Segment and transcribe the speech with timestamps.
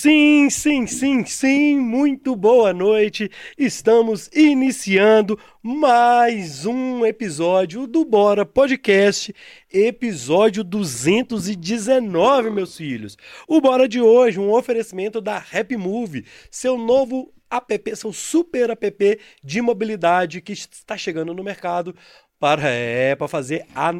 [0.00, 3.28] Sim, sim, sim, sim, muito boa noite.
[3.58, 9.34] Estamos iniciando mais um episódio do Bora Podcast,
[9.68, 13.16] episódio 219, meus filhos.
[13.48, 19.20] O Bora de hoje, um oferecimento da Happy Move, seu novo app, seu super app
[19.42, 21.92] de mobilidade que está chegando no mercado
[22.38, 23.90] para é para fazer a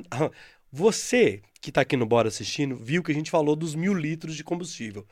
[0.71, 4.37] você que está aqui no Bora assistindo viu que a gente falou dos mil litros
[4.37, 5.05] de combustível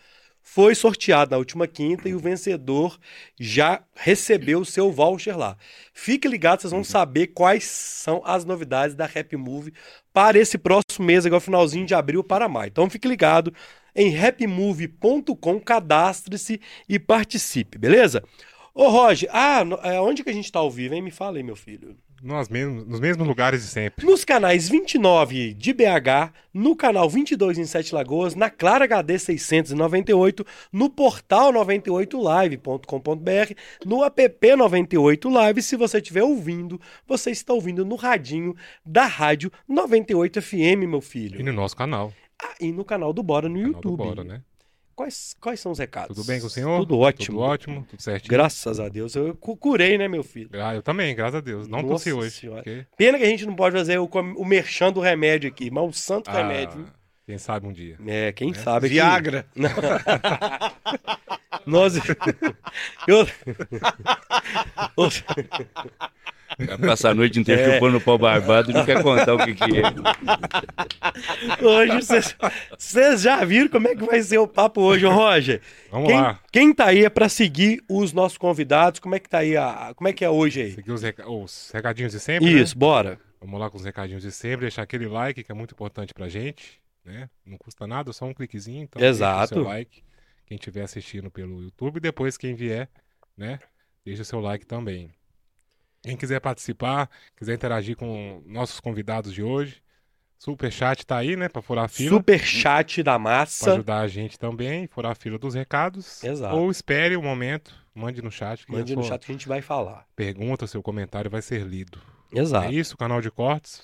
[0.49, 2.99] foi sorteado na última quinta e o vencedor
[3.39, 5.57] já recebeu o seu voucher lá.
[5.93, 9.75] Fique ligado, vocês vão saber quais são as novidades da Happy Move
[10.15, 12.69] para esse próximo mês, agora finalzinho de abril para maio.
[12.69, 13.53] Então fique ligado
[13.95, 18.23] em happymove.com, cadastre-se e participe, beleza?
[18.73, 21.03] Ô Roger, ah, é, onde que a gente está ao vivo, hein?
[21.03, 24.05] Me fala aí, meu filho nos mesmos, nos mesmos lugares de sempre.
[24.05, 30.45] Nos canais 29 de BH, no canal 22 em Sete Lagoas, na Clara HD 698,
[30.73, 35.63] no portal 98live.com.br, no app 98 Live.
[35.63, 41.41] Se você estiver ouvindo, você está ouvindo no radinho da Rádio 98 FM, meu filho.
[41.41, 42.13] E no nosso canal.
[42.43, 43.97] Ah, e no canal do Bora no, no YouTube.
[43.97, 44.43] Bora, né?
[44.97, 46.17] Quais, quais são os recados?
[46.17, 46.81] Tudo bem com o senhor?
[46.81, 47.37] Tudo ótimo.
[47.37, 48.31] Tudo ótimo, tudo certinho.
[48.31, 49.15] Graças a Deus.
[49.15, 50.49] Eu curei, né, meu filho?
[50.55, 51.69] Ah, eu também, graças a Deus.
[51.69, 52.49] Não tossi hoje.
[52.49, 52.87] Porque...
[52.97, 55.93] Pena que a gente não pode fazer o, o merchan do remédio aqui, mas o
[55.93, 56.87] santo ah, remédio.
[57.27, 57.99] Quem sabe um dia.
[58.07, 58.55] É, quem é.
[58.55, 58.89] sabe.
[58.89, 59.47] Viagra.
[59.53, 59.61] Que...
[61.67, 61.97] Nós.
[63.07, 63.29] eu...
[66.59, 67.75] Vai passar a noite inteira é.
[67.75, 69.83] chupando pau barbado e não quer contar o que, que é.
[71.63, 72.01] Hoje,
[72.79, 75.61] vocês já viram como é que vai ser o papo hoje, Roger?
[75.91, 76.41] Vamos quem, lá.
[76.51, 79.01] Quem tá aí é para seguir os nossos convidados?
[79.01, 79.55] Como é que tá aí?
[79.57, 80.73] A, como é que é hoje aí?
[80.73, 81.31] Seguir os, reca...
[81.31, 82.79] os recadinhos de sempre, Isso, né?
[82.81, 83.21] bora.
[83.39, 86.27] Vamos lá com os recadinhos de sempre, deixar aquele like que é muito importante pra
[86.27, 87.29] gente, né?
[87.45, 89.39] Não custa nada, só um cliquezinho, então Exato.
[89.39, 90.03] deixa o seu like.
[90.47, 92.89] Quem estiver assistindo pelo YouTube, depois quem vier,
[93.37, 93.61] né?
[94.05, 95.11] Deixa o seu like também.
[96.07, 99.83] Quem quiser participar, quiser interagir com nossos convidados de hoje,
[100.39, 102.11] Super chat tá aí, né, para furar a fila.
[102.11, 103.65] Super chat da massa.
[103.65, 106.23] Pra ajudar a gente também, furar a fila dos recados.
[106.23, 106.57] Exato.
[106.57, 108.65] Ou espere um momento, mande no chat.
[108.69, 110.07] mande no chat que a gente vai falar.
[110.15, 111.99] Pergunta, seu comentário vai ser lido.
[112.33, 112.67] Exato.
[112.67, 113.83] É isso, canal de cortes.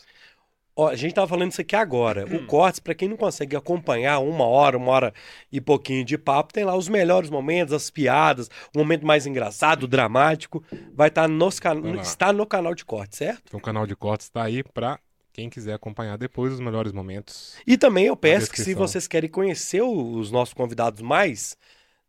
[0.74, 2.24] Ó, a gente tava falando isso aqui agora.
[2.34, 5.14] O Cortes, para quem não consegue acompanhar uma hora, uma hora
[5.50, 9.86] e pouquinho de papo, tem lá os melhores momentos, as piadas, o momento mais engraçado,
[9.86, 10.64] dramático.
[10.94, 12.00] Vai estar tá nos can...
[12.00, 13.42] está no canal de Cortes, certo?
[13.48, 14.98] Então o canal de Cortes está aí para
[15.32, 17.56] quem quiser acompanhar depois os melhores momentos.
[17.66, 21.56] E também eu peço que se vocês querem conhecer os nossos convidados mais,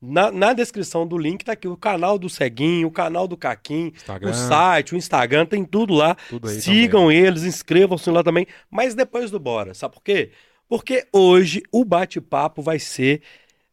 [0.04, 3.94] na, na, descrição do link tá aqui o canal do Ceguinho, o canal do Caquim,
[3.96, 4.30] Instagram.
[4.30, 6.16] o site, o Instagram, tem tudo lá.
[6.30, 7.18] Tudo Sigam também.
[7.18, 8.46] eles, inscrevam-se lá também.
[8.70, 10.32] Mas depois do Bora, sabe por quê?
[10.68, 13.22] Porque hoje o bate-papo vai ser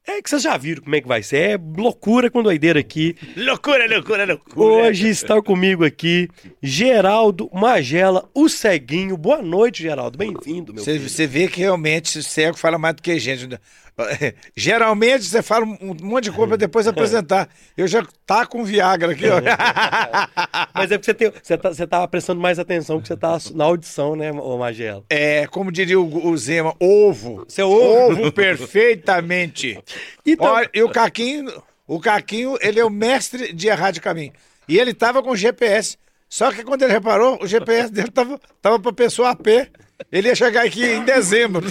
[0.06, 1.36] é que vocês já viram como é que vai ser.
[1.36, 3.14] É loucura com doideira aqui.
[3.36, 4.88] loucura, loucura, loucura.
[4.88, 6.28] Hoje está comigo aqui
[6.62, 9.16] Geraldo Magela, o ceguinho.
[9.16, 10.16] Boa noite, Geraldo.
[10.16, 13.48] Bem-vindo, meu Você vê que realmente o cego fala mais do que gente.
[14.56, 17.49] Geralmente você fala um monte de coisa para depois apresentar.
[17.77, 19.41] Eu já tá com Viagra aqui, ó.
[20.75, 23.38] Mas é porque você, tem, você, tá, você tá prestando mais atenção porque você tá
[23.55, 25.05] na audição, né, ô Magela?
[25.11, 27.44] É, como diria o, o Zema, ovo.
[27.49, 28.21] Seu ovo.
[28.21, 29.78] Ovo perfeitamente.
[30.25, 30.53] Então...
[30.53, 31.50] Olha, e o Caquinho,
[31.87, 34.32] o Caquinho, ele é o mestre de errar de caminho.
[34.69, 35.99] E ele tava com GPS.
[36.28, 39.69] Só que quando ele reparou, o GPS dele tava, tava pra pessoa a pé.
[40.11, 41.66] Ele ia chegar aqui em dezembro.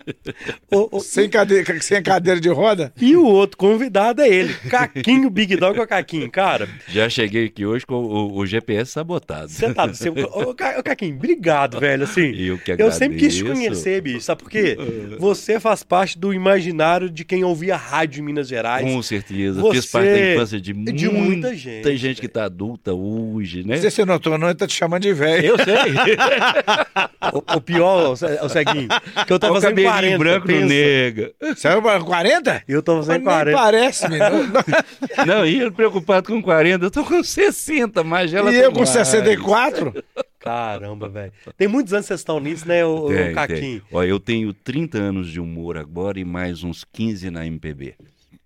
[0.70, 2.92] o, o, sem, cadeira, sem cadeira de roda.
[3.00, 6.68] E o outro convidado é ele, Caquinho Big Dog ou Caquinho, cara.
[6.88, 9.48] Já cheguei aqui hoje com o, o GPS sabotado.
[9.48, 9.86] Você tá.
[9.86, 12.04] Você, ô, Caquinho, obrigado, velho.
[12.04, 14.20] Assim, eu, que eu sempre quis te conhecer, bicho.
[14.20, 14.76] Sabe por quê?
[15.18, 18.84] Você faz parte do imaginário de quem ouvia rádio em Minas Gerais.
[18.84, 19.60] Com certeza.
[19.60, 19.80] Você...
[19.80, 21.82] Fiz parte da infância de, de muita, muita gente.
[21.82, 23.76] Tem gente que tá adulta hoje, né?
[23.76, 25.46] Se você notou, não, ele tá te chamando de velho.
[25.46, 25.74] Eu sei.
[27.56, 28.88] o, o pior, o Ceguinho,
[29.26, 30.18] que eu tô fazendo 40.
[30.18, 30.60] branco pensa.
[30.60, 31.32] no nega.
[31.56, 32.64] Saiu para 40?
[32.66, 33.56] Eu tô fazendo Mas 40.
[33.58, 34.52] parece, menino.
[35.26, 38.84] Não, e ele preocupado com 40, eu tô com 60, mas ela E eu com
[38.84, 39.94] 64?
[40.38, 41.32] Caramba, velho.
[41.56, 43.82] Tem muitos anos que vocês estão nisso, né, o, tem, o Caquinho?
[43.92, 47.94] Ó, eu tenho 30 anos de humor agora e mais uns 15 na MPB.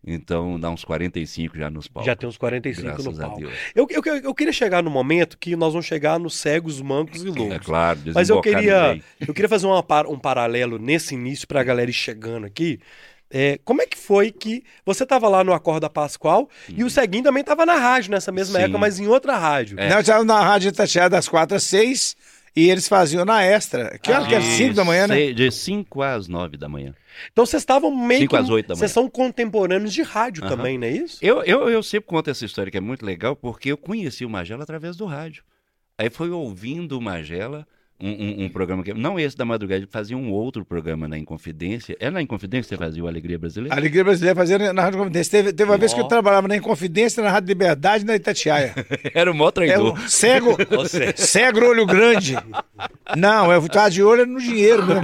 [0.06, 2.06] Então dá uns 45 já nos palcos.
[2.06, 3.42] Já tem uns 45 Graças no palco.
[3.74, 7.22] Eu, eu, eu, eu, queria chegar no momento que nós vamos chegar nos cegos, mancos
[7.22, 7.56] e loucos.
[7.56, 11.64] É claro, Mas eu queria, eu queria fazer uma, um paralelo nesse início para a
[11.64, 12.78] galera ir chegando aqui.
[13.30, 16.74] É, como é que foi que você estava lá no Acorda Pascoal hum.
[16.76, 16.90] e o uhum.
[16.90, 18.64] Ceguinho também estava na rádio nessa mesma Sim.
[18.66, 19.80] época, mas em outra rádio?
[19.80, 19.88] É.
[19.88, 22.16] Não, eu estava na rádio Itatiaia das 4 às 6
[22.54, 23.98] e eles faziam na extra.
[23.98, 24.44] Que hora ah, que era?
[24.44, 25.32] 5 da manhã, né?
[25.32, 26.94] De 5 às 9 da manhã.
[27.32, 28.36] Então vocês estavam meio 5 que...
[28.36, 28.78] às 8 da manhã.
[28.78, 30.56] Vocês são contemporâneos de rádio Aham.
[30.56, 31.18] também, não é isso?
[31.22, 34.30] Eu, eu, eu sempre conto essa história que é muito legal, porque eu conheci o
[34.30, 35.44] Magela através do rádio.
[35.96, 37.66] Aí foi ouvindo o Magela,
[38.00, 38.92] um, um- um programa que.
[38.92, 41.96] Não esse da madrugada, ele fazia um outro programa na Inconfidência.
[42.00, 43.74] É na Inconfidência que você fazia o Alegria Brasileira?
[43.74, 45.30] A Alegria Brasileira fazia na Rádio Confidência.
[45.30, 48.74] Teve, teve uma vez que eu trabalhava na Inconfidência, na Rádio Liberdade e na Itatiaia.
[49.14, 49.92] Era o maior É traidor.
[49.98, 51.14] um cego, Você.
[51.16, 52.36] cego olho grande.
[53.16, 55.02] Não, eu estava de olho no dinheiro mesmo.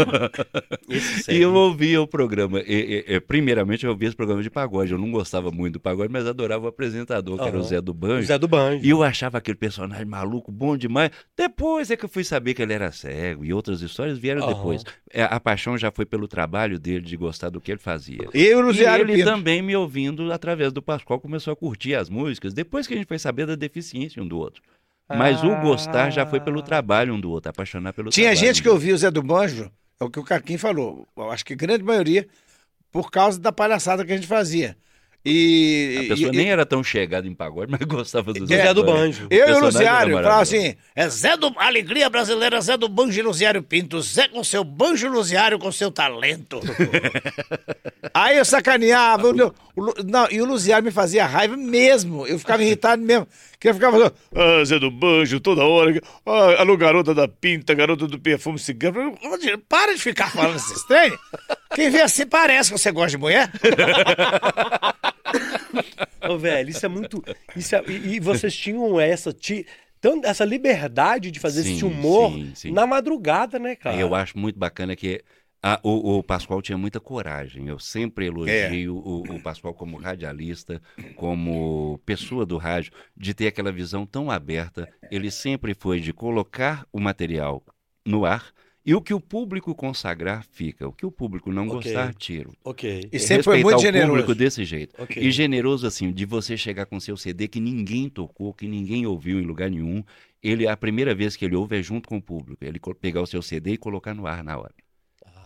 [1.28, 2.60] E eu ouvia o programa.
[2.60, 4.92] E, e- e, primeiramente, eu ouvia esse programa de pagode.
[4.92, 7.62] Eu não gostava muito do pagode, mas adorava o apresentador, que era o.
[7.62, 8.26] Zé do Banjo.
[8.26, 8.84] Zé do Banjo.
[8.84, 11.10] E eu achava aquele personagem maluco, bom demais.
[11.36, 14.54] Depois é que eu fui saber que ele era cego e outras histórias vieram Aham.
[14.54, 14.84] depois.
[15.12, 18.28] É, A paixão já foi pelo trabalho dele, de gostar do que ele fazia.
[18.32, 19.24] E eu e ele Pinto.
[19.24, 23.06] também me ouvindo através do Pascoal, começou a curtir as músicas, depois que a gente
[23.08, 24.62] foi saber da deficiência um do outro.
[25.08, 28.46] Mas o gostar já foi pelo trabalho um do outro, apaixonar pelo Tinha trabalho.
[28.46, 29.68] gente um que ouvia o Zé do Banjo,
[29.98, 31.06] é o que o Carquim falou.
[31.16, 32.28] Eu acho que a grande maioria,
[32.92, 34.76] por causa da palhaçada que a gente fazia.
[35.24, 36.06] E.
[36.06, 38.82] A pessoa e- nem era tão chegada em pagode, mas gostava do Do Zé do
[38.82, 39.26] Banjo.
[39.30, 43.22] Eu e o era falava assim: é Zé do Alegria Brasileira, Zé do Banjo e
[43.22, 46.60] Luziário Pinto, Zé com seu banjo Luziário com seu talento.
[48.14, 49.32] Aí eu sacaneava,
[49.80, 53.26] o não, e o Luziário me fazia raiva mesmo, eu ficava irritado mesmo,
[53.58, 57.72] que eu ficava falando, ah, Zé do Banjo, toda hora, ah, alô, garota da pinta,
[57.74, 61.12] garota do perfume cigarro, Onde- para de ficar falando esses trem,
[61.74, 63.50] quem vê assim parece que você gosta de mulher.
[66.28, 67.22] Ô, velho, isso é muito.
[67.56, 69.32] Isso é- e, e vocês tinham essa.
[69.32, 69.66] Ti,
[70.00, 72.70] tão- essa liberdade de fazer esse Sim, humor sim, sim.
[72.72, 73.96] na madrugada, né, cara?
[73.96, 75.22] Eu acho muito bacana que
[75.62, 77.68] a- o, o Pascoal tinha muita coragem.
[77.68, 80.80] Eu sempre elogio o, o Pascoal como radialista,
[81.16, 84.88] como pessoa do rádio, de ter aquela visão tão aberta.
[85.10, 87.62] Ele sempre foi de colocar o material
[88.06, 88.52] no ar
[88.86, 90.88] e o que o público consagrar fica.
[90.88, 91.74] O que o público não Ok.
[91.74, 92.52] gostar, tiro.
[92.64, 93.08] Ok.
[93.12, 94.10] E sempre foi muito o generoso.
[94.12, 94.94] público desse jeito.
[95.02, 95.22] Ok.
[95.22, 99.38] E generoso assim, de você chegar com seu CD que ninguém tocou, que ninguém ouviu
[99.38, 100.02] em lugar nenhum.
[100.42, 102.64] Ele a primeira vez que ele ouve é junto com o público.
[102.64, 104.72] Ele pegar o seu CD e colocar no ar na hora.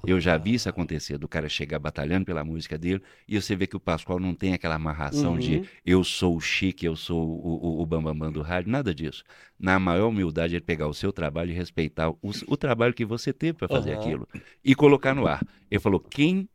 [0.06, 3.67] Eu já vi isso acontecer, do cara chegar batalhando pela música dele, e você vê
[3.67, 5.39] que o Pascoal não tem aquela amarração Uhum.
[5.39, 9.25] de eu sou o chique, eu sou o, o, o bambambam do rádio, nada disso.
[9.59, 13.33] Na maior humildade, ele pegar o seu trabalho e respeitar o, o trabalho que você
[13.33, 13.93] teve para fazer Aham.
[13.93, 14.29] aquilo,
[14.65, 15.47] e colocar no ar.
[15.71, 16.49] Ele falou, quem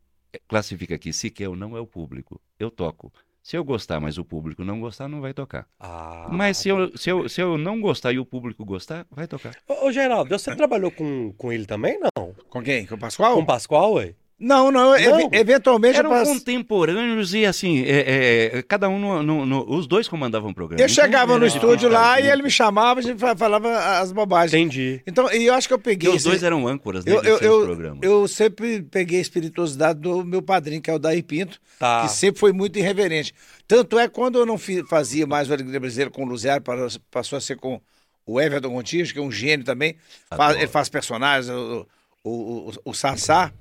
[0.48, 2.40] classifica aqui se quer ou não é o público.
[2.58, 3.12] Eu toco.
[3.42, 5.66] Se eu gostar, mas o público não gostar, não vai tocar.
[5.78, 6.28] Ah.
[6.30, 9.56] Mas se eu, se, eu, se eu não gostar e o público gostar, vai tocar.
[9.66, 12.34] Ô, ô, Geraldo, você trabalhou com, com ele também, não?
[12.48, 12.86] Com quem?
[12.86, 13.34] Com o Pascoal?
[13.34, 14.14] Com o Pascoal, ué?
[14.40, 14.96] Não, não, Não.
[14.96, 19.86] ev- eventualmente Eram passo- contemporâneos e assim, é, é, cada um, no, no- no- os
[19.86, 20.80] dois comandavam o programa.
[20.80, 24.54] Eu Então, chegava no estúdio lá e ele me chamava, fa- falava as bobagens.
[24.54, 25.02] Entendi.
[25.06, 26.08] Então, e eu acho que eu Porque peguei.
[26.08, 30.24] os esse- dois eram âncoras né, eu, eu, seus eu, sempre peguei a espirituosidade do
[30.24, 32.00] meu padrinho, que é o Daí Pinto, Tá.
[32.02, 33.34] que sempre foi muito irreverente.
[33.68, 34.56] Tanto é quando eu não
[34.88, 36.64] fazia mais o Alegria Brasileira com o Luziário,
[37.10, 37.78] passou a ser com
[38.24, 39.96] o Everton Gontijo, que é um gênio também.
[40.34, 41.86] Faz- ele faz personagens, o,
[42.24, 43.52] o, o, o Sassá.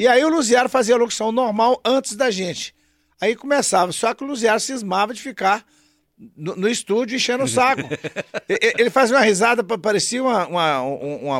[0.00, 2.74] E aí o Luziário fazia a locução normal antes da gente.
[3.20, 5.62] Aí começava, só que o Luziário cismava de ficar
[6.36, 7.82] no, no estúdio enchendo o saco.
[8.48, 11.38] Ele fazia uma risada, pa- parecia uma, uma, um- uma,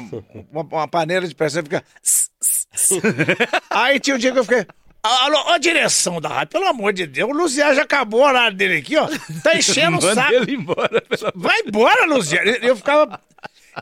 [0.53, 1.83] uma, uma panela de pressão, fica.
[3.71, 4.67] Aí tinha um dia que eu fiquei.
[5.03, 8.25] Alô, ó a direção da rádio, pelo amor de Deus, o Luziano já acabou o
[8.27, 9.08] horário dele aqui, ó.
[9.43, 10.34] Tá enchendo o saco.
[10.34, 11.03] ele embora.
[11.34, 12.46] Vai embora, Luziano.
[12.51, 13.19] Eu ficava.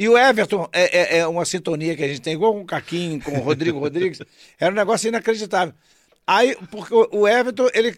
[0.01, 2.67] E o Everton é, é- é uma sintonia que a gente tem, igual com o
[2.67, 4.21] Caquinho, com o Rodrigo Rodrigues.
[4.59, 5.75] Era um negócio inacreditável.
[6.27, 7.97] Aí, porque o Everton, ele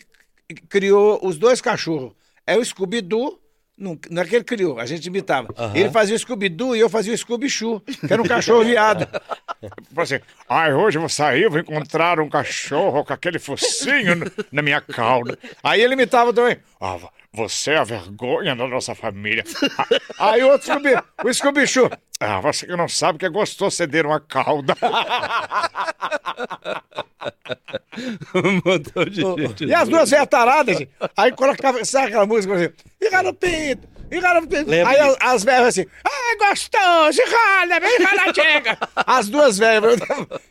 [0.68, 2.12] criou os dois cachorros.
[2.46, 3.38] É o Scooby-Doo.
[3.76, 5.48] Não, não é que ele criou, a gente imitava.
[5.74, 9.08] Ele fazia o Scooby-Doo e eu fazia o Scooby-Choo, que era um cachorro viado.
[9.60, 14.14] Tipo assim, ai, hoje eu vou sair, vou encontrar um cachorro com aquele focinho
[14.50, 15.38] na minha cauda.
[15.62, 16.56] Aí ele imitava também.
[16.80, 19.44] Ah, vo- você é a vergonha da nossa família.
[20.18, 21.90] Aí outro Scooby, o Scooby-Choo.
[22.18, 24.74] Ah, você que não sabe que é gostoso ceder uma cauda.
[28.34, 29.64] Um montão de gente.
[29.66, 30.90] E as duas velhas taradas, gente.
[31.16, 32.68] Aí colocava, sabe aquela música assim?
[33.00, 33.86] E garopinto,
[34.18, 34.70] e.
[34.70, 35.16] Lembra Aí disso?
[35.20, 38.78] as, as velhas assim, ai, gostoso, rala, vem rala, chega.
[39.06, 40.00] As duas velhas.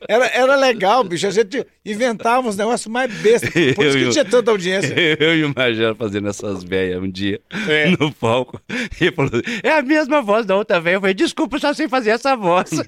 [0.08, 1.28] Era, era legal, bicho.
[1.28, 3.50] A gente inventava uns negócios mais bestas.
[3.52, 4.94] Por isso Eu que tinha tanta audiência.
[5.20, 5.54] Eu e o
[5.96, 7.88] fazendo essas velhas um dia É.
[8.00, 8.60] no palco.
[9.02, 9.32] E falou:
[9.64, 10.96] é a mesma voz da outra velha.
[10.96, 12.70] Eu falei: desculpa, eu só sei fazer essa voz.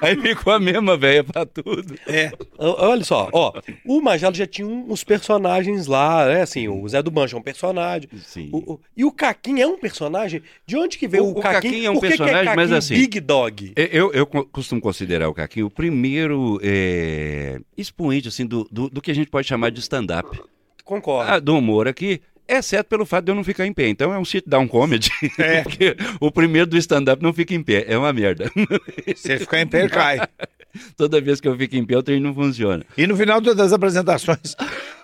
[0.00, 1.94] Aí ficou a mesma velha pra tudo.
[2.06, 2.30] É.
[2.58, 3.52] Olha só, ó,
[3.84, 6.42] o Majalo já tinha uns personagens lá, né?
[6.42, 8.08] Assim, o Zé do Mancha é um personagem.
[8.24, 8.50] Sim.
[8.52, 10.42] O, o, e o Caquim é um personagem?
[10.66, 11.84] De onde que veio o, O- o Caquim?
[11.86, 13.72] É um que personagem, Caquim mas assim- Big Dog.
[13.76, 19.02] Eu, eu co- costumo considerar o Caquinho o primeiro é, expoente assim, do, do, do
[19.02, 20.40] que a gente pode chamar de stand-up.
[20.84, 21.30] Concordo.
[21.32, 23.88] Ah, do humor aqui, exceto pelo fato de eu não ficar em pé.
[23.88, 25.10] Então é um sit-down comedy.
[25.64, 27.84] Porque o primeiro do stand-up não fica em pé.
[27.88, 28.50] É uma merda.
[29.16, 30.18] Se ele ficar em pé, ele cai.
[30.96, 32.84] Toda vez que eu fico em pé, o trem não funciona.
[32.98, 34.56] E no final das apresentações,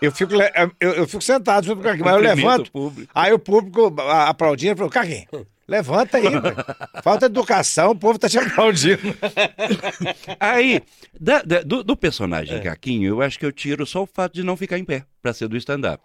[0.03, 0.33] eu fico,
[0.81, 2.73] eu, eu fico sentado junto com o Caquinho, mas eu levanto.
[2.73, 3.09] público.
[3.15, 5.27] Aí o público aplaudindo, falou, Caquinho,
[5.69, 6.57] levanta aí, velho.
[7.05, 8.99] Falta educação, o povo tá te aplaudindo.
[10.39, 10.83] Aí,
[11.21, 14.43] da- da- do, do personagem Caquinho, eu acho que eu tiro só o fato de
[14.43, 16.03] não ficar em pé pra ser do stand-up.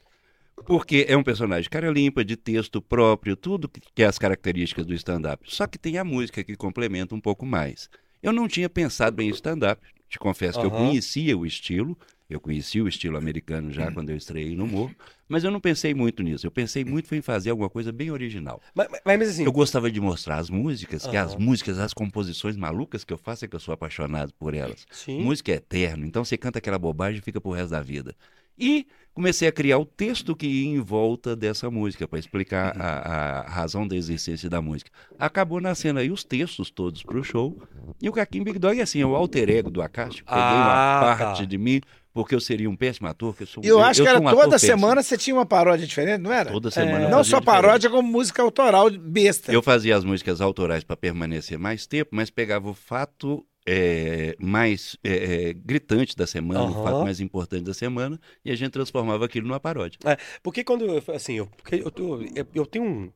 [0.66, 4.94] Porque é um personagem cara limpa, de texto próprio, tudo que é as características do
[4.94, 5.44] stand-up.
[5.52, 7.90] Só que tem a música que complementa um pouco mais.
[8.24, 9.82] Eu não tinha pensado em stand-up.
[10.10, 11.98] Te confesso que eu conhecia o estilo.
[12.28, 14.92] Eu conhecia o estilo americano já quando eu estreiei no humor.
[15.28, 16.48] Mas eu não pensei muito nisso.
[16.48, 18.62] Eu pensei muito em fazer alguma coisa bem original.
[18.74, 23.04] Mas, mas- assim, Eu gostava de mostrar as músicas, que as músicas, as composições malucas
[23.04, 24.88] que eu faço é que eu sou apaixonado por elas.
[24.90, 25.22] sim.
[25.22, 28.16] Música é eterno, então você canta aquela bobagem e fica pro resto da vida.
[28.58, 33.40] E comecei a criar o texto que ia em volta dessa música, para explicar a,
[33.40, 34.92] a razão da existência da música.
[35.18, 37.58] Acabou nascendo aí os textos todos pro show.
[38.02, 40.28] E o Caquim Big Dog é assim, é o alter ego do Acástico.
[40.28, 41.26] Peguei Ah, uma tá.
[41.26, 41.80] parte de mim,
[42.14, 43.34] porque eu seria um péssimo ator.
[43.38, 44.72] Que eu, sou, E eu acho que era um toda péssimo.
[44.72, 46.52] semana você tinha uma paródia diferente, não era?
[46.52, 47.06] Toda semana.
[47.06, 47.46] eu Não só diferente.
[47.46, 49.50] paródia, como música autoral besta.
[49.54, 54.96] Eu fazia as músicas autorais para permanecer mais tempo, mas pegava o fato é, mais
[55.04, 56.80] é, é, gritante da semana, Aham.
[56.80, 59.98] o fato mais importante da semana, e a gente transformava aquilo numa paródia.
[60.06, 63.12] É, porque quando assim, eu, eu, eu, eu tenho um.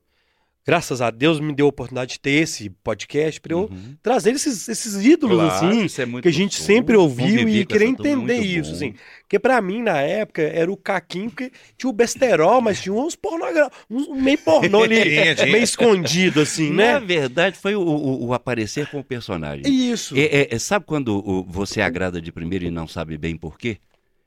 [0.66, 3.96] Graças a Deus me deu a oportunidade de ter esse podcast para eu Uhum.
[4.02, 6.66] trazer esses, esses ídolos, Claro, assim, é que a gente gostoso.
[6.66, 8.76] sempre ouviu e é entender isso, bom.
[8.76, 8.94] assim.
[9.22, 13.16] Porque pra mim, na época, era o Caquinho que tinha o besterol, mas tinha uns
[13.16, 14.94] pornográficos, uns meio pornô ali,
[15.50, 17.06] meio escondido, assim, Na né?
[17.06, 19.62] verdade, foi o, o- o aparecer com o personagem.
[19.66, 20.14] Isso.
[20.16, 23.78] É, é, é, sabe quando você agrada de primeiro e não sabe bem por quê?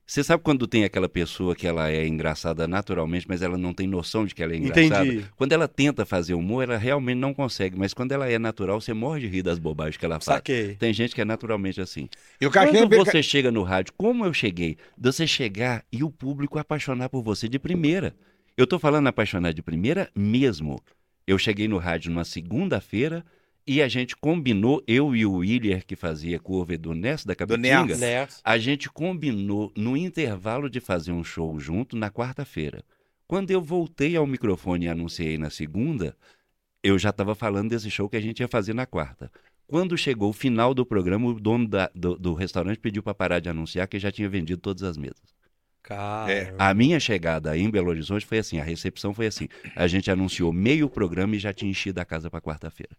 [0.06, 3.88] Você sabe quando tem aquela pessoa que ela é engraçada naturalmente, mas ela não tem
[3.88, 5.06] noção de que ela é engraçada?
[5.06, 5.26] Entendi.
[5.36, 8.94] Quando ela tenta fazer humor, ela realmente não consegue, mas quando ela é natural, você
[8.94, 10.38] morre de rir das bobagens que ela faz.
[10.38, 10.76] Saquei.
[10.76, 12.10] Tem gente que é naturalmente assim.
[12.40, 12.52] E o.
[12.52, 17.10] Quando você chega no rádio, como eu cheguei, de você chegar e o público apaixonar
[17.10, 18.14] por você de primeira.
[18.56, 20.80] Eu tô falando apaixonar de primeira mesmo.
[21.26, 23.26] Eu cheguei no rádio numa segunda-feira
[23.66, 27.96] e a gente combinou, eu e o Willer, que fazia curva do Ness da Capitinga,
[27.98, 28.28] Né?
[28.44, 32.84] a gente combinou no intervalo de fazer um show junto na quarta-feira.
[33.28, 36.16] Quando eu voltei ao microfone e anunciei na segunda,
[36.84, 39.32] eu já estava falando desse show que a gente ia fazer na quarta.
[39.66, 43.40] Quando chegou o final do programa, o dono da- do, do restaurante pediu para parar
[43.40, 45.34] de anunciar que já tinha vendido todas as mesas.
[45.82, 46.32] Cara.
[46.32, 46.54] É.
[46.60, 49.48] A minha chegada em Belo Horizonte foi assim, a recepção foi assim.
[49.76, 52.96] A gente anunciou meio programa e já tinha enchido a casa para quarta-feira.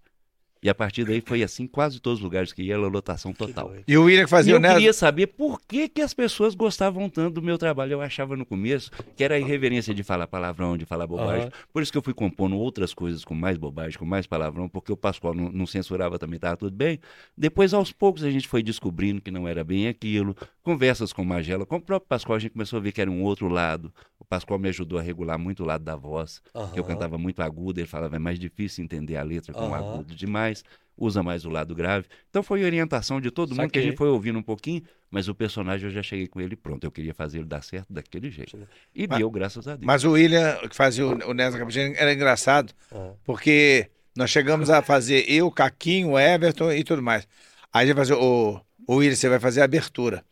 [0.65, 3.71] E a partir daí foi assim, quase todos os lugares que ia, era lotação total.
[3.87, 4.77] E o William que E fazia eu o Neto...
[4.77, 7.93] queria saber por que, que as pessoas gostavam tanto do meu trabalho.
[7.93, 11.43] Eu achava no começo que era a irreverência de falar palavrão, de falar bobagem.
[11.43, 11.53] Aham.
[11.71, 14.91] Por isso que eu fui compondo outras coisas com mais bobagem, com mais palavrão, porque
[14.91, 16.99] o Pascoal não, não censurava também, estava tudo bem.
[17.37, 20.35] Depois, aos poucos, a gente foi descobrindo que não era bem aquilo.
[20.63, 23.11] Conversas com o Magela, com o próprio Pascoal, a gente começou a ver que era
[23.11, 23.93] um outro lado.
[24.35, 26.41] Pascoal me ajudou a regular muito o lado da voz,
[26.73, 30.15] que eu cantava muito agudo, ele falava, é mais difícil entender a letra com agudo
[30.15, 30.65] demais,
[30.97, 32.07] usa mais o lado grave.
[32.31, 33.83] Então foi orientação de todo mundo que a Saquei.
[33.83, 36.85] gente foi ouvindo um pouquinho, mas o personagem eu já cheguei com ele pronto.
[36.85, 38.57] Eu queria fazer ele dar certo daquele jeito.
[38.95, 39.87] E Mas- deu, graças a Deus.
[39.87, 43.13] Mas o William, que fazia o, o da Capitinga, era engraçado, Ah.
[43.25, 47.27] porque nós chegamos a fazer eu, Caquinho, Everton e tudo mais.
[47.73, 50.25] Aí a gente fazer, o, o William, você vai fazer a abertura.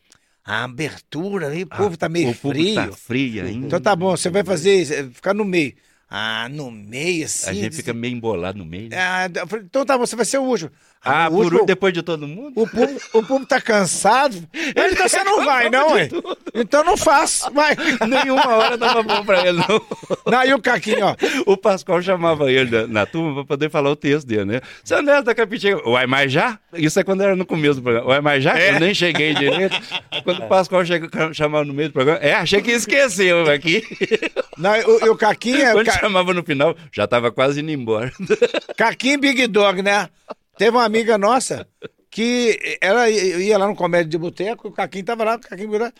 [0.45, 2.75] A abertura, aí o povo tá meio o frio.
[2.75, 3.67] tá frio ainda.
[3.67, 5.73] Então tá bom, você vai fazer, isso, é, ficar no meio.
[6.09, 7.49] Ah, no meio, assim.
[7.49, 8.89] a gente fica meio embolado no meio.
[8.89, 8.97] né?
[8.99, 9.25] Ah,
[9.63, 10.69] então tá bom, você vai ser o último.
[11.05, 12.53] Ah, o por último, último, depois de todo mundo?
[12.55, 14.37] o público, o público tá cansado.
[14.75, 16.09] Mas Então você não vai, não, hein?
[16.53, 17.75] Então não faz, vai.
[18.07, 19.81] Nenhuma hora dava bom pra ele, não.
[20.31, 21.15] Não, e o Caquinho, ó.
[21.45, 24.61] O Pascoal chamava ele na, na turma pra poder falar o texto dele, né?
[24.83, 26.57] Seu Neto da Capitinga, uai, mas já?
[26.73, 28.07] Isso é quando era no começo do programa.
[28.07, 28.57] Uai, mas já?
[28.59, 29.75] Eu nem cheguei direito.
[30.23, 33.83] Quando o Pascoal chega, chamava no meio do programa, é, achei que esqueceu aqui.
[34.57, 35.71] Não, o, e o Caquinho é.
[35.73, 38.11] Quando Ca- chamava no final, já tava quase indo embora.
[38.77, 40.09] Caquinho Big Dog, né?
[40.57, 41.67] Teve uma amiga nossa
[42.09, 45.93] que ela ia lá no comédio de boteco, o Caquinho tava lá, o Caquinho Dog.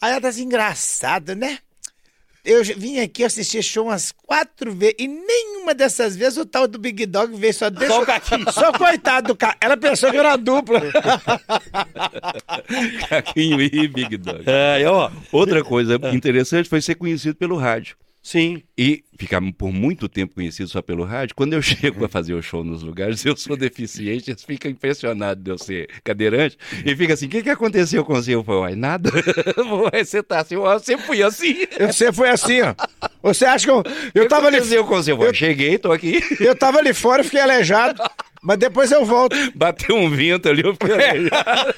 [0.00, 1.58] Aí ela tá assim, engraçado, né?
[2.44, 6.78] eu vim aqui assistir show umas quatro vezes e nenhuma dessas vezes o tal do
[6.78, 7.94] Big Dog veio só deixa...
[7.94, 8.52] Só o Caquinho.
[8.52, 9.56] Só coitado do cara.
[9.60, 10.80] Ela pensou que era dupla.
[13.08, 14.42] Caquinho e Big Dog.
[14.46, 15.10] É, ó.
[15.30, 17.96] Outra coisa interessante foi ser conhecido pelo rádio.
[18.22, 18.62] Sim.
[18.76, 22.42] E ficar por muito tempo conhecido só pelo rádio, quando eu chego para fazer o
[22.42, 27.14] show nos lugares, eu sou deficiente, eles ficam impressionados de eu ser cadeirante e fica
[27.14, 28.34] assim: o que, que aconteceu com você?
[28.34, 29.10] Eu falei, nada.
[29.92, 31.66] você tá assim, eu sempre fui assim.
[31.78, 32.74] Você foi assim, ó.
[33.22, 33.82] Você acha que eu.
[34.14, 34.58] Eu tava ali.
[34.58, 35.12] com você?
[35.12, 36.20] Eu, cheguei, tô aqui.
[36.38, 38.02] Eu tava ali fora, fiquei aleijado.
[38.42, 39.36] Mas depois eu volto.
[39.54, 41.74] Bateu um vento ali, eu fiquei aleijado.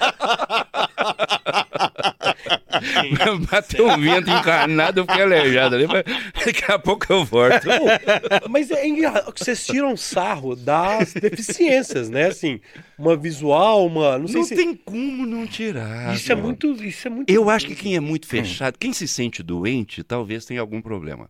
[3.50, 6.04] Bateu um vento encarnado, eu fiquei aleijado ali, mas
[6.44, 7.66] daqui a pouco eu volto.
[8.48, 12.26] mas é engraçado que vocês tiram sarro das deficiências, né?
[12.26, 12.60] Assim,
[12.98, 14.18] uma visual, uma.
[14.18, 14.54] Não, sei não se...
[14.54, 16.14] tem como não tirar.
[16.14, 16.72] Isso é muito.
[16.84, 17.30] Isso é muito.
[17.30, 21.28] Eu acho que quem é muito fechado, quem se sente doente, talvez tenha algum problema.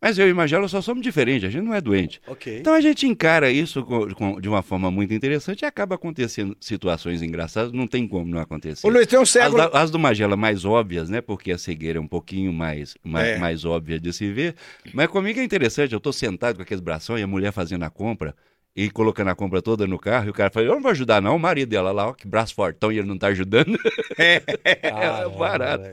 [0.00, 2.20] Mas eu e Magela só somos diferentes, a gente não é doente.
[2.26, 2.58] Okay.
[2.58, 6.56] Então a gente encara isso com, com, de uma forma muito interessante e acaba acontecendo
[6.60, 8.86] situações engraçadas, não tem como não acontecer.
[8.86, 9.58] Luiz tem um cego.
[9.58, 11.20] As, as, do Magela mais óbvias, né?
[11.20, 13.38] Porque a cegueira é um pouquinho mais, mais, é.
[13.38, 14.54] mais óbvia de se ver.
[14.92, 17.90] Mas comigo é interessante, eu estou sentado com aqueles bração e a mulher fazendo a
[17.90, 18.34] compra
[18.76, 21.22] e colocando a compra toda no carro, e o cara fala, eu não vou ajudar
[21.22, 23.76] não, o marido dela lá, ó, que braço fortão, e ele não tá ajudando.
[24.18, 25.84] É, é barato.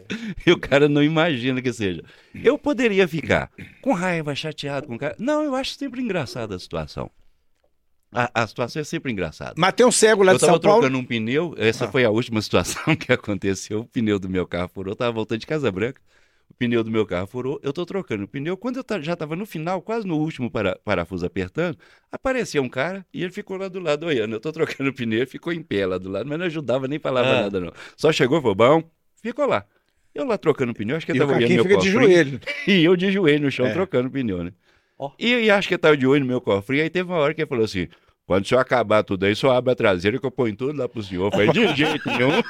[0.46, 2.02] E o cara não imagina que seja.
[2.34, 5.14] Eu poderia ficar com raiva, chateado com o cara.
[5.20, 7.12] Não, eu acho sempre engraçada a situação.
[8.14, 9.56] A, a, situação é sempre engraçada.
[9.58, 10.58] Mas tem um cego lá eu de São Paulo.
[10.58, 11.92] Eu tava trocando um pneu, essa ah.
[11.92, 13.82] foi a última situação que aconteceu.
[13.82, 16.02] O pneu do meu carro furou, eu tava voltando de Casa Branca
[16.50, 18.56] o pneu do meu carro furou, eu estou trocando o pneu.
[18.56, 21.78] Quando eu já estava no final, quase no último para, parafuso apertando,
[22.12, 24.34] apareceu um cara e ele ficou lá do lado olhando.
[24.34, 27.00] Eu estou trocando o pneu, ficou em pé lá do lado, mas não ajudava nem
[27.00, 27.42] falava ah.
[27.42, 27.72] nada não.
[27.98, 28.84] Só chegou, falou, bom,
[29.22, 29.66] ficou lá.
[30.14, 32.00] Eu lá trocando o pneu, acho que ele estava olhando meu fica cofrinho.
[32.00, 32.42] de joelho.
[32.68, 33.74] E eu de joelho no chão é.
[33.74, 34.54] trocando o pneu, né?
[34.98, 35.12] Oh.
[35.18, 36.84] E, e acho que ele estava de olho no meu cofrinho.
[36.84, 37.88] Aí teve uma hora que ele falou assim:
[38.26, 40.88] quando o senhor acabar tudo aí, só abre a traseira que eu ponho tudo lá
[40.88, 41.26] pro senhor.
[41.26, 42.42] Eu falei, de jeito nenhum.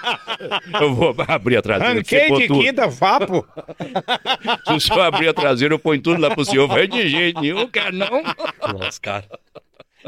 [0.79, 1.93] Eu vou abrir a traseira.
[1.95, 2.61] Ranquei de tudo.
[2.61, 3.47] quinta, vapo.
[4.67, 6.65] Se o senhor abrir a traseira, eu ponho tudo lá pro senhor.
[6.65, 8.21] Eu falei, de jeito nenhum, quer não.
[8.71, 9.25] Nossa, cara.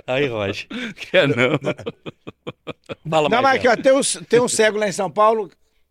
[0.05, 0.67] Aí, Roger.
[1.10, 1.60] Quer não.
[3.10, 5.50] Fala não, mas aqui, ó, tem, um, tem um cego lá em São Paulo,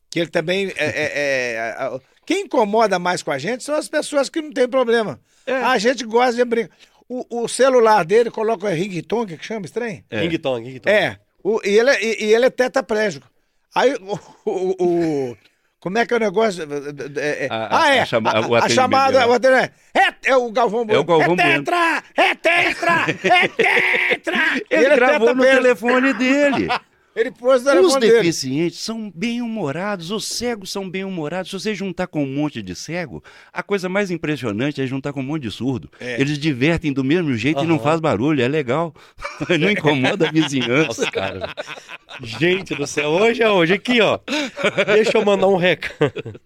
[0.08, 4.28] que ele também é, é, é, Quem incomoda mais com a gente são as pessoas
[4.28, 5.18] que não tem problema.
[5.46, 5.54] É.
[5.54, 6.76] A gente gosta de brincar.
[7.08, 10.02] O, o celular dele coloca ringtone, que chama estranho?
[10.10, 10.20] É.
[10.20, 10.96] Ringtone, ringtone.
[10.96, 11.18] É.
[11.42, 13.28] O, e, ele, é, e, e ele é tetraplégico.
[13.74, 14.18] Aí o,
[14.50, 15.36] o, o,
[15.80, 16.62] Como é que é o negócio?
[16.62, 18.00] É, é, a, ah, é.
[18.00, 19.26] A, chama, a, a chamada.
[19.28, 21.00] O é, é, é o Galvão Bueno.
[21.00, 22.02] É o Galvão é tetra!
[22.16, 23.06] É tetra!
[23.22, 23.48] É
[24.14, 24.62] tetra!
[24.70, 26.68] ele, ele gravou no telefone dele.
[27.14, 31.50] Ele pôs Os deficientes são bem-humorados, os cegos são bem-humorados.
[31.50, 33.22] Se você juntar com um monte de cego,
[33.52, 35.88] a coisa mais impressionante é juntar com um monte de surdo.
[36.00, 36.20] É.
[36.20, 37.64] Eles divertem do mesmo jeito uhum.
[37.64, 38.92] e não faz barulho, é legal.
[39.60, 41.02] não incomoda a vizinhança.
[41.02, 41.54] Nossa, cara.
[42.20, 43.74] Gente do céu, hoje é hoje.
[43.74, 44.18] Aqui, ó.
[44.86, 46.40] Deixa eu mandar um recado.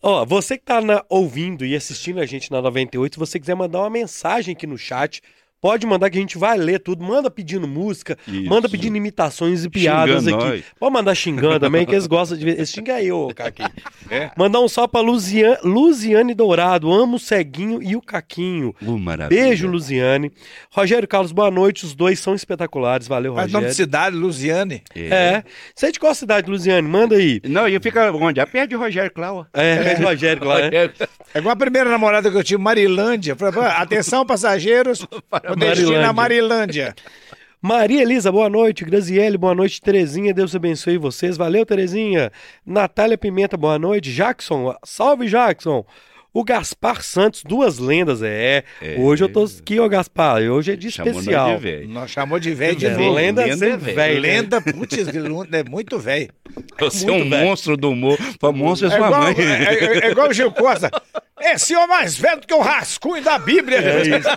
[0.00, 3.56] Ó, você que tá na, ouvindo e assistindo a gente na 98, se você quiser
[3.56, 5.20] mandar uma mensagem aqui no chat,
[5.60, 7.02] Pode mandar que a gente vai ler tudo.
[7.02, 8.48] Manda pedindo música, Isso.
[8.48, 10.56] manda pedindo imitações e piadas Xingando aqui.
[10.56, 10.64] Nós.
[10.78, 12.60] Pode mandar xingando também, que eles gostam de ver.
[12.60, 13.62] Esse xinga aí, ô Caqui.
[14.08, 14.30] É.
[14.36, 16.92] Mandar um só pra Luziane, Luziane Dourado.
[16.92, 18.72] Amo o Ceguinho e o Caquinho.
[18.80, 18.96] Uh,
[19.28, 20.30] Beijo, Luziane.
[20.70, 21.84] Rogério Carlos, boa noite.
[21.84, 23.08] Os dois são espetaculares.
[23.08, 23.52] Valeu, Rogério.
[23.52, 24.84] Mas nome de cidade, Luziane.
[24.94, 25.06] É.
[25.08, 25.44] é.
[25.74, 26.86] Você é de qual cidade, Luziane?
[26.86, 27.40] Manda aí.
[27.44, 28.38] Não, eu fico onde?
[28.38, 29.44] A perto de Rogério Clau.
[29.52, 30.58] É, é de Rogério Clau.
[30.58, 30.90] É.
[31.34, 33.34] é igual a primeira namorada que eu tive, Marilândia.
[33.34, 35.04] Falei, atenção, passageiros.
[35.54, 36.02] Marilândia.
[36.02, 36.94] na Marilândia.
[37.60, 38.84] Maria Elisa, boa noite.
[38.84, 39.80] Graziele, boa noite.
[39.80, 41.36] Terezinha, Deus abençoe vocês.
[41.36, 42.30] Valeu, Terezinha.
[42.64, 44.12] Natália Pimenta, boa noite.
[44.12, 45.84] Jackson, salve, Jackson.
[46.36, 48.62] O Gaspar Santos, duas lendas, é.
[48.82, 48.96] é.
[48.98, 50.42] Hoje eu tô aqui, ô Gaspar.
[50.42, 51.52] Hoje é de Chamou especial.
[51.52, 53.14] Nós, de nós chamou de velho de novo.
[53.14, 54.20] Lenda, lenda é velho.
[54.20, 54.98] Lenda, putz,
[55.50, 56.28] é muito velho.
[56.78, 57.46] Você é um véio.
[57.46, 58.18] monstro do humor.
[58.38, 59.34] Pra monstro é sua igual, mãe.
[59.38, 60.90] É, é, é, igual o Gil Costa.
[61.40, 63.78] É senhor mais velho do que o rascunho da Bíblia.
[63.78, 64.28] É isso.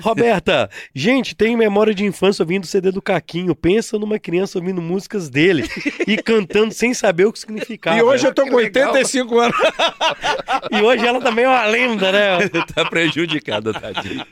[0.00, 3.54] Roberta, gente, tem memória de infância ouvindo o CD do Caquinho.
[3.54, 5.64] Pensa numa criança ouvindo músicas dele
[6.06, 7.96] e cantando sem saber o que significava.
[7.96, 9.56] E hoje eu tô com 85 anos.
[10.70, 12.48] e hoje ela também é uma lenda, né?
[12.74, 14.26] tá prejudicada, tadinha.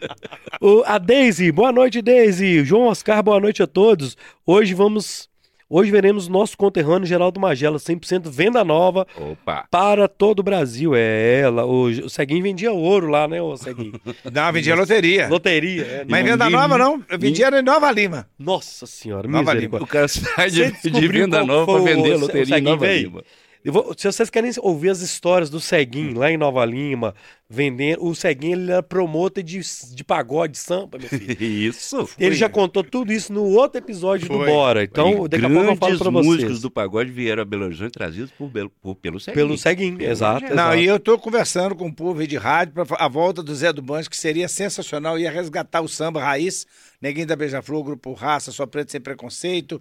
[0.61, 2.65] O, a Daisy, boa noite, Daisy.
[2.65, 4.17] João Oscar, boa noite a todos.
[4.47, 5.29] Hoje vamos
[5.69, 9.67] Hoje veremos nosso conterrâneo Geraldo Magela, 100% venda nova Opa.
[9.69, 10.95] para todo o Brasil.
[10.95, 11.67] É ela.
[11.67, 14.01] O, o Ceguinho vendia ouro lá, né, o Ceguinho?
[14.33, 15.29] Não, vendia loteria.
[15.29, 15.83] Loteria.
[15.83, 18.29] É, Mas venda nova não, eu vendia em Nova Lima.
[18.39, 19.83] Nossa senhora, Nova Lima.
[19.83, 23.09] O cara sai de, de venda nova para vender o, loteria em Nova veio?
[23.09, 23.25] Lima.
[23.73, 27.15] Vou, se vocês querem ouvir as histórias do Ceguinho lá em Nova Lima,
[27.49, 28.05] vendendo.
[28.05, 29.61] O Ceguinho ele era promotor de,
[29.95, 31.37] de pagode, samba, meu filho.
[31.43, 32.09] Isso.
[32.19, 34.39] Ele já contou tudo isso no outro episódio Foi.
[34.39, 34.85] do Bora.
[34.85, 36.27] Então, daqui a pouco eu falo pra vocês.
[36.27, 38.51] músicos do pagode vieram a Belo Horizonte trazidos por,
[38.83, 39.47] por- pelo Ceguinho.
[39.47, 40.35] Pelo Ceguinho, Pelo exato.
[40.35, 40.57] Rogério.
[40.57, 40.79] Não, exato.
[40.83, 43.73] e eu tô conversando com o povo aí de rádio para a volta do Zé
[43.73, 46.67] do Banjo, que seria sensacional, ia resgatar o samba raiz,
[47.01, 49.81] Neguinho da Beija-Flor, Grupo Raça, Só Preto Sem Preconceito,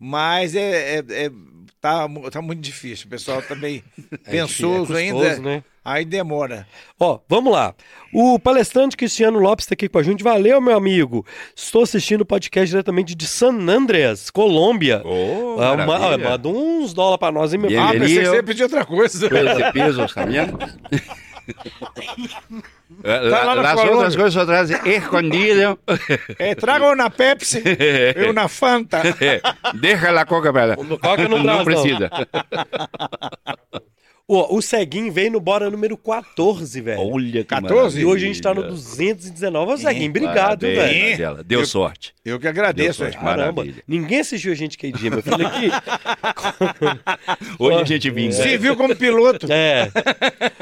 [0.00, 1.30] mas é, é- é-
[1.80, 3.84] tá, tá muito difícil, o pessoal tá meio
[4.28, 5.62] pensoso é ainda, né?
[5.84, 6.66] aí demora.
[6.98, 7.74] Ó, vamos lá.
[8.12, 10.22] O palestrante Cristiano Lopes está aqui com a gente.
[10.22, 11.24] Valeu, meu amigo.
[11.56, 15.00] Estou assistindo o podcast diretamente de San Andreas, Colômbia.
[15.04, 16.28] Oh, Ah, ma- maravilha.
[16.28, 17.80] ah, manda uns dólares pra nós, hein, meu.
[17.80, 19.26] Ah, pensei que você ia pedir outra coisa.
[19.26, 19.28] Esse
[23.02, 23.30] también.
[23.30, 23.94] Tá lá La- na las Colômbia.
[23.96, 25.78] outras coisas só trazem escondido.
[26.38, 27.62] É, traga uma na Pepsi,
[28.16, 29.00] eu na Fanta.
[29.80, 30.76] Deixa a coca pra ela.
[30.76, 31.64] Coca não não não.
[31.64, 32.10] precisa.
[34.32, 37.00] Ó, o Ceguinho veio no Bora número 14, velho.
[37.00, 38.00] Olha que 14?
[38.00, 38.80] E hoje a gente tá no maravilha.
[38.80, 39.72] 219.
[39.72, 41.08] Ô, Ceguinho, obrigado, Parabéns, velho.
[41.08, 41.42] Marcela.
[41.44, 42.14] Deu sorte.
[42.24, 43.00] Eu que agradeço.
[43.02, 43.20] Deus, hein.
[43.20, 43.82] Caramba, Maravilha.
[43.88, 45.44] ninguém assistiu a gente aquele dia, meu filho.
[45.44, 45.68] Aqui.
[47.58, 48.32] Hoje a gente vinga.
[48.34, 49.48] Se viu como piloto.
[49.50, 49.90] É.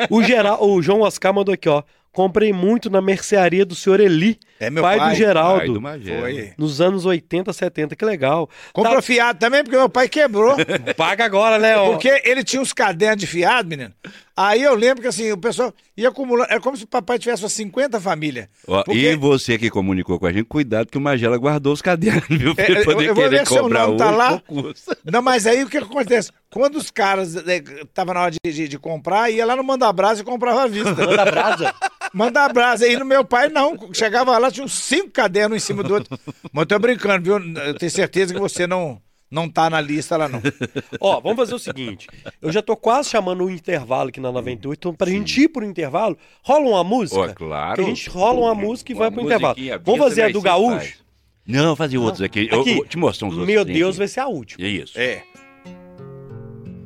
[0.09, 1.83] O, geral, o João Oscar mandou aqui, ó.
[2.19, 5.11] Comprei muito na mercearia do senhor Eli, É meu pai, pai.
[5.11, 6.19] do Geraldo, Pai do Magé.
[6.21, 6.53] Foi.
[6.59, 7.95] nos anos 80, 70.
[7.95, 8.51] Que legal.
[8.73, 10.57] Comprou Tá- fiado também, porque meu pai quebrou.
[10.97, 11.77] Paga agora, né?
[11.77, 11.91] ó.
[11.93, 13.93] Porque ele tinha uns cadernos de fiado, menino.
[14.41, 16.49] Aí eu lembro que assim, o pessoal ia acumulando.
[16.49, 18.47] Era como se o papai tivesse umas 50 famílias.
[18.69, 21.83] Ó, Porque- E você que comunicou com a gente, cuidado que o Magela guardou os
[21.83, 22.55] cadernos, viu?
[22.55, 24.41] Pra É, eu- poder eu vou ver se o nome tá lá.
[25.05, 26.31] não mas aí o que acontece?
[26.51, 30.21] Quando os caras estavam na hora de, de- de comprar, ia lá no Manda Brasa
[30.23, 30.95] e comprava à vista.
[30.95, 31.75] Manda brasa.
[32.15, 32.87] Manda brasa.
[32.87, 33.77] E no meu pai, não.
[33.93, 36.17] Chegava lá, tinha uns cinco cadernos em cima do outro.
[36.53, 37.55] Mas eu tô brincando, viu?
[37.65, 40.41] Eu tenho certeza que você não, não tá na lista lá, não.
[41.01, 42.07] Ó, vamos fazer o seguinte.
[42.41, 44.79] Eu já tô quase chamando o intervalo aqui na 98.
[44.79, 47.21] Então, pra gente ir pro intervalo, rola uma música.
[47.21, 47.75] Ó, claro.
[47.77, 49.57] Que a gente rola uma música e Uma vai pro intervalo.
[49.85, 50.77] Vamos fazer a do Gaúcho?
[50.77, 51.09] faz.
[51.47, 52.47] Não, fazer outros aqui.
[52.51, 52.79] Eu, Aqui.
[52.79, 53.47] eu te mostro uns outros.
[53.47, 53.99] Meu Deus, aqui.
[53.99, 54.67] vai ser a última.
[54.67, 54.99] É isso.
[54.99, 55.23] É.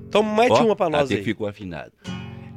[0.06, 1.24] Então, mete Ó, uma pra nós até aí.
[1.24, 1.90] ficou afinado.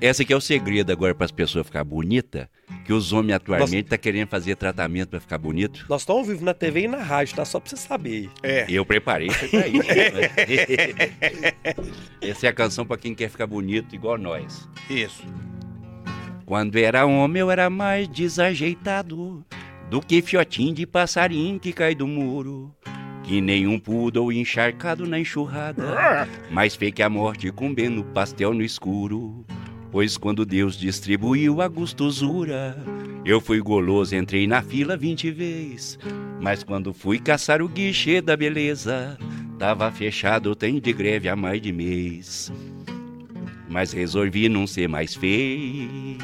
[0.02, 2.50] Essa aqui é o segredo agora para as pessoas ficar bonita,
[2.84, 5.86] que os homens atualmente tá querendo fazer tratamento para ficar bonito.
[5.90, 7.46] Nós estamos ao vivo na TV e na rádio, tá?
[7.46, 8.30] Só pra você saber.
[8.44, 8.66] É.
[8.70, 9.88] Eu preparei isso pra isso.
[9.88, 11.56] né?
[12.22, 14.70] Essa é a canção para quem quer ficar bonito igual nós.
[14.90, 15.24] Isso.
[16.46, 19.44] Quando era homem eu era mais desajeitado
[19.90, 22.72] do que fiotinho de passarinho que cai do muro.
[23.24, 29.44] Que nenhum poodle encharcado na enxurrada, mais feio que a morte comendo pastel no escuro.
[29.96, 32.76] Pois quando Deus distribuiu a gostosura,
[33.24, 35.98] eu fui goloso, entrei na fila vinte vezes.
[36.42, 39.18] Mas quando fui caçar o guichê da beleza,
[39.58, 42.52] tava fechado, tem de greve há mais de mês.
[43.70, 46.18] Mas resolvi não ser mais feio.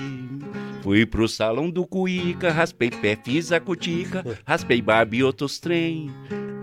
[0.81, 6.11] Fui pro salão do Cuíca, raspei pé, fiz a cutica, raspei barba e outros trem.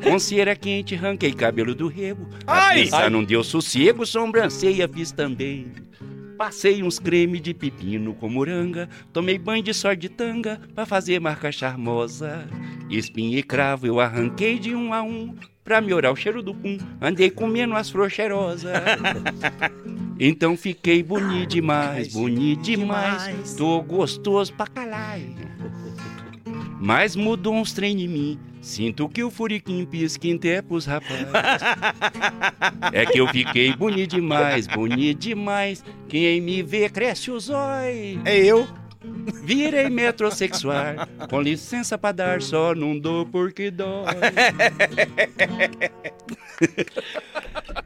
[0.02, 2.28] Com cera quente, ranquei cabelo do rego.
[2.46, 2.82] A Ai!
[2.82, 5.72] pensar não deu sossego, sobrancelha fiz também.
[6.38, 11.20] Passei uns creme de pepino com moranga, tomei banho de só de tanga pra fazer
[11.20, 12.48] marca charmosa.
[12.88, 16.78] Espinha e cravo eu arranquei de um a um pra melhorar o cheiro do pum.
[17.00, 18.70] Andei comendo as flores cheirosas.
[20.20, 23.54] Então fiquei bonito demais, bonito demais.
[23.54, 25.36] Tô gostoso pra caralho.
[26.80, 28.40] Mas mudou uns trem em mim.
[28.68, 31.26] Sinto que o furiquim pisca até pros rapazes.
[32.92, 35.82] É que eu fiquei bonito demais, bonito demais.
[36.06, 38.20] Quem me vê cresce os olhos.
[38.26, 38.68] É eu.
[39.42, 40.96] Virei metrosexual.
[41.30, 44.04] Com licença pra dar, só não dou porque dói.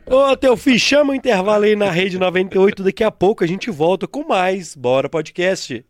[0.04, 2.82] Ô, Teofi, chama o intervalo aí na Rede 98.
[2.82, 5.86] Daqui a pouco a gente volta com mais Bora Podcast.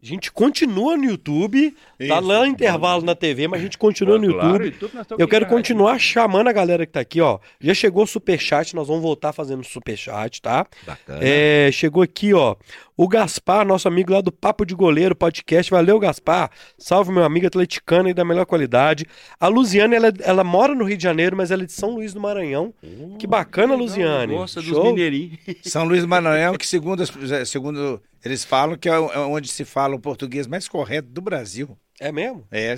[0.00, 2.20] A gente continua no YouTube, tá Isso.
[2.20, 4.72] lá no intervalo na TV, mas a gente continua no YouTube.
[5.18, 7.40] Eu quero continuar chamando a galera que tá aqui, ó.
[7.60, 10.64] Já chegou o superchat, nós vamos voltar fazendo superchat, tá?
[10.86, 11.18] Bacana.
[11.20, 12.54] É, chegou aqui, ó.
[12.96, 15.68] O Gaspar, nosso amigo lá do Papo de Goleiro podcast.
[15.70, 16.50] Valeu, Gaspar.
[16.76, 19.04] Salve, meu amigo atleticano e da melhor qualidade.
[19.40, 22.14] A Luziane, ela, ela mora no Rio de Janeiro, mas ela é de São Luís
[22.14, 22.72] do Maranhão.
[23.18, 24.34] Que bacana, Luziane.
[24.34, 24.84] Gosta dos Show.
[24.84, 25.38] mineirinhos.
[25.62, 29.64] São Luís do Maranhão, que segundo, as- segundo eles falam, que é é onde se
[29.64, 31.76] fala o português mais correto do Brasil.
[32.00, 32.44] É mesmo?
[32.52, 32.76] É,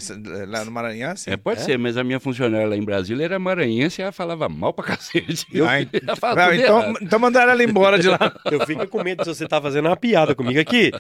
[0.49, 1.31] lá no Maranhão, assim.
[1.31, 4.49] É, pode ser, mas a minha funcionária lá em Brasília era maranhense e ela falava
[4.49, 5.47] mal pra cacete.
[5.53, 6.99] Ela fala ah, tudo então, errado.
[7.03, 8.19] então mandaram ela embora de lá.
[8.51, 10.91] Eu fico com medo de você estar fazendo uma piada comigo aqui.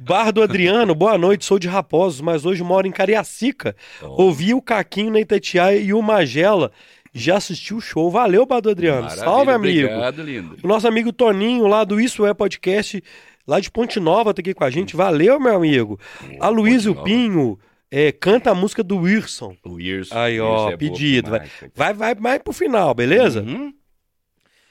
[0.00, 3.76] Bar do Adriano, boa noite, sou de Raposos, mas hoje moro em Cariacica.
[4.00, 6.72] Ouvi o Caquinho na Itatiaia e o Magela
[7.12, 8.10] já assistiu o show.
[8.10, 9.02] Valeu, Bado Adriano.
[9.02, 9.86] Maravilha, Salve, amigo.
[9.86, 10.56] Obrigado, lindo.
[10.62, 13.02] O nosso amigo Toninho, lá do Isso É Podcast,
[13.46, 14.96] lá de Ponte Nova, tá aqui com a gente.
[14.96, 15.98] Valeu, meu amigo.
[16.40, 17.04] a Luísio Nova.
[17.04, 17.58] Pinho
[17.90, 19.56] é, canta a música do Wilson.
[19.64, 20.10] O Ears.
[20.12, 21.30] Aí, ó, é pedido.
[21.30, 23.42] Vai, vai, vai mais pro final, beleza?
[23.42, 23.72] Uhum.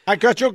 [0.06, 0.54] Aqui, ó, deixa eu...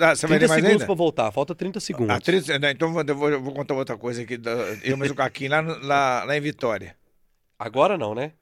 [0.00, 0.86] ah, Você vai 30 ler mais segundos ainda?
[0.86, 2.14] pra voltar, falta 30 segundos.
[2.14, 4.36] Ah, 30, não, então eu vou, eu vou contar outra coisa aqui.
[4.36, 4.52] da-
[4.84, 6.94] Eu mesmo com o Caquinho lá, lá, lá em Vitória.
[7.58, 8.32] Agora não, né?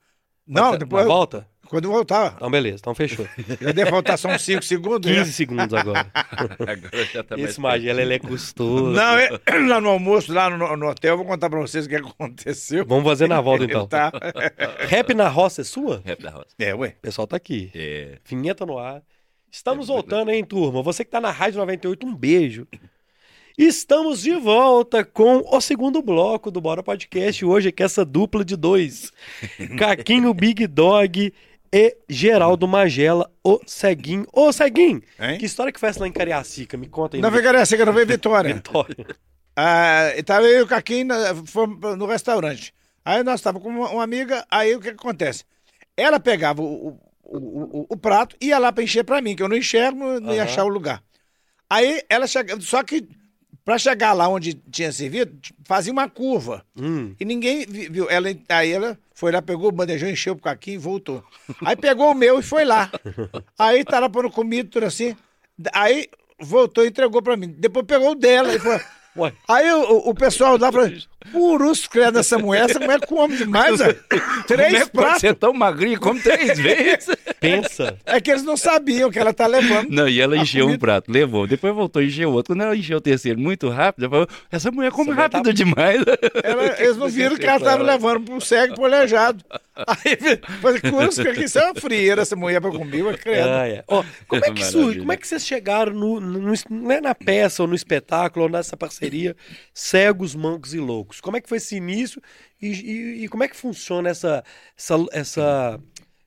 [0.47, 1.49] Não, Na depois, eu- volta?
[1.73, 2.35] Quando eu voltar.
[2.37, 3.27] Então, beleza, então fechou.
[3.59, 5.11] Já deve faltar só uns 5 segundos.
[5.11, 5.17] né?
[5.19, 6.07] 15 segundos agora.
[6.13, 8.91] Agora já tá mais Esse Magela, ele é custoso.
[8.93, 9.31] Não, é,
[9.67, 12.85] lá no almoço, lá no, no hotel, eu vou contar pra vocês o que aconteceu.
[12.87, 13.87] Vamos fazer na volta, então.
[13.87, 14.13] Tá.
[14.87, 16.03] Rap na roça é sua?
[16.05, 16.49] Rap da roça.
[16.59, 16.95] É, ué.
[16.99, 17.71] O pessoal tá aqui.
[17.75, 18.19] É.
[18.25, 19.03] Vinheta no ar.
[19.51, 20.83] Estamos É, voltando, hein, turma?
[20.83, 22.67] Você que tá na Rádio 98, um beijo.
[23.57, 27.45] Estamos de volta com o segundo bloco do Bora Podcast.
[27.45, 29.13] Hoje é que essa dupla de dois.
[29.79, 31.33] Caquinho Big Dog
[31.73, 34.27] e Geraldo Magela, o Ceguinho.
[34.33, 35.39] Ô, Ceguinho, Hein?
[35.39, 36.77] que história que foi essa lá em Cariacica?
[36.77, 37.23] Me conta aí.
[37.23, 38.53] Não foi Cariacica, não foi Vitória.
[38.55, 39.07] Vitória.
[39.57, 41.09] Ah, tava eu e o Caquinho
[41.47, 42.75] fomos no restaurante.
[43.05, 45.45] Aí nós estávamos com uma, amiga, aí o que, que acontece?
[45.97, 49.43] Ela pegava o, o, o, o- prato e ia lá para encher para mim, que
[49.43, 50.51] eu não enxergo, não, ia Aham.
[50.51, 51.03] achar o lugar.
[51.69, 53.07] Aí ela chegava, só que
[53.65, 56.65] para chegar lá onde tinha servido, fazia uma curva.
[56.77, 57.15] Hum.
[57.19, 58.11] E ninguém vi- viu.
[58.11, 61.23] Ela, aí ela foi lá, pegou o bandejão, encheu pro Caquinho e voltou.
[61.65, 62.91] Aí pegou o meu e foi lá.
[63.59, 65.17] Aí tá lá pondo comida, tudo assim.
[65.73, 66.09] Aí
[66.41, 67.55] voltou e entregou pra mim.
[67.57, 68.81] Depois pegou o dela e falou.
[69.17, 69.33] Ué.
[69.47, 70.91] Aí o, o- o pessoal lá falou:
[71.31, 73.81] Purus, credo, essa mulher, essa mulher come demais.
[73.81, 75.21] Como Três é que pode pratos.
[75.21, 77.09] ser tão magrinho como três vezes?
[77.41, 77.97] Pensa.
[78.05, 79.89] É que eles não sabiam que ela tá levando.
[79.91, 82.55] Não, e ela encheu um comida- prato, levou, depois voltou e encheu outro.
[82.55, 85.53] Quando ela encheu o terceiro muito rápido, ela falou: essa mulher come Essa tá- rápido
[85.55, 86.01] demais.
[86.43, 89.45] Ela- eles não viram que ela tava levando pro cego e pro aleijado.
[89.75, 93.49] Aí, falei, Purus, que isso é uma frieira, essa mulher pra comer, mas credo.
[93.49, 93.83] Ah, é.
[93.89, 97.01] Ó, como, é que surge, como é que vocês chegaram no, no, no- não é
[97.01, 99.35] na peça ou no espetáculo ou nessa parceria
[99.73, 101.12] Cegos, Mancos e Loucos?
[101.21, 102.21] Como é que foi esse início
[102.61, 104.43] e, e- e como é que funciona essa
[104.77, 105.81] essa, essa,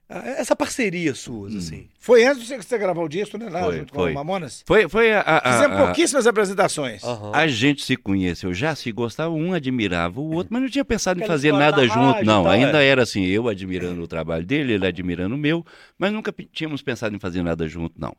[0.07, 1.89] essa parceria suas, assim?
[1.99, 3.49] Foi antes de você gravar o disco, né?
[3.49, 4.11] Lá Foi, junto com foi.
[4.11, 4.63] o Mamonas?
[4.67, 7.03] Foi, foi a, a, a- Fizemos a- pouquíssimas apresentações.
[7.03, 7.31] Aham.
[7.33, 11.19] A gente se conheceu, já se gostava, um admirava o outro, mas não tinha pensado
[11.19, 12.43] em Aquela fazer história nada da junto, rádio não.
[12.43, 12.87] tal, Ainda é.
[12.87, 15.65] era assim, eu admirando o trabalho dele, ele admirando o meu,
[15.97, 18.15] mas nunca tínhamos pensado em fazer nada junto, não.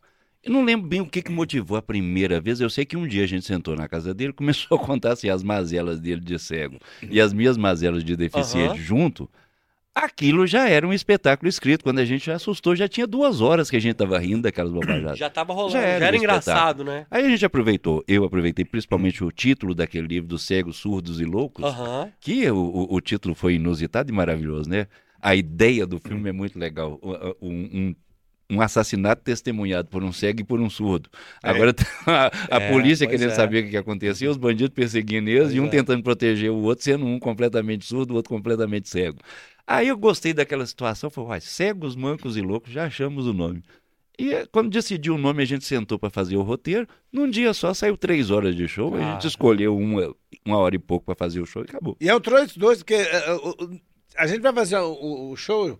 [0.46, 2.60] Eu não lembro bem o que, que motivou a primeira vez.
[2.60, 5.28] Eu sei que um dia a gente sentou na casa dele, começou a contar assim,
[5.28, 8.76] as mazelas dele de cego e as minhas mazelas de deficiente Aham.
[8.76, 9.28] junto.
[9.92, 11.82] Aquilo já era um espetáculo escrito.
[11.82, 14.70] Quando a gente já assustou, já tinha duas horas que a gente tava rindo daquelas
[14.72, 15.18] bobagens.
[15.18, 17.06] Já tava rolando, Já já era era, um engraçado, né?
[17.10, 21.24] Aí a gente aproveitou, eu aproveitei principalmente o título daquele livro dos cegos, surdos e
[21.24, 22.12] loucos, Aham.
[22.20, 24.86] que o, o, título foi inusitado e maravilhoso, né?
[25.20, 27.00] A ideia do filme é muito legal.
[27.40, 27.94] Um, um-
[28.50, 31.08] um assassinato testemunhado por um cego e por um surdo.
[31.42, 31.84] Agora tá
[32.50, 33.34] a, a É, polícia querendo é.
[33.34, 35.68] saber o que, acontecia, os bandidos perseguindo eles Pois e um é.
[35.70, 39.18] tentando proteger o outro, sendo um completamente surdo, o outro completamente cego.
[39.66, 43.62] Aí eu gostei daquela situação, falei, "Uai, cegos, mancos e loucos, já achamos o nome.
[44.18, 46.86] E eh, quando decidiu o nome, a gente sentou para fazer o roteiro.
[47.12, 48.94] Num dia só saiu três horas de show.
[48.94, 49.12] A Ah.
[49.14, 50.14] gente escolheu uma,
[50.46, 51.96] uma hora e pouco para fazer o show e acabou.
[52.00, 53.80] E é o Troitos dois, porque eh, o- o-
[54.16, 55.78] a gente vai fazer o, o show,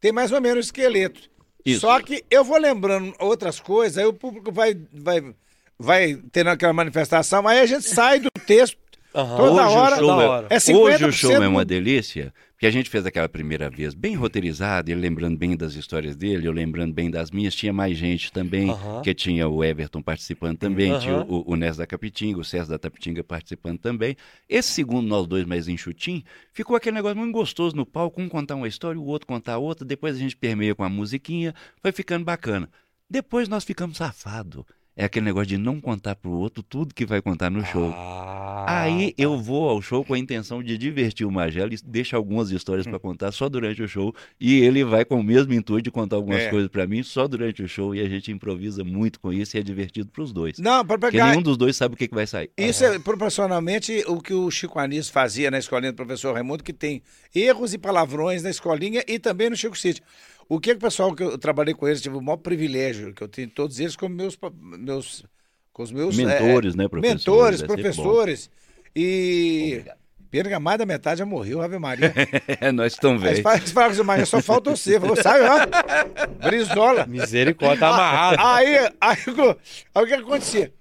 [0.00, 1.28] tem mais ou menos esqueleto.
[1.64, 1.80] Isso.
[1.82, 5.34] Só que eu vou lembrando outras coisas, aí o público vai, vai,
[5.78, 8.76] vai tendo aquela manifestação, aí a gente sai do texto.
[9.14, 9.36] Aham.
[9.36, 10.46] Toda Hoje hora- o show da é, hora.
[10.50, 13.92] É hoje o show 50% é uma delícia, porque a gente fez aquela primeira vez
[13.92, 17.98] bem roteirizado, ele lembrando bem das histórias dele, eu lembrando bem das minhas, tinha mais
[17.98, 19.02] gente também, Aham.
[19.02, 21.00] que tinha o Everton participando também, Aham.
[21.00, 24.16] tinha o, o Nes da Capitinga, o César da Tapitinga participando também.
[24.48, 26.22] Esse segundo, nós dois mais enxutinho,
[26.52, 29.84] ficou aquele negócio muito gostoso no palco, um contar uma história, o outro contar outra,
[29.84, 32.70] depois a gente permeia com a musiquinha, foi ficando bacana.
[33.10, 34.62] Depois nós ficamos safados.
[34.94, 37.90] É aquele negócio de não contar pro outro tudo que vai contar no show.
[37.96, 42.14] Ah, Aí eu vou ao show com a intenção de divertir o Magela e deixa
[42.16, 44.14] algumas histórias pra contar só durante o show.
[44.38, 46.50] E ele vai com o mesmo intuito de contar algumas É.
[46.50, 47.94] coisas pra mim só durante o show.
[47.94, 50.58] E a gente improvisa muito com isso e é divertido pros dois.
[50.58, 51.30] Não, para Porque pegar.
[51.30, 52.50] nenhum dos dois sabe o que, que vai sair.
[52.56, 56.72] Isso é proporcionalmente o que o Chico Anísio fazia na escolinha do professor Raimundo, que
[56.72, 57.02] tem
[57.34, 60.02] erros e palavrões na escolinha e também no Chico City.
[60.48, 63.22] O que, que o pessoal que eu trabalhei com eles, tive o maior privilégio, que
[63.22, 64.38] eu tenho todos eles como meus,
[64.78, 65.24] meus
[65.72, 67.24] com os meus Mentores, é, né, professores?
[67.26, 68.50] Mentores, É professores.
[68.94, 69.84] E
[70.30, 72.12] pena que a mais da metade já morreu, Ave Maria.
[72.60, 75.00] É, nós estamos Aí fala- Eles falam assim, mas só falta você.
[75.00, 76.46] Falou, sabe, ó.
[76.48, 77.06] Brizola.
[77.06, 78.36] Misericórdia, tá amarrado.
[78.44, 79.56] Aí, aí, o-
[79.94, 80.72] aí o que acontecia?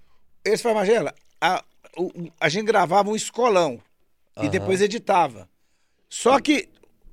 [0.44, 1.64] Eles falaram, Magela, a,
[1.98, 3.80] o- a gente gravava um escolão
[4.42, 5.48] e depois editava.
[6.10, 6.68] Só que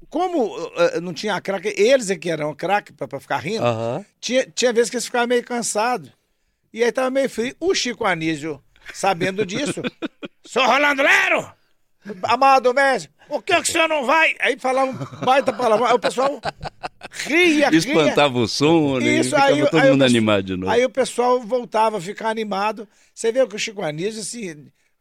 [0.08, 4.04] como uh, não tinha craque, eles é que eram craque pra, ficar rindo, Aham.
[4.20, 6.10] tinha, tinha vezes que eles ficavam meio cansados.
[6.72, 7.54] E aí tava meio frio.
[7.58, 9.82] O Chico Anísio, sabendo disso,
[10.46, 11.52] sou Rolando Lero!
[12.22, 14.34] Amado mestre, por que, que o senhor não vai?
[14.40, 15.88] Aí falava um baita palavra.
[15.88, 16.40] Aí o pessoal
[17.10, 17.78] ria, ria.
[17.78, 19.18] Espantava o som, né?
[19.18, 20.72] Isso, aí, todo aí o mundo pessoal- animado de novo.
[20.72, 22.88] Aí o pessoal voltava a ficar animado.
[23.14, 24.56] Você vê que o Chico Anísio, assim, é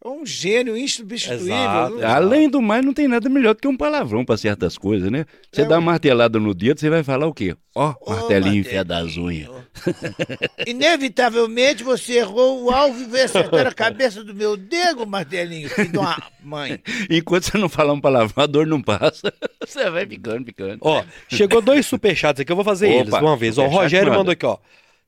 [0.09, 1.45] um gênio insubstituível.
[1.45, 2.05] Exato.
[2.05, 5.25] Além do mais, não tem nada melhor do que um palavrão pra certas coisas, né?
[5.51, 7.55] Você dá uma martelada no dedo, você vai falar o quê?
[7.75, 9.49] Ó, martelinho fé das unhas.
[10.65, 15.91] Inevitavelmente você errou o alvo e veio acertar a cabeça do meu dedo, martelinho, filho
[15.91, 16.79] de uma mãe.
[17.09, 19.33] Enquanto você não falar um palavrão, a dor não passa.
[19.67, 20.77] Você vai ficando, ficando.
[20.81, 23.57] Ó, chegou dois superchats aqui, eu vou fazer Opa, eles de uma vez.
[23.57, 24.19] Ó, o Rogério manda.
[24.19, 24.57] mandou aqui, ó.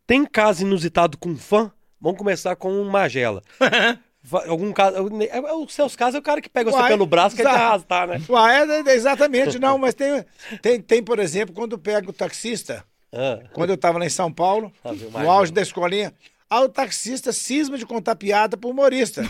[0.05, 1.71] Tem caso inusitado com fã?
[2.01, 3.41] Vamos começar com um Magela.
[4.47, 4.97] Algum caso.
[5.21, 7.41] é- é- Os seus casos é o cara que pega você Uai, pelo braço que
[7.41, 8.21] quer te arrastar, né?
[8.29, 10.25] Ué, é, é, exatamente, não, mas tem,
[10.61, 14.31] tem, tem, por exemplo, quando pega o taxista, Ah, quando eu tava lá em São
[14.31, 16.13] Paulo, Ah, no auge da escolinha,
[16.49, 19.21] aí o taxista cisma de contar piada pro humorista.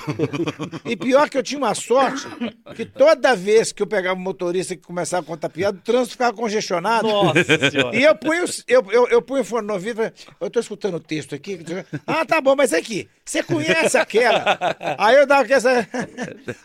[0.85, 2.25] e pior que eu tinha uma sorte,
[2.75, 6.11] que toda vez que eu pegava um motorista que começava a contar piada, o trânsito
[6.11, 7.07] ficava congestionado.
[7.07, 7.95] nossa senhora.
[7.95, 10.59] E eu punho, eu, eu, eu punho o fone no ouvido e falei, eu tô
[10.59, 11.59] escutando o texto aqui.
[12.07, 14.57] Ah, tá bom, mas aqui, você conhece aquela?
[14.97, 15.87] Aí eu dava aquela.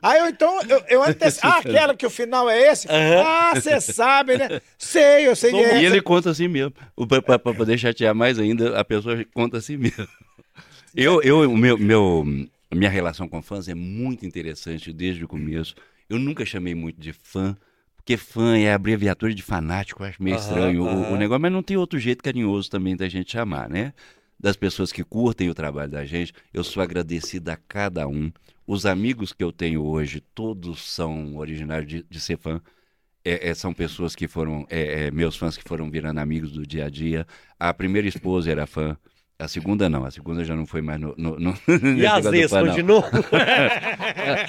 [0.02, 1.38] Aí eu então, eu, eu antes.
[1.42, 2.86] Ah, aquela que o final é esse?
[2.90, 4.60] Ah, você sabe, né?
[4.78, 5.84] Sei, eu sei que é E essa.
[5.86, 6.72] ele conta assim mesmo.
[6.96, 10.06] O- Pra, pra- pra poder chatear mais ainda, a pessoa conta assim mesmo.
[10.94, 12.24] Eu, eu, o meu, meu,
[12.72, 15.74] minha relação com fãs é muito interessante desde o começo.
[16.08, 17.56] Eu nunca chamei muito de fã,
[17.96, 21.16] porque fã é abreviatura de fanático, eu acho meio Aham, estranho o- o, aham.
[21.16, 23.92] negócio, mas não tem outro jeito carinhoso também da gente chamar, né?
[24.38, 28.30] Das pessoas que curtem o trabalho da gente, eu sou agradecido a cada um.
[28.66, 32.60] Os amigos que eu tenho hoje, todos são originários de, de ser fã.
[33.24, 36.66] É, é, são pessoas que foram, é, é, meus fãs que foram virando amigos do
[36.66, 37.26] dia a dia.
[37.58, 38.96] A primeira esposa era fã,
[39.38, 41.14] a segunda não, a segunda já não foi mais no.
[41.16, 41.54] no, no
[41.98, 43.04] E às vezes, continuou.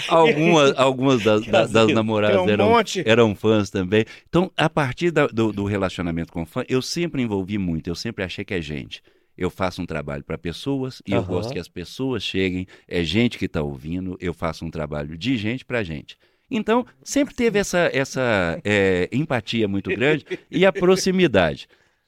[0.07, 3.03] Algumas, algumas das, das, das namoradas um eram, monte.
[3.05, 4.05] eram fãs também.
[4.27, 8.23] Então, a partir da- do, do relacionamento com fã, eu sempre envolvi muito, eu sempre
[8.23, 9.01] achei que é gente.
[9.37, 11.27] Eu faço um trabalho para pessoas e eu Aham.
[11.27, 15.35] gosto que as pessoas cheguem, é gente que está ouvindo, eu faço um trabalho de
[15.37, 16.17] gente para gente.
[16.49, 21.67] Então, sempre teve essa, essa é, empatia muito grande e a proximidade.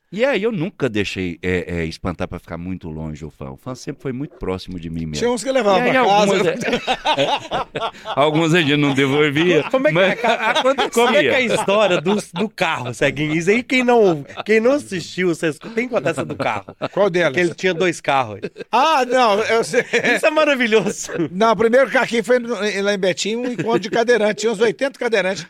[0.09, 3.51] E aí eu nunca deixei é, é, espantar para ficar muito longe o fã.
[3.51, 5.15] O fã sempre foi muito próximo de mim mesmo.
[5.15, 6.09] Tinha uns que levavam pra casa.
[6.13, 9.63] algumas, algumas a gente não devolvia.
[9.69, 10.19] Como é que, mas
[10.57, 10.89] acontecia.
[10.91, 13.33] como é que é a história do, do carro, Ceguinho?
[13.35, 16.75] Isso aí, quem não, quem não assistiu, vocês, tem que contar essa do carro.
[16.91, 17.33] Qual delas?
[17.33, 18.39] Que ele tinha dois carros.
[18.71, 19.81] Ah, não, eu sei.
[20.15, 21.09] Isso é maravilhoso.
[21.31, 24.35] Não, o primeiro caquinho foi lá em Betim, um encontro de cadeirante.
[24.41, 25.45] Tinha uns 80 cadeirantes.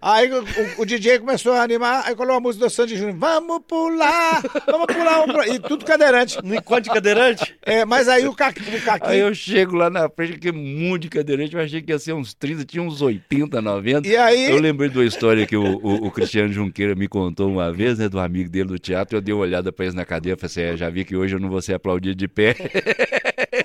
[0.00, 3.16] Aí o, o- o DJ começou a animar, aí colocou a música do Sandy Júnior.
[3.16, 3.91] Vamos pular,
[4.66, 5.48] vamos pular, vamos pular.
[5.48, 6.38] E tudo cadeirante.
[6.42, 7.54] No encontro de cadeirante?
[7.64, 9.10] É, mas aí o, caqui, o caquinho...
[9.10, 12.12] Aí eu chego lá na frente, que monte de cadeirante, eu achei que ia ser
[12.12, 14.06] uns 30, tinha uns 80, 90.
[14.08, 17.50] E aí- Eu lembrei de uma história que o, o- o Cristiano Junqueira me contou
[17.50, 19.16] uma vez, né, do amigo dele do teatro.
[19.16, 21.16] Eu dei uma olhada pra eles na cadeia e falei assim: é, já vi que
[21.16, 22.54] hoje eu não vou ser aplaudido de pé.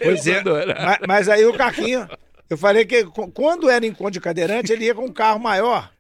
[0.04, 0.42] Pois é.
[0.44, 2.08] Mas, mas aí o Caquinho,
[2.50, 5.92] eu falei que quando era encontro de cadeirante, ele ia com um carro maior.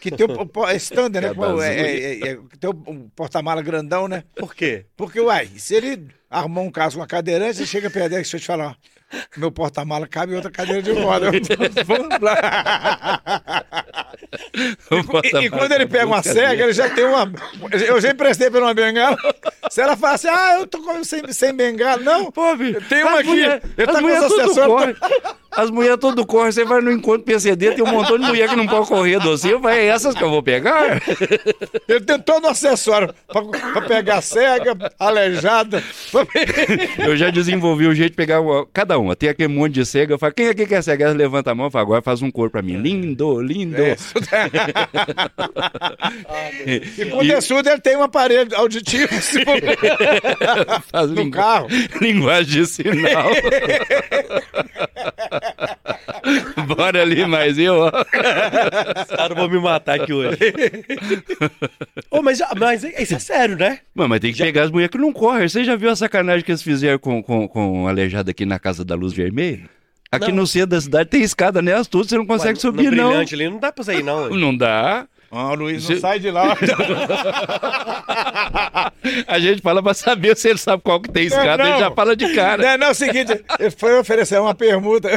[0.00, 1.34] Que tem o é standard, né?
[1.34, 4.24] como é, é, é, é, que tem o um porta-mala grandão, né?
[4.36, 4.84] Por quê?
[4.96, 8.36] Porque, uai, se ele arrumou um caso com uma cadeirante, você chega perto dele, deixa
[8.36, 8.74] eu te falar, ó,
[9.36, 11.30] meu porta-mala cabe em outra cadeira de roda.
[11.86, 13.22] Vamos lá.
[15.40, 17.30] E, e quando ele pega uma cega, ele já tem uma.
[17.86, 19.16] Eu já emprestei pra ele uma bengala.
[19.70, 22.02] Se ela fala assim, ah, eu tô sem, sem bengala.
[22.02, 23.28] Não, Pô, bicho, tem uma aqui.
[23.28, 24.98] mulher- ele as tá com tudo acessórios.
[24.98, 25.34] corre.
[25.56, 28.56] As mulheres tudo correm, você vai no encontro PCD, tem um montão de mulher que
[28.56, 31.00] não pode correr do seu, vai é essas que eu vou pegar?
[31.88, 35.82] Ele tem todo o acessório pra, pra pegar cega, aleijada.
[36.10, 36.26] pra-
[37.06, 39.14] Eu já desenvolvi o jeito de pegar uma- cada uma.
[39.14, 41.04] Tem aquele monte de cega, eu falo, quem aqui quer cega?
[41.04, 42.76] Ela levanta a mão e fala, agora faz um cor pra mim.
[42.76, 43.80] Lindo, lindo.
[43.82, 43.96] É.
[46.66, 49.60] E com o Tessudo ele tem um aparelho auditivo se for-
[50.90, 51.66] Faz no lingu- carro.
[52.00, 53.30] linguagem de sinal.
[56.66, 57.84] Bora ali, mas eu.
[57.86, 60.38] Os caras vão me matar aqui hoje.
[62.10, 63.80] Ô, mas, mas isso é sério, né?
[63.94, 65.48] Mano, mas tem que pegar as mulheres que não correm.
[65.48, 68.58] Você já viu a sacanagem que eles fizeram com, com, com o aleijado aqui na
[68.58, 69.68] Casa da Luz Vermelha?
[70.10, 70.36] Aqui Não.
[70.38, 73.08] no centro da cidade tem escada nelas tudo, você não consegue Mas subir, no não.
[73.08, 74.30] brilhante ali não dá pra sair, não.
[74.30, 74.38] hein?
[74.40, 75.08] Não dá.
[75.36, 76.56] Ah, o Luiz não sai de lá.
[79.26, 82.14] a gente fala pra saber se ele sabe qual que tem escada, ele já fala
[82.14, 82.62] de cara.
[82.62, 85.08] Não, não, é o seguinte, ele foi oferecer uma permuta.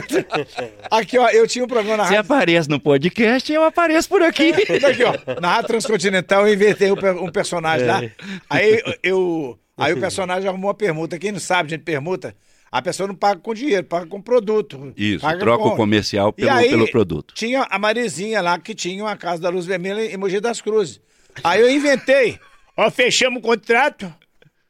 [0.90, 2.16] Aqui, ó, eu tinha um programa na rádio.
[2.16, 4.50] Você aparece no podcast, eu apareço por aqui.
[4.50, 7.92] Aqui, ó, na Rádio Transcontinental eu inventei um personagem é.
[7.92, 8.02] lá.
[8.50, 9.56] Aí eu.
[9.78, 11.20] Aí o personagem arrumou uma permuta.
[11.20, 12.34] Quem não sabe, gente, permuta.
[12.72, 14.94] A pessoa não paga com dinheiro, paga com produto.
[14.98, 15.70] Isso, troca com...
[15.70, 17.34] o comercial pelo, aí, pelo produto.
[17.34, 21.00] Tinha a Marizinha lá que tinha uma casa da Luz Vermelha em Mogi das Cruzes.
[21.44, 22.40] Aí eu inventei.
[22.76, 24.14] Ó, fechamos o contrato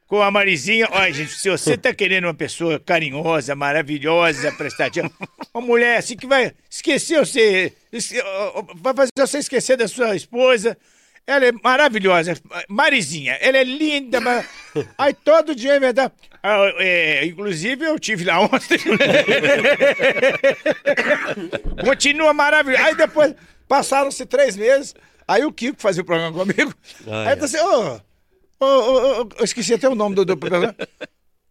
[0.08, 0.88] com a Marizinha.
[0.92, 5.12] Olha, gente, se você tá querendo uma pessoa carinhosa, maravilhosa, prestativa,
[5.54, 7.74] uma mulher assim que vai esquecer você,
[8.76, 10.78] vai fazer você esquecer da sua esposa,
[11.28, 12.36] ela é maravilhosa.
[12.70, 14.22] Marizinha, ela é linda.
[14.22, 14.46] Mas...
[14.98, 16.14] Aí todo dia é verdade.
[16.44, 18.78] Ah, é, inclusive eu tive lá ontem.
[21.84, 22.84] Continua maravilhoso.
[22.84, 23.34] Aí depois
[23.68, 24.96] passaram-se três meses.
[25.28, 26.74] Aí o Kiko fazia o programa comigo.
[27.08, 28.00] aí eu disse, ô,
[28.60, 30.74] ô, ô, ô, eu esqueci até o nome do, do programa.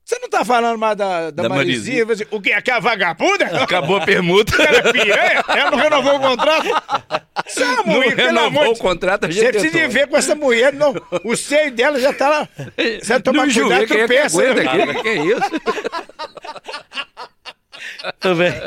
[0.07, 2.07] Você não tá falando mais da, da, da Marizinha?
[2.07, 2.29] Marizinha?
[2.31, 2.53] O que?
[2.53, 3.45] Aquela vagabunda?
[3.61, 4.63] Acabou a permuta.
[4.63, 5.45] Ela piranha?
[5.49, 6.69] Ela não renovou o contrato?
[7.45, 10.73] Você é não mulher, renovou o contrato, a gente Você precisa ver com essa mulher.
[10.73, 10.95] Não,
[11.25, 12.49] o seio dela já tá lá.
[13.03, 14.41] Você toma cuidado, é tropeça.
[14.41, 15.41] Que, é que, que é isso?
[18.21, 18.53] Também.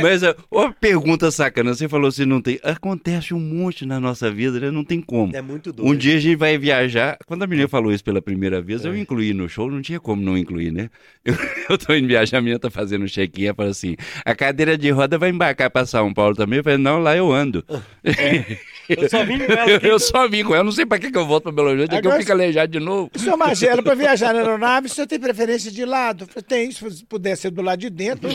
[0.00, 2.58] Mas uma pergunta sacana, você falou assim, não tem.
[2.62, 4.70] Acontece um monte na nossa vida, né?
[4.70, 5.36] Não tem como.
[5.36, 5.90] É muito doido.
[5.90, 7.18] Um dia a gente vai viajar.
[7.26, 8.88] Quando a menina falou isso pela primeira vez, é.
[8.88, 10.90] eu incluí no show, não tinha como não incluir, né?
[11.24, 11.34] Eu,
[11.70, 13.96] eu tô em viajar, a menina tá fazendo check-in, ela fala assim:
[14.26, 16.58] a cadeira de roda vai embarcar pra São Paulo também?
[16.58, 17.64] Eu falei, não, lá eu ando.
[18.04, 18.58] É.
[18.88, 19.70] Eu só vim com ela.
[19.74, 21.68] Eu, eu só vim com ela, não sei pra que, que eu volto pra Belo
[21.68, 23.10] Horizonte, é que eu fico aleijado de novo.
[23.16, 26.26] Senhor Magelo, pra viajar na aeronave, você tem preferência de lado?
[26.46, 28.28] Tem, se puder ser do lado de dentro,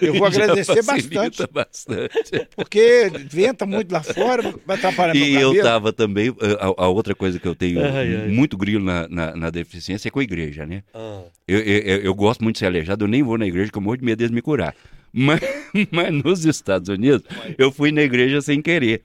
[0.00, 1.46] eu vou agradecer bastante.
[1.52, 2.48] bastante.
[2.56, 7.14] Porque venta muito lá fora, vai atrapalhar E eu tava também, eh, a, a, outra
[7.14, 8.28] coisa que eu tenho ai, ai.
[8.28, 10.82] muito grilo na, na, na, deficiência é com a igreja, né?
[10.94, 11.22] Ah.
[11.46, 13.82] Eu, eu, eu, gosto muito de ser aleijado, eu nem vou na igreja, porque eu
[13.82, 14.74] morro de medo de me curar.
[15.12, 15.40] Mas,
[15.90, 17.22] mas nos Estados Unidos,
[17.58, 19.02] eu fui na igreja sem querer.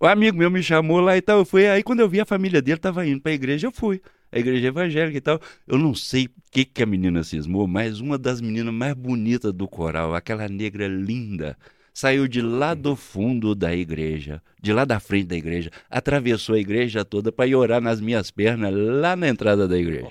[0.00, 1.66] O amigo meu me chamou lá e tal, eu fui.
[1.66, 4.00] Aí quando eu vi a família dele tava indo para a igreja, eu fui.
[4.30, 5.40] A igreja evangélica e tal.
[5.66, 9.52] Eu não sei o que, que a menina cismou, mas uma das meninas mais bonitas
[9.52, 11.56] do coral, aquela negra linda,
[11.92, 16.58] saiu de lá do fundo da igreja, de lá da frente da igreja, atravessou a
[16.58, 20.08] igreja toda para ir orar nas minhas pernas lá na entrada da igreja.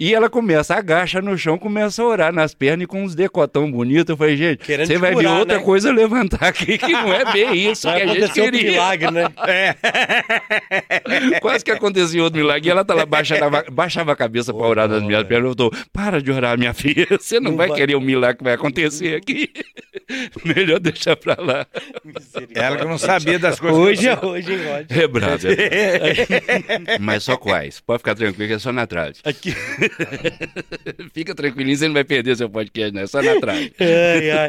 [0.00, 3.68] E ela começa, agacha no chão, começa a orar nas pernas e com uns decotão
[3.68, 4.12] bonito.
[4.12, 5.64] Eu falei, gente, você vai curar, ver outra né?
[5.64, 8.60] coisa levantar aqui que não é bem isso vai que a gente queria.
[8.60, 9.26] Um milagre, né?
[9.48, 11.40] É.
[11.42, 12.68] Quase que aconteceu outro milagre.
[12.68, 15.48] E ela tá lá, baixava, baixava a cabeça para orar nas minhas pernas.
[15.48, 17.04] Eu tô, para de orar, minha filha.
[17.18, 19.50] Você não, não vai, vai, querer o um milagre que vai acontecer aqui.
[20.44, 21.66] Melhor deixar pra lá.
[22.54, 23.67] Ela que não sabia das coisas.
[23.72, 24.90] Hoje é hoje, hein, Rod?
[24.90, 25.56] É, brother.
[27.00, 27.80] Mas só quais?
[27.80, 29.20] Pode ficar tranquilo que é só na trás.
[29.24, 29.54] Aqui.
[31.12, 33.06] Fica tranquilinho, você não vai perder seu podcast, né?
[33.06, 33.72] Só na trave.
[33.80, 34.48] ai, ai.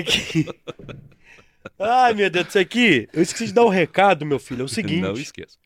[0.00, 0.46] Aqui.
[1.78, 3.08] Ai, meu Deus, isso aqui.
[3.12, 4.62] Eu esqueci de dar um recado, meu filho.
[4.62, 5.00] É o seguinte.
[5.00, 5.59] Não esqueça.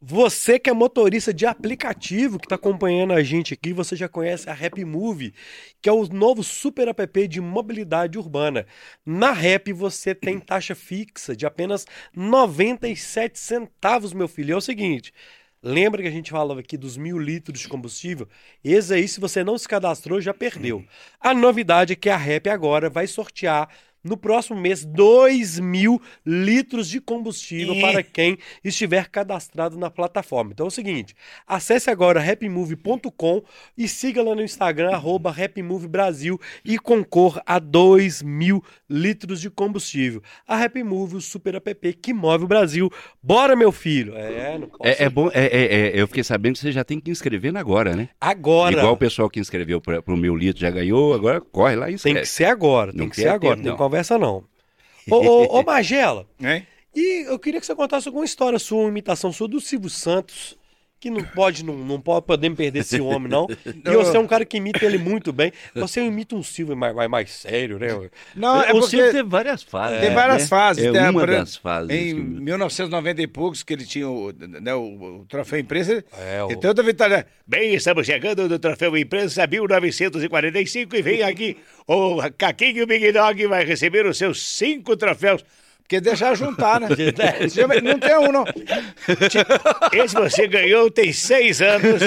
[0.00, 4.48] Você que é motorista de aplicativo que está acompanhando a gente aqui, você já conhece
[4.48, 5.32] a Rap Move,
[5.80, 8.66] que é o novo super app de mobilidade urbana.
[9.06, 14.52] Na Rap você tem taxa fixa de apenas 97 centavos, meu filho.
[14.52, 15.14] É o seguinte,
[15.62, 18.28] Lembra que a gente falava aqui dos mil litros de combustível?
[18.62, 20.84] Esse aí, se você não se cadastrou, já perdeu.
[21.18, 23.68] A novidade é que a REP agora vai sortear
[24.06, 27.80] no próximo mês 2 mil litros de combustível e...
[27.80, 30.52] para quem estiver cadastrado na plataforma.
[30.52, 31.14] Então é o seguinte,
[31.46, 33.42] acesse agora rapmove.com
[33.76, 40.22] e siga lá no Instagram, arroba rapmovebrasil e concorra a 2 mil litros de combustível.
[40.46, 42.90] A Rapmove, o super app que move o Brasil.
[43.22, 44.14] Bora, meu filho!
[44.16, 47.10] É, é, é bom, é, é, é, eu fiquei sabendo que você já tem que
[47.10, 48.08] inscrever agora, né?
[48.20, 48.76] Agora!
[48.76, 51.94] Igual o pessoal que inscreveu para o mil litro já ganhou, agora corre lá e
[51.94, 52.16] inscreve.
[52.16, 53.56] Tem que ser agora, tem Não que ser agora.
[53.56, 54.44] Tempo, tem conversa não.
[55.10, 56.62] Ô, ô, ô Magela, é?
[56.92, 60.58] e eu queria que você contasse alguma história sua, uma imitação sua do Silvio Santos,
[61.06, 63.46] que não pode, não, não pode podemos perder esse homem, não.
[63.86, 65.52] E você é um cara que imita ele muito bem.
[65.74, 67.88] Você imita um Silvio mais, mais, mais sério, né?
[68.34, 70.00] Não, é o Silvio teve várias fases.
[70.00, 70.48] Tem várias né?
[70.48, 70.84] fases.
[70.84, 71.90] É tem, uma por, das fases.
[71.90, 76.04] Em 1990 e poucos, que ele tinha o, né, o, o troféu empresa.
[76.18, 76.50] É, o...
[76.50, 77.26] Então, vitória.
[77.46, 83.64] Bem, estamos chegando no troféu imprensa 1945 e vem aqui o Caquinho Big Dog vai
[83.64, 85.44] receber os seus cinco troféus
[85.86, 86.88] Porque deixar juntar, né?
[87.80, 88.44] não tem um, não.
[89.92, 92.00] Esse você ganhou tem seis anos.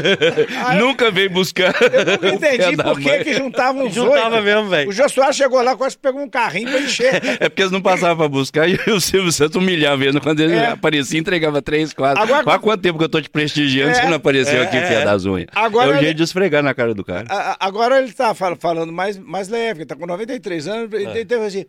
[0.78, 1.74] nunca veio buscar.
[1.82, 4.44] Eu não entendi por que, que juntavam os Juntava oito.
[4.44, 4.90] mesmo, velho.
[4.90, 7.22] O Josué chegou lá, quase pegou um carrinho pra encher.
[7.40, 10.20] É porque eles não passavam pra buscar e o Silvio Santos humilhava ele.
[10.20, 10.68] Quando ele É.
[10.72, 12.22] aparecia, entregava três, quatro.
[12.22, 13.94] Agora- Há quanto tempo que eu tô te prestigiando, É.
[13.94, 14.86] você não apareceu aqui, É.
[14.88, 15.48] fia das unhas.
[15.56, 17.26] Agora é o ele- jeito de esfregar na cara do cara.
[17.62, 20.92] Agora ele tá fal- falando mais, mais leve, ele tá com 93 anos.
[20.94, 20.98] É.
[20.98, 21.66] Ele teve assim,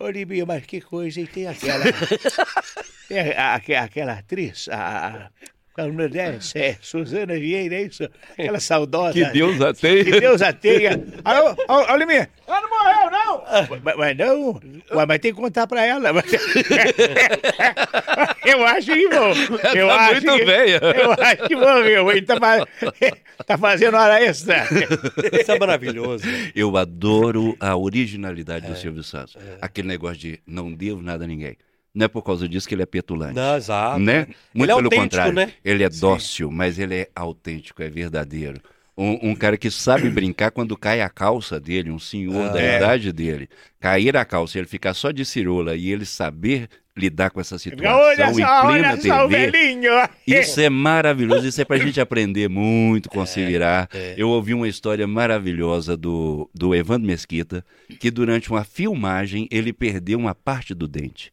[0.00, 1.26] ô Libinho, mas que coisa, hein?
[1.26, 1.84] Tem aquela.
[3.08, 5.30] tem a- a- aquela atriz, a.
[5.82, 6.38] a qual é?
[6.54, 8.04] É, Suzana Vieira, é isso?
[8.38, 9.12] Aquela saudosa.
[9.12, 10.04] Que Deus a tenha.
[10.04, 10.92] Que Deus a tenha.
[11.68, 13.42] Ô, ô, Liminha, ela não morreu, não!
[13.82, 14.60] Mas, mas não,
[14.92, 16.10] ué, mas tem que contar pra ela.
[18.44, 19.34] Eu acho que morreu.
[19.74, 20.80] Eu Tá acho muito que, velha.
[20.82, 22.10] Eu acho que morreu.
[22.12, 22.36] Ele tá,
[23.46, 24.64] tá fazendo hora extra.
[25.40, 26.24] Isso é maravilhoso.
[26.54, 29.36] Eu adoro a originalidade É, do Silvio Santos.
[29.60, 31.56] Aquele negócio de não devo nada a ninguém.
[31.94, 33.34] Não é por causa disso que ele é petulante.
[33.34, 34.00] Não, exato.
[34.00, 34.26] né?
[34.52, 35.32] Muito Ele é pelo autêntico, contrário.
[35.32, 35.52] né?
[35.64, 38.60] Ele é dócil, mas ele é autêntico, é verdadeiro.
[38.96, 42.76] Um, um cara que sabe brincar quando cai a calça dele, um senhor da É.
[42.78, 43.48] idade dele.
[43.80, 47.92] Cair a calça, ele ficar só de cirola e ele saber lidar com essa situação
[47.98, 49.50] Olha em só, plena olha só o TV.
[50.26, 53.88] Isso é maravilhoso, isso é pra gente aprender muito com se virar.
[53.92, 54.14] é.
[54.16, 57.64] Eu ouvi uma história maravilhosa do, do Evandro Mesquita,
[57.98, 61.32] que durante uma filmagem ele perdeu uma parte do dente.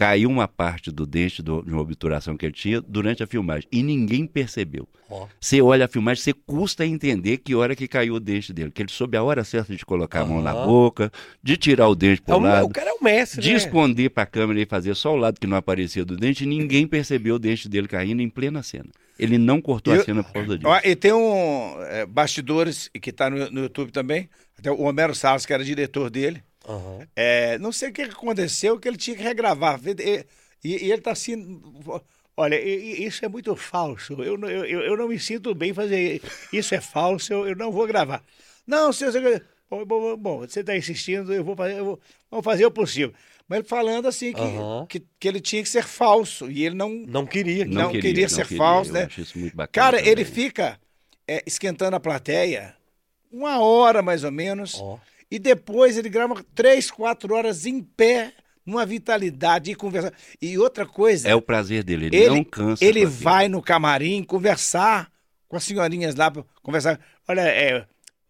[0.00, 3.68] Caiu uma parte do dente do- de uma obturação que ele tinha durante a filmagem
[3.70, 4.88] e ninguém percebeu.
[5.10, 5.26] Ó.
[5.38, 8.80] Você olha a filmagem, você custa entender que hora que caiu o dente dele, que
[8.80, 12.22] ele soube a hora certa de colocar a mão na boca, de tirar o dente
[12.22, 13.56] É pro o, lado, o cara é o mestre, de né?
[13.56, 16.86] esconder pra câmera e fazer só o lado que não aparecia do dente, e ninguém
[16.86, 18.86] percebeu o dente dele caindo em plena cena.
[19.18, 20.66] Ele não cortou Eu- a cena por causa disso.
[20.70, 24.30] Ó, e tem um é, bastidores que tá no, no YouTube também.
[24.58, 26.42] Até o Homero Salles, que era diretor dele.
[26.70, 27.08] Aham.
[27.16, 29.80] É, não sei o que aconteceu, que ele tinha que regravar.
[29.84, 30.24] E,
[30.64, 31.60] e- e ele tá assim.
[32.36, 34.22] Olha, isso é muito falso.
[34.22, 36.22] Eu, não- eu, eu não me sinto bem fazer.
[36.52, 38.22] Isso é falso, eu, eu não vou gravar.
[38.66, 39.12] Não, senhor.
[39.12, 42.72] senhor- Bom, bom, bom, você está insistindo, eu vou fazer, eu vou, vou fazer o
[42.72, 43.14] possível.
[43.46, 44.84] Mas ele falando assim que, Aham.
[44.88, 46.50] que, que ele tinha que ser falso.
[46.50, 46.88] E ele não.
[46.88, 47.64] Não queria.
[47.64, 49.04] não queria ser falso, eu né?
[49.04, 50.10] acho isso muito bacana Cara, também.
[50.12, 50.76] ele fica
[51.28, 52.74] é, esquentando a plateia
[53.30, 54.74] uma hora mais ou menos.
[54.80, 54.98] Ó.
[55.30, 58.32] E depois ele grava três, quatro horas em pé,
[58.66, 60.12] numa vitalidade e conversar.
[60.42, 62.84] E outra coisa, É o prazer dele, ele, ele, não cansa.
[62.84, 65.10] ele vai no camarim conversar
[65.48, 66.98] com as senhorinhas lá, conversar.
[67.28, 67.86] Olha, é,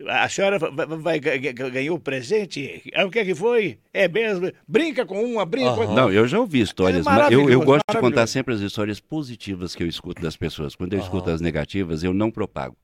[0.08, 2.82] a senhora vai, vai- vai ga- ga- ganhou o presente?
[2.92, 3.78] É, o que é que foi?
[3.92, 4.50] É mesmo?
[4.68, 5.94] Brinca com uma, brinca com outra.
[5.94, 9.00] Não, eu já ouvi histórias, É mas eu, eu gosto de contar sempre as histórias
[9.00, 10.74] positivas que eu escuto das pessoas.
[10.74, 11.06] Quando eu Aham.
[11.06, 12.76] escuto as negativas, eu não propago.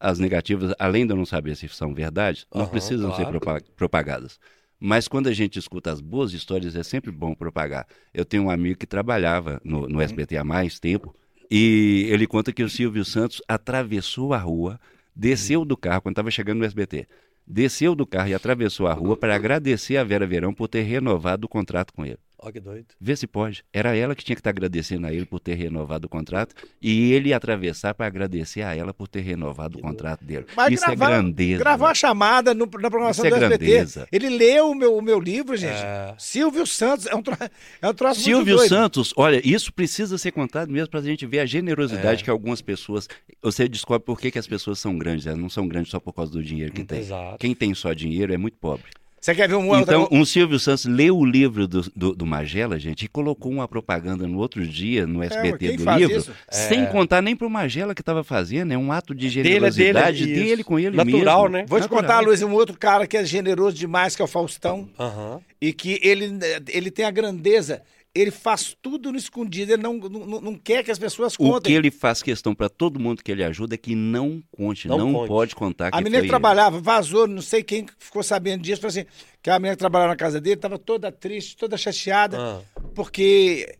[0.00, 3.40] As negativas, além de eu não saber se são verdade, não Aham, precisam ser claro.
[3.40, 4.38] propa- propagadas.
[4.80, 7.84] Mas quando a gente escuta as boas histórias, é sempre bom propagar.
[8.14, 9.88] Eu tenho um amigo que trabalhava no, Uhum.
[9.88, 11.14] no SBT há mais tempo,
[11.50, 14.78] e ele conta que o Silvio Santos atravessou a rua,
[15.16, 17.08] desceu do carro, quando estava chegando no SBT,
[17.46, 21.46] desceu do carro e atravessou a rua para agradecer a Vera Verão por ter renovado
[21.46, 22.18] o contrato com ele.
[22.40, 22.86] Ó, que doido.
[23.00, 23.64] Vê se pode.
[23.72, 27.12] Era ela que tinha que estar agradecendo a ele por ter renovado o contrato e
[27.12, 30.46] ele atravessar para agradecer a ela por ter renovado o contrato dele.
[30.56, 31.58] Mas Isso gravar, é grandeza.
[31.58, 31.90] gravar né?
[31.90, 33.64] a chamada no- na programação Isso é do SBT.
[33.66, 34.08] grandeza.
[34.12, 35.82] Ele leu o meu, o meu livro, gente.
[35.82, 36.14] É.
[36.16, 37.06] Silvio Santos.
[37.06, 37.36] É um, tro...
[37.82, 38.68] é um troço muito Silvio doido.
[38.68, 41.46] Santos, olha, isso precisa ser contado mesmo para a gente ver a É.
[41.46, 43.08] generosidade que algumas pessoas.
[43.42, 45.26] Você descobre por que, que as pessoas são grandes.
[45.26, 47.00] Elas não são grandes só por causa do dinheiro que tem.
[47.00, 47.38] Exato.
[47.38, 48.84] Quem tem só dinheiro é muito pobre.
[49.20, 50.16] Você quer ver um Então, outro...
[50.16, 54.26] um Silvio Santos leu o livro do, do, do Magela, gente, e colocou uma propaganda
[54.26, 56.32] no outro dia no SBT quem do livro, isso?
[56.50, 58.72] sem contar nem pro Magela que estava fazendo.
[58.72, 60.42] É um ato de Dele, é dele, generosidade isso.
[60.44, 61.56] dele, com ele Natural, mesmo.
[61.58, 61.64] né?
[61.68, 62.02] Vou te Natural.
[62.02, 64.88] contar, Luiz, um outro cara que é generoso demais, que é o Faustão.
[64.98, 65.40] Aham.
[65.60, 66.38] E que ele,
[66.68, 67.82] ele tem a grandeza.
[68.18, 69.72] Ele faz tudo no escondido.
[69.72, 71.72] Ele não, não, não quer que as pessoas O contem.
[71.72, 74.98] que ele faz questão para todo mundo que ele ajuda é que não conte, Não
[74.98, 75.28] não, conte.
[75.28, 76.30] pode contar que A menina foi que ele.
[76.30, 79.04] trabalhava, vazou, não sei quem ficou sabendo disso, falou assim,
[79.42, 82.60] que a menina que trabalhava na casa dele estava toda triste, toda chateada, Ah.
[82.94, 83.76] porque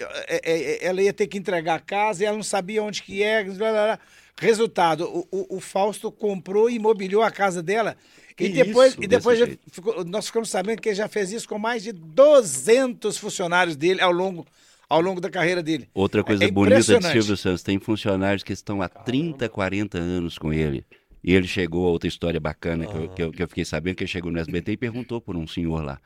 [0.00, 3.02] é, é, é, ela ia ter que entregar a casa e ela não sabia onde
[3.02, 3.44] que é.
[3.44, 3.98] blá, blá, blá.
[4.40, 7.96] Resultado, o, o- o Fausto comprou e imobiliou a casa dela.
[8.36, 9.02] Que e depois, isso?
[9.04, 9.38] e depois
[9.70, 14.00] ficou- nós ficamos sabendo que ele já fez isso com mais de 200 funcionários dele
[14.00, 14.46] ao longo,
[14.88, 15.88] ao longo da carreira dele.
[15.94, 17.12] Outra coisa É bonita de.
[17.12, 20.84] Silvio Santos, tem funcionários que estão há 30, 40 anos com ele.
[21.22, 23.96] E ele chegou a outra história bacana que, eu, que, eu, que eu fiquei sabendo,
[23.96, 25.98] que ele chegou no SBT e perguntou por um senhor lá.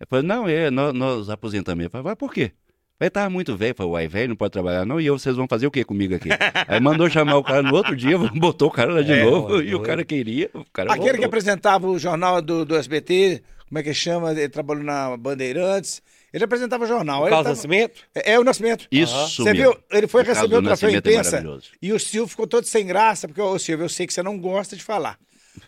[0.00, 1.82] Ele falou, não, é, nós, nós aposentamos.
[1.82, 2.50] Ele falou, mas por quê?
[2.98, 5.46] Ele tava muito velho, falou, uai, velho, não pode trabalhar não, e eu, vocês vão
[5.46, 6.30] fazer o quê comigo aqui?
[6.66, 9.56] Aí mandou chamar o cara no outro dia, botou o cara lá de É, novo,
[9.56, 11.26] ué, e o cara queria, o cara Aquele que voltou.
[11.26, 14.30] apresentava o jornal do, do SBT, como é que chama?
[14.32, 16.00] Ele trabalhou na Bandeirantes.
[16.32, 17.22] Ele apresentava jornal.
[17.22, 18.00] O Ele Carlos tava- Nascimento?
[18.14, 18.86] É, é o Nascimento.
[18.92, 19.72] Isso Você mesmo.
[19.72, 19.78] viu?
[19.90, 21.44] Ele foi O receber o troféu é imprensa
[21.82, 24.38] e o Silvio ficou todo sem graça, porque, ô Silvio, eu sei que você não
[24.38, 25.18] gosta de falar.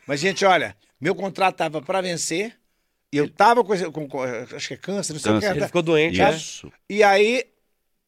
[0.06, 2.52] Mas, gente, olha, meu contrato tava para vencer,
[3.12, 5.46] eu tava com, esse- com- com- acho que é câncer, não sei o que.
[5.46, 6.30] Ele ficou doente, né?
[6.34, 6.70] Isso.
[6.90, 7.44] E aí,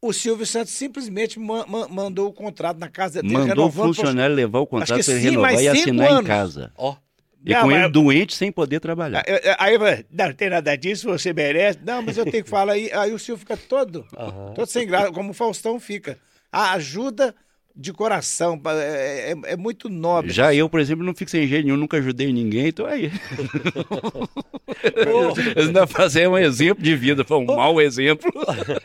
[0.02, 4.34] o Silvio Santos simplesmente ma- ma- mandou o contrato na casa dele, Mandou o funcionário
[4.34, 6.26] levar o contrato para ele renovar e assinar em anos.
[6.26, 6.72] casa.
[6.76, 6.96] Ó.
[7.42, 9.24] E Não, com ele doente sem poder trabalhar.
[9.26, 11.78] Aí, aí, vai, não, não tem nada disso, você merece.
[11.82, 12.92] Não, mas eu tenho que falar aí.
[12.92, 14.06] Aí o Silvio fica todo,
[14.54, 16.18] todo sem graça, como o Faustão fica.
[16.52, 17.34] A ajuda
[17.80, 20.30] de coração, é, é- é muito nobre.
[20.30, 23.10] Já eu, por exemplo, não fico sem jeito nenhum, nunca ajudei ninguém, então aí.
[25.56, 28.30] Ainda fazer um exemplo de vida, foi um mau exemplo.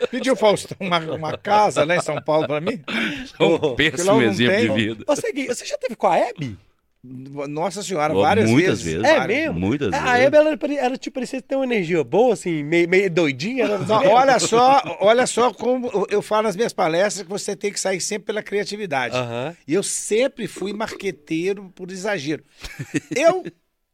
[0.09, 2.79] Pediu o Faustão uma, uma casa lá em São Paulo pra mim.
[3.39, 4.67] Um péssimo exemplo tem.
[4.67, 5.03] de vida.
[5.07, 6.57] Você, você já teve com a Hebe?
[7.47, 9.01] Nossa senhora, várias muitas vezes.
[9.03, 9.09] vezes.
[9.09, 9.37] É Várias.
[9.39, 9.59] mesmo?
[9.59, 10.19] Muitas a, a vezes.
[10.25, 13.65] Hebe, ela, ela te parecia ter uma energia boa, assim, meio, meio doidinha.
[13.65, 17.55] Era Não, olha só, olha só como eu- eu falo nas minhas palestras que você
[17.55, 19.15] tem que sair sempre pela criatividade.
[19.67, 22.43] E eu sempre fui marqueteiro por exagero.
[23.15, 23.45] Eu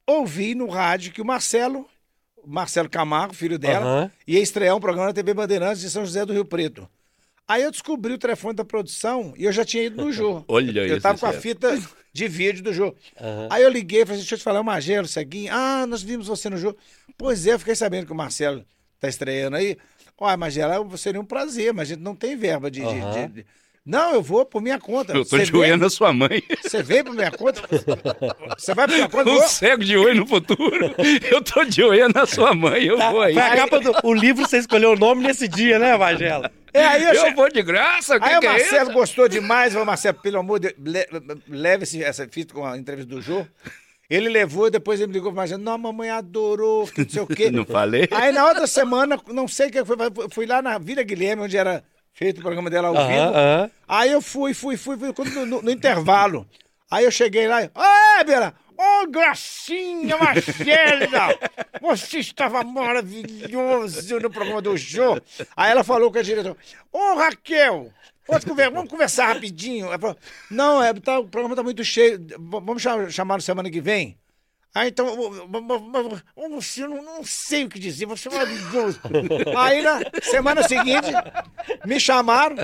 [0.08, 1.86] ouvi no rádio que o Marcelo,
[2.38, 4.12] o Marcelo Camargo, filho dela, Aham.
[4.28, 6.88] ia estrear um programa na TV Bandeirantes de São José do Rio Preto.
[7.48, 10.46] Aí eu descobri o telefone da produção e eu já tinha ido no jogo.
[10.48, 11.50] Olha Eu isso, tava com a chefe.
[11.50, 11.78] fita
[12.14, 12.96] de vídeo do jogo.
[13.20, 13.48] Aham.
[13.50, 15.52] Aí eu liguei e falei assim, deixa eu te falar, o Magelo, Ceguinho.
[15.54, 16.78] Ah, nós vimos você no jogo.
[17.18, 18.66] Pois é, eu fiquei sabendo que o Marcelo
[19.00, 19.78] tá estreando aí.
[20.20, 22.82] Olha, Magelo, seria um prazer, mas a gente não tem verba de...
[22.84, 23.28] Aham.
[23.28, 23.46] de- de-
[23.84, 25.14] Não, eu vou por minha conta.
[25.14, 26.44] Eu tô Você de olho na sua mãe.
[26.62, 27.62] Você vem por minha conta?
[28.56, 29.30] Você vai por minha conta?
[29.32, 29.48] Um Vou.
[29.48, 30.94] cego de olho no futuro.
[31.32, 33.34] Eu tô de olho na sua mãe, eu vou aí.
[33.34, 36.52] Foi a capa do o livro, você escolheu o nome nesse dia, né, Magela?
[36.74, 38.72] É, aí eu, Eu che- vou de graça, o que, Aí o que é isso?
[38.72, 42.66] Marcelo gostou demais, falou, Marcelo, pelo amor de Deus, le- leve esse- essa fita com
[42.66, 43.46] a entrevista do Jô.
[44.10, 47.28] Ele levou, depois ele me ligou mais, não, a mamãe adorou, que não sei o
[47.28, 47.50] quê.
[47.52, 48.08] Não falei?
[48.12, 49.96] Aí na outra semana, não sei o que foi,
[50.32, 51.82] fui lá na Vila Guilherme, onde era
[52.14, 53.20] feito o programa dela ao vivo.
[53.20, 53.72] aham.
[53.88, 56.46] Aí eu fui, fui, fui, fui no, no- no intervalo.
[56.90, 58.26] Aí eu cheguei lá e, ô,
[58.82, 61.38] ô, Gracinha Marcela,
[61.82, 65.20] você estava maravilhoso no programa do Jô.
[65.56, 66.56] Aí ela falou com a diretora,
[66.92, 67.92] ô, Raquel,
[68.26, 69.88] pode conver- vamos conversar rapidinho.
[70.00, 70.18] Falou,
[70.50, 74.18] não, é, tá, o programa tá muito cheio, vamos cha- chamar na semana que vem?
[74.74, 75.06] Ah, então,
[76.50, 79.02] você não, não sei o que dizer, você é maravilhoso.
[79.58, 81.12] Aí na semana seguinte,
[81.86, 82.56] me chamaram,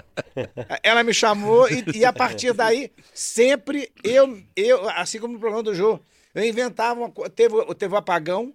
[0.82, 5.64] ela me chamou e, e a partir daí, sempre eu, eu, assim como no programa
[5.64, 6.00] do Jô,
[6.34, 7.30] eu inventava uma coisa.
[7.30, 8.54] Teve, teve um apagão,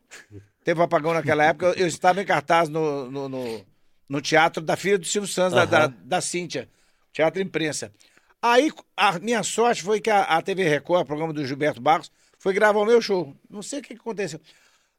[0.64, 3.66] teve um apagão naquela época, eu, eu estava em cartaz no, no, no,
[4.08, 6.70] no teatro da filha do Silvio Santos, da, da, da Cíntia,
[7.12, 7.92] Teatro Imprensa.
[8.40, 12.10] Aí a minha sorte foi que a, a TV Record, o programa do Gilberto Barros,
[12.42, 13.32] foi gravar o meu show.
[13.48, 14.40] Não sei o que aconteceu.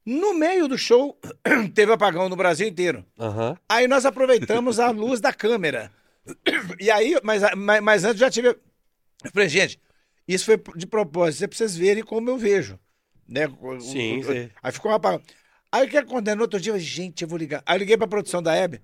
[0.06, 1.20] No meio do show,
[1.76, 3.06] teve apagão no Brasil inteiro.
[3.20, 3.58] Aham.
[3.68, 5.92] Aí nós aproveitamos a luz da câmera.
[6.80, 8.48] E aí, mas, mas, mas antes já tive.
[8.50, 9.78] Eu falei, gente,
[10.26, 12.80] isso foi de propósito, é pra vocês verem como eu vejo.
[13.28, 13.42] Né?
[13.82, 14.50] Sim, o- sim.
[14.62, 15.22] Aí ficou um apagão.
[15.70, 16.36] Aí o que aconteceu?
[16.38, 17.62] No outro dia, eu falei, gente, eu vou ligar.
[17.66, 18.78] Aí eu liguei pra produção da Hebe.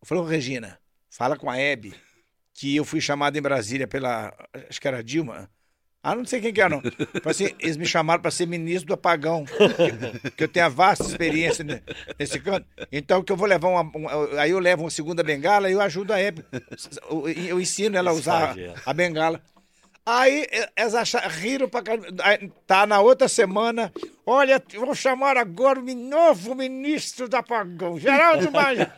[0.00, 1.94] Eu falei, Regina, fala com a Hebe
[2.54, 4.32] que eu fui chamado em Brasília pela.
[4.68, 5.48] Acho que era a Dilma.
[6.02, 6.80] Ah, não sei quem que é, não.
[6.80, 6.96] Falei
[7.26, 9.44] assim, eles me chamaram para ser ministro do apagão.
[9.44, 11.82] Que, que eu tenho a vasta experiência ne-
[12.18, 12.66] nesse canto.
[12.90, 13.82] Então, que eu vou levar uma.
[13.82, 16.42] um- aí eu levo uma segunda bengala e eu ajudo a Hebe.
[17.10, 18.54] Eu, eu ensino ela a usar
[18.86, 19.42] a bengala.
[20.06, 22.08] Aí elas acharam, riram pra caramba.
[22.66, 23.92] Tá na outra semana.
[24.32, 28.88] Olha, vou chamar agora o novo ministro do apagão, Geraldo Maia.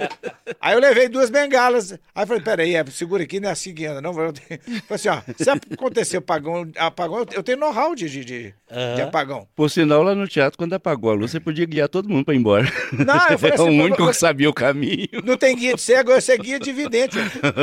[0.60, 1.92] Aí eu levei duas bengalas.
[2.14, 4.10] Aí eu falei, peraí, é, segura aqui, não é assim que anda, não.
[4.10, 4.60] Eu Falei
[4.90, 8.54] assim, ó, se acontecer apagão, apagão eu- tenho know-how de, de, de-
[8.96, 9.48] de apagão.
[9.56, 12.34] Por sinal, lá no teatro, quando apagou a luz, você podia guiar todo mundo pra
[12.34, 12.66] ir embora.
[12.92, 15.08] Não, eu falei é o assim, único "Pô, que sabia o caminho.
[15.24, 17.16] Não tem guia de cego, eu sei guia de vidente.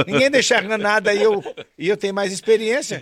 [0.07, 1.43] Ninguém deixa enxergando nada e eu,
[1.77, 2.99] e eu tenho mais experiência.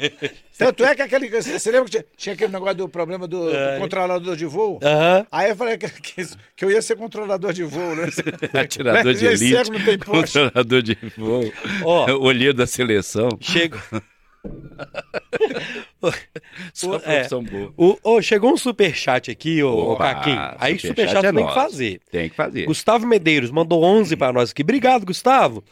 [0.57, 1.29] Tanto é que aquele.
[1.29, 4.56] Você lembra que tinha, tinha aquele negócio do problema do, do controlador de voo?
[4.83, 5.25] Aham.
[5.31, 8.07] Aí eu falei que, que, que eu ia ser controlador de voo, né?
[8.59, 10.39] Atirador de elite, cego não tem poste.
[10.39, 11.51] controlador de voo,
[11.83, 12.11] Ó.
[12.19, 13.29] olheiro da seleção.
[13.39, 13.79] Chega.
[16.73, 17.27] Só O- é.
[17.75, 17.99] boa.
[18.03, 20.39] O, chegou um superchat aqui, ô, ô Opa, Caquinho.
[20.59, 22.01] Aí superchat superchat é tem que fazer.
[22.11, 22.65] Tem que fazer.
[22.65, 24.61] Gustavo Medeiros mandou 11 para nós aqui.
[24.61, 25.63] Obrigado, Gustavo.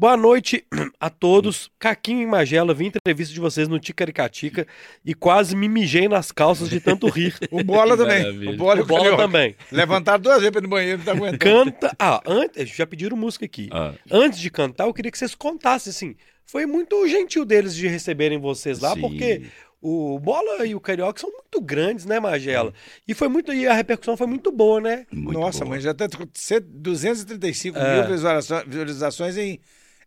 [0.00, 0.64] Boa noite
[1.00, 1.72] a todos.
[1.76, 4.64] Caquinho e Magela, vi entrevista de vocês no Ticaricatica
[5.04, 7.34] e quase me mijei nas calças de tanto rir.
[7.50, 8.20] O bola também.
[8.22, 8.50] maravilha.
[8.52, 9.22] O bola, e O Bola Carioca.
[9.24, 9.56] também.
[9.72, 11.38] Levantaram duas vezes no banheiro, não tá aguentando.
[11.38, 11.96] Canta.
[11.98, 13.68] Ah, antes, já pediram música aqui.
[13.72, 13.92] Ah.
[14.08, 16.14] Antes de cantar, eu queria que vocês contassem assim.
[16.46, 19.00] Foi muito gentil deles de receberem vocês lá, Sim.
[19.00, 19.42] porque
[19.82, 22.72] o Bola e o Carioca são muito grandes, né, Magela?
[23.06, 25.06] E foi muito e a repercussão foi muito boa, né?
[25.10, 25.74] Muito Nossa, boa.
[25.74, 27.94] mas já tá 235 é.
[27.96, 29.58] mil visualizações em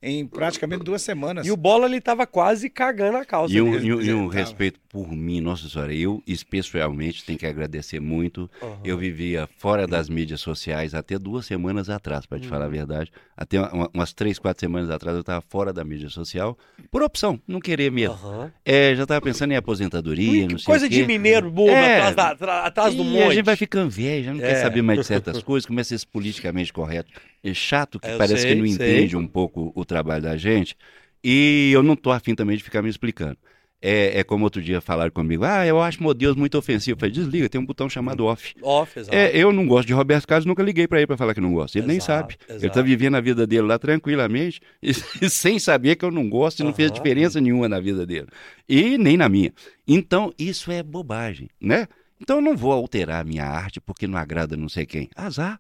[0.02, 1.46] em praticamente duas semanas.
[1.46, 3.54] E o Bola ele tava quase cagando a causa.
[3.54, 7.46] E um, e um, e um respeito por mim, nossa senhora, eu especialmente tenho que
[7.46, 8.50] agradecer muito.
[8.62, 8.78] Uhum.
[8.84, 12.50] Eu vivia fora das mídias sociais até duas semanas atrás, para te uhum.
[12.50, 12.74] falar a uhum.
[12.74, 13.12] verdade.
[13.38, 16.58] Até uma, umas três, quatro semanas atrás eu estava fora da mídia social,
[16.90, 18.16] por opção, não querer mesmo.
[18.24, 18.52] Uhum.
[18.66, 22.66] É, já estava pensando em aposentadoria, não sei Coisa de mineiro bobo é, atrás, da,
[22.66, 23.24] atrás do monte.
[23.24, 24.48] a gente vai ficando velho, já não é.
[24.48, 27.12] quer saber mais de certas coisas, começa a ser politicamente correto.
[27.44, 28.74] É chato que parece sei, que não sei.
[28.74, 30.76] entende um pouco o trabalho da gente.
[31.24, 33.38] E eu não tô afim também de ficar me explicando.
[33.84, 36.96] É, é, como outro dia falaram comigo, ah, eu acho Deus muito ofensivo.
[36.96, 38.54] Eu falei, desliga, tem um botão chamado off.
[38.62, 39.18] Off, exato.
[39.18, 41.52] É, eu não gosto de Roberto Carlos, nunca liguei para ele para falar que não
[41.52, 41.76] gosto.
[41.76, 42.38] Ele exato, nem sabe.
[42.48, 42.64] Exato.
[42.64, 46.60] Ele tá vivendo a vida dele lá tranquilamente, e, sem saber que eu não gosto
[46.60, 48.28] e não fez diferença nenhuma na vida dele.
[48.70, 49.52] E nem na minha.
[49.88, 51.88] Então, isso é bobagem, né?
[52.22, 55.10] Então eu não vou alterar a minha arte porque não agrada não sei quem.
[55.16, 55.60] Azar.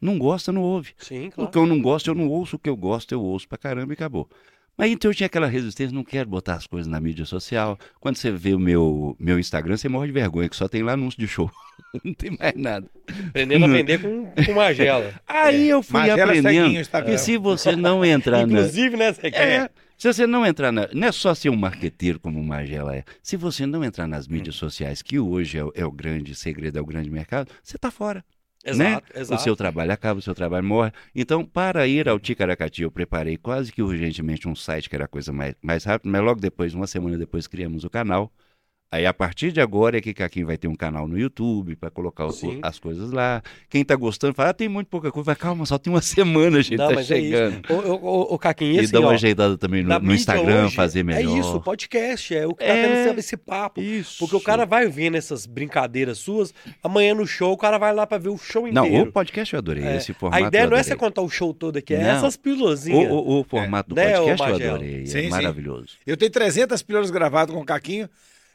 [0.00, 0.94] Não gosta, não ouve.
[0.98, 1.48] Sim, claro.
[1.48, 2.56] O que eu não gosto, eu não ouço.
[2.56, 4.28] O que eu gosto, eu ouço pra caramba e acabou.
[4.76, 7.78] Mas então eu tinha aquela resistência, não quero botar as coisas na mídia social.
[8.00, 10.92] Quando você vê o meu, meu Instagram, você morre de vergonha, que só tem lá
[10.92, 11.50] anúncio de show.
[12.02, 12.88] não tem mais nada.
[13.28, 15.12] Aprendendo a vender com, com Magela.
[15.28, 15.72] Aí é.
[15.72, 18.60] eu fui Magela aprendendo que se você não entrar na...
[18.60, 19.48] Inclusive, né, você quer...
[19.48, 20.88] É, se você não entrar na.
[20.92, 23.04] Não é só ser um marqueteiro como o Magela é.
[23.22, 26.82] Se você não entrar nas mídias sociais, que hoje é, é o grande segredo, é
[26.82, 28.24] o grande mercado, você está fora.
[28.64, 29.20] Exato, né?
[29.20, 29.40] exato.
[29.40, 30.92] O seu trabalho acaba, o seu trabalho morre.
[31.14, 35.08] Então, para ir ao Ticaracati, eu preparei quase que urgentemente um site que era a
[35.08, 38.32] coisa mais, mais rápida, mas logo depois, uma semana depois, criamos o canal.
[38.92, 41.90] Aí a partir de agora é que Caquinho vai ter um canal no YouTube para
[41.90, 43.42] colocar o, as coisas lá.
[43.70, 45.24] Quem tá gostando fala, ah, tem muito pouca coisa.
[45.24, 47.62] Vai, calma, só tem uma semana, a gente Não, tá é chegando.
[47.66, 50.66] É o, o, o Caquinho, e assim, dá uma ó, ajeitada também no, no Instagram,
[50.66, 51.34] hoje, fazer melhor.
[51.34, 53.80] É isso, o podcast, é o que tá é, tendo esse papo.
[53.80, 54.18] Isso.
[54.18, 58.06] Porque o cara vai vendo essas brincadeiras suas, amanhã no show o cara vai lá
[58.06, 58.92] para ver o show inteiro.
[58.92, 59.96] Não, o podcast eu adorei, é.
[59.96, 62.10] esse formato A ideia não é você contar o show todo aqui, é Não.
[62.10, 62.84] essas pílulas.
[62.84, 64.12] O, o, o, formato é.
[64.12, 65.88] do podcast né, eu adorei, é sim, é maravilhoso.
[65.88, 65.96] Sim.
[66.06, 68.06] Eu tenho 300 pílulas gravadas com o Caquinho,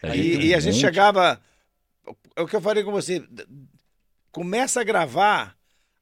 [0.01, 1.39] a e, e, a gente chegava.
[2.35, 3.23] É o que eu falei com você.
[4.31, 5.57] Começa a gravar,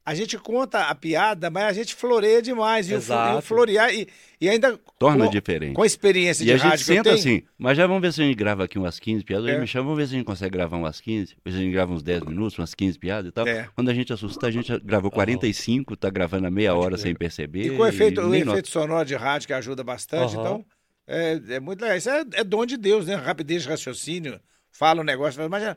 [0.06, 2.89] a gente conta a piada, mas a gente floreia demais.
[2.91, 3.36] Exato.
[3.36, 4.08] E o, florear e,
[4.39, 4.80] e ainda.
[5.00, 5.74] Torna com, diferente.
[5.74, 6.78] Com a experiência e de a rádio.
[6.78, 9.50] gente senta assim, mas já vamos ver se a gente grava aqui umas 15 piadas.
[9.50, 9.58] É.
[9.58, 11.28] Me chama, vamos ver se a gente consegue gravar umas 15.
[11.28, 13.48] Se a gente grava uns 10 minutos, umas 15 piadas e tal.
[13.48, 13.68] É.
[13.74, 15.98] Quando a gente assusta, a gente gravou 45, uhum.
[15.98, 17.66] tá gravando a meia hora sem perceber.
[17.66, 20.41] E com o efeito, o efeito sonoro de rádio que ajuda bastante, uhum.
[20.41, 20.66] então.
[21.08, 21.97] É, é muito legal.
[21.97, 23.16] Isso é, é dom de Deus, né?
[23.16, 24.39] Rapidez de raciocínio.
[24.72, 25.76] Fala um negócio, mas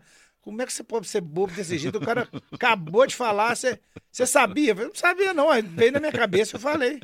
[0.49, 1.99] como é que você pode ser bobo desse jeito?
[1.99, 3.79] O cara acabou de falar, você,
[4.11, 4.71] você sabia?
[4.71, 5.49] Eu não sabia, não.
[5.63, 6.99] Veio na minha cabeça, eu falei.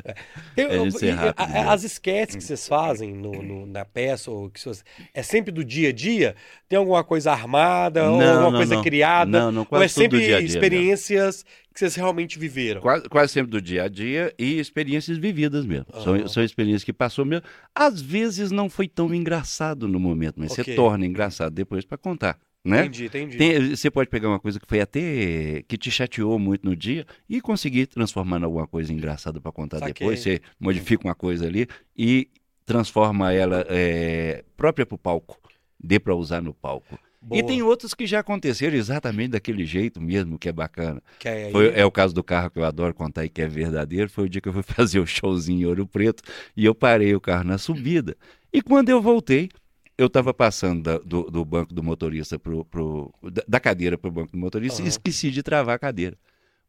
[0.56, 1.68] Eu, eu, rápido, né?
[1.68, 4.82] as esquetes que vocês fazem no, no, na peça, ou que vocês,
[5.12, 6.36] é sempre do dia a dia?
[6.68, 8.82] Tem alguma coisa armada, não, ou alguma não, coisa não.
[8.82, 9.30] criada?
[9.30, 11.74] Não, não, quase ou é sempre dia -dia experiências mesmo.
[11.74, 12.80] que vocês realmente viveram?
[12.80, 15.86] Quase, quase, sempre do dia a dia e experiências vividas mesmo.
[15.92, 16.02] Uhum.
[16.02, 17.44] São, são experiências que passou mesmo.
[17.74, 20.64] Às vezes não foi tão engraçado no momento, mas okay.
[20.64, 22.38] você torna engraçado depois para contar.
[22.64, 22.80] Né?
[22.80, 23.36] Entendi, entendi.
[23.36, 27.06] Tem, você pode pegar uma coisa que foi até que te chateou muito no dia
[27.28, 29.92] e conseguir transformar em alguma coisa engraçada para contar Saquei.
[29.92, 30.20] depois.
[30.20, 32.28] Você modifica uma coisa ali e
[32.64, 35.38] transforma ela é, própria para o palco,
[35.78, 36.98] dê para usar no palco.
[37.20, 37.38] Boa.
[37.38, 41.02] E tem outros que já aconteceram exatamente daquele jeito mesmo, que é bacana.
[41.18, 43.48] Que é, foi, é, o caso do carro que eu adoro contar e que é
[43.48, 44.10] verdadeiro.
[44.10, 46.22] Foi o dia que eu fui fazer o showzinho em Ouro Preto
[46.54, 48.14] e eu parei o carro na subida.
[48.52, 49.48] E quando eu voltei,
[49.96, 53.12] eu estava passando da, do, do, banco do motorista pro, pro
[53.46, 54.86] da cadeira para o banco do motorista uhum.
[54.86, 56.16] e esqueci de travar a cadeira.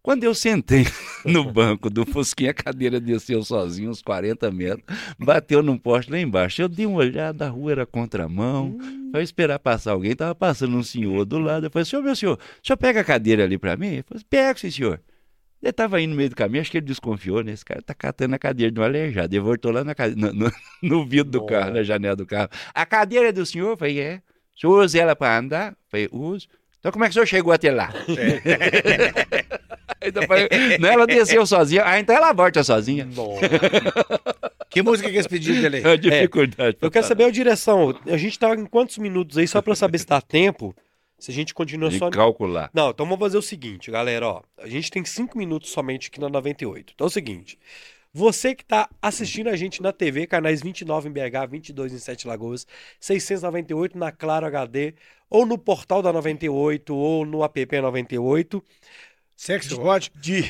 [0.01, 0.85] Quando eu sentei
[1.25, 4.85] no banco do Fusquinha, a cadeira desceu sozinha uns 40 metros,
[5.17, 6.61] bateu num poste lá embaixo.
[6.61, 9.09] Eu dei uma olhada, a rua era contramão, hum.
[9.11, 11.65] foi esperar passar alguém, tava passando um senhor do lado.
[11.65, 13.87] Eu falei, senhor, meu senhor, o senhor pega a cadeira ali para mim?
[13.87, 15.01] Ele falou, pega, sim, senhor.
[15.65, 17.51] Ele estava aí no meio do caminho, acho que ele desconfiou, né?
[17.51, 19.33] Esse cara tá catando a cadeira de um aleijado.
[19.33, 22.49] Ele voltou lá na, no, no, no vidro do carro, na janela do carro.
[22.71, 23.71] A cadeira é do senhor?
[23.71, 24.21] Eu falei, é.
[24.55, 25.71] O senhor usa ela para andar?
[25.71, 26.47] Eu falei, uso.
[26.77, 27.91] Então como é que o senhor chegou até lá?
[28.15, 30.05] É.
[30.07, 30.47] então, falei,
[30.79, 31.81] não, ela desceu sozinha.
[31.83, 33.07] Ah, então ela volta sozinha.
[34.69, 35.83] que música que eles pediram dele aí?
[35.83, 36.77] É dificuldade.
[36.79, 37.99] É, eu quero saber a direção.
[38.05, 40.75] A gente tá em quantos minutos aí, só para saber se dá tempo.
[41.17, 42.09] Se a gente continua de só.
[42.09, 42.69] calcular.
[42.73, 44.41] Não, então vamos fazer o seguinte, galera, ó.
[44.57, 46.93] A gente tem cinco minutos somente aqui na 98.
[46.93, 47.57] Então é o seguinte.
[48.17, 52.25] Você que está assistindo a gente na TV, canais 29 em BH, 22 em Sete
[52.25, 52.65] Lagoas,
[52.97, 54.93] 698 na Claro HD,
[55.29, 58.63] ou no portal da 98, ou no app 98.
[59.37, 60.11] Sexo hot?
[60.15, 60.45] De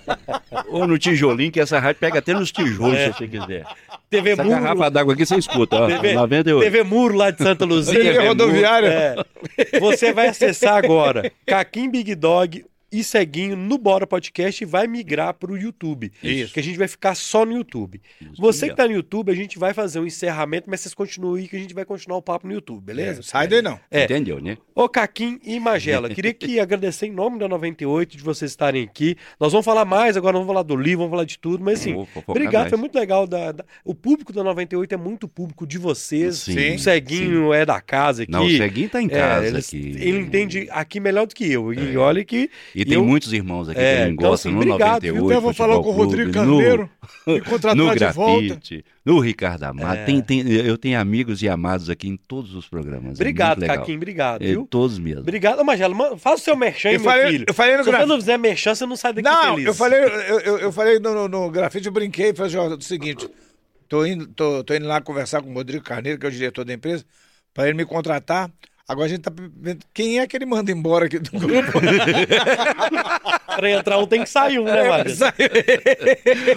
[0.68, 3.12] Ou no tijolinho, que essa rádio pega até nos tijolos, É.
[3.12, 3.64] se você quiser.
[4.08, 4.60] TV Essa Muro.
[4.60, 5.86] garrafa d'água aqui você escuta, ó.
[5.86, 6.64] TV 98.
[6.70, 7.94] TV Muro lá de Santa Luzia.
[8.00, 9.16] TV rodoviária.
[9.58, 9.78] É.
[9.80, 12.64] Você vai acessar agora Caquim Big Dog
[12.98, 16.12] e Ceguinho no Bora Podcast e vai migrar para o YouTube.
[16.22, 16.52] Isso.
[16.54, 18.00] Que a gente vai ficar só no YouTube.
[18.20, 18.76] Isso Você que mesmo.
[18.76, 21.58] tá no YouTube, a gente vai fazer um encerramento, mas vocês continuam aí que a
[21.58, 23.22] gente vai continuar o papo no YouTube, beleza?
[23.22, 23.78] Sai daí não.
[23.90, 24.04] É.
[24.04, 24.56] Entendeu, né?
[24.74, 29.16] Ô Caquim e Magela, queria que agradecer em nome da 98 de vocês estarem aqui.
[29.40, 32.06] Nós vamos falar mais, agora vamos falar do livro, vamos falar de tudo, mas assim,
[32.26, 32.70] obrigado, mais.
[32.70, 33.26] foi muito legal.
[33.26, 36.36] Da, da- o público da 98 é muito público de vocês.
[36.38, 38.32] Sim, o Ceguinho é da casa aqui.
[38.32, 39.76] Não, o Ceguinho tá em É, casa eles- aqui.
[39.98, 41.72] Ele entende aqui melhor do que eu.
[41.72, 42.50] E olha que.
[42.74, 45.14] E tem eu- muitos irmãos aqui É, que não então, gostam assim, no obrigado, 98.
[45.14, 45.24] viu?
[45.24, 46.90] Então eu vou falar com o Rodrigo Clube, no- Carneiro,
[47.26, 48.42] me contratar no de volta.
[48.46, 49.98] grafite, no Ricardo Amado.
[49.98, 50.04] É.
[50.04, 53.18] Tem, tem, eu tenho amigos e amados aqui em todos os programas.
[53.18, 54.66] Obrigado, é obrigado, É, viu?
[54.68, 55.20] todos mesmo.
[55.20, 56.16] Obrigado, Ô, Magela.
[56.18, 57.44] Faz o seu merchan, aí, Eu meu falei- filho.
[57.48, 59.66] eu falei no Se você graf- não fizer merchan, você não sai daqui Não, feliz.
[59.66, 62.74] eu falei, eu, eu, eu falei no, no, no grafite, eu brinquei e falei assim,
[62.74, 63.28] o seguinte,
[63.88, 66.64] tô indo, tô, tô indo lá conversar com o Rodrigo Carneiro, que é o diretor
[66.64, 67.04] da empresa,
[67.52, 68.50] para ele me contratar.
[68.86, 71.80] Agora a gente tá vendo quem é que ele manda embora aqui do grupo.
[73.56, 75.32] Pra entrar um tem que sair um, né, Magela?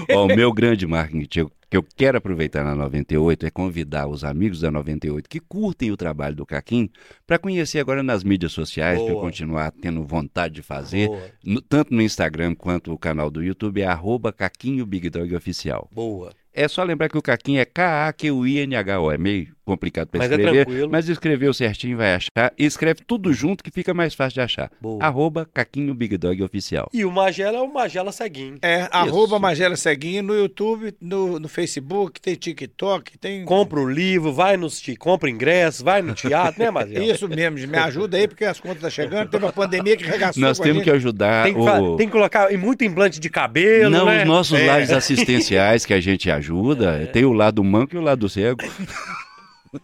[0.13, 4.07] Ó, o meu grande marketing que eu- que eu quero aproveitar na 98 é convidar
[4.07, 6.89] os amigos da 98 que curtem o trabalho do Caquim
[7.25, 11.09] para conhecer agora nas mídias sociais, para continuar tendo vontade de fazer,
[11.43, 15.89] no- tanto no Instagram quanto o canal do YouTube, é arroba Caquinho Big Dog Oficial.
[15.93, 16.31] Boa.
[16.53, 19.11] É só lembrar que o Caquinho é K-A-Q-U-I-N-H-O.
[19.11, 20.89] É meio complicado para é escrever, tranquilo.
[20.89, 22.53] mas escreveu certinho vai achar.
[22.57, 24.71] E escreve tudo junto que fica mais fácil de achar.
[24.81, 25.03] Boa.
[25.03, 26.89] Arroba Caquinho Big Dog Oficial.
[26.93, 28.57] E o Magela é o Magela Ceguinho.
[28.61, 33.43] É, arroba Magela Ceguinho no YouTube, no, no Facebook, tem TikTok, tem...
[33.45, 37.03] Compra o livro, vai nos te compra ingresso, vai no teatro, né, Magela?
[37.05, 40.41] Isso mesmo, me ajuda aí, porque as contas estão chegando, teve a pandemia que regaçou
[40.41, 40.91] Nós com a temos gente.
[40.91, 41.95] que ajudar Tem que, o...
[41.97, 44.21] tem que colocar muito implante de cabelo, Não, né?
[44.21, 44.65] os nossos É.
[44.65, 48.61] lares assistenciais que a gente ajuda, tem o lado manco e o lado cego.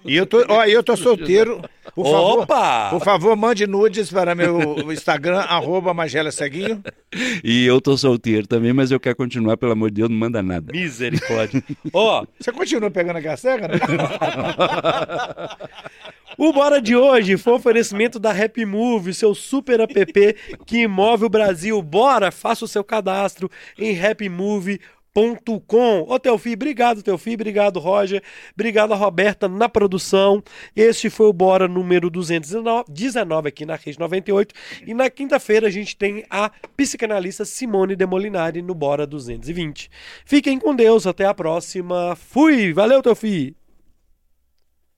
[0.05, 1.61] E eu tô, ó, eu tô solteiro,
[1.93, 2.39] por favor...
[2.41, 2.89] Opa!
[2.89, 6.81] Por favor, mande nudes para meu Instagram, arroba Magela Ceguinho.
[7.43, 10.41] E eu tô solteiro também, mas eu quero continuar, pelo amor de Deus, não manda
[10.41, 10.71] nada.
[10.71, 11.63] Misericórdia.
[11.93, 13.75] Ó, Você continua pegando aquela cega, né?
[16.38, 21.25] o Bora de hoje foi um oferecimento da Happy Move, seu super app que move
[21.25, 21.81] o Brasil.
[21.81, 25.03] Bora, faça o seu cadastro em happymove.com.
[26.07, 30.43] Ô, Teofi, obrigado, Teofi, obrigado, Roger, obrigado a Roberta na produção.
[30.76, 34.55] Este foi o Bora número 219 aqui na Rede 98.
[34.88, 39.89] E na quinta-feira a gente tem a psicanalista Simone Demolinari no Bora 220.
[40.26, 42.16] Fiquem com Deus, até a próxima.
[42.16, 43.55] Fui, valeu, Teofi.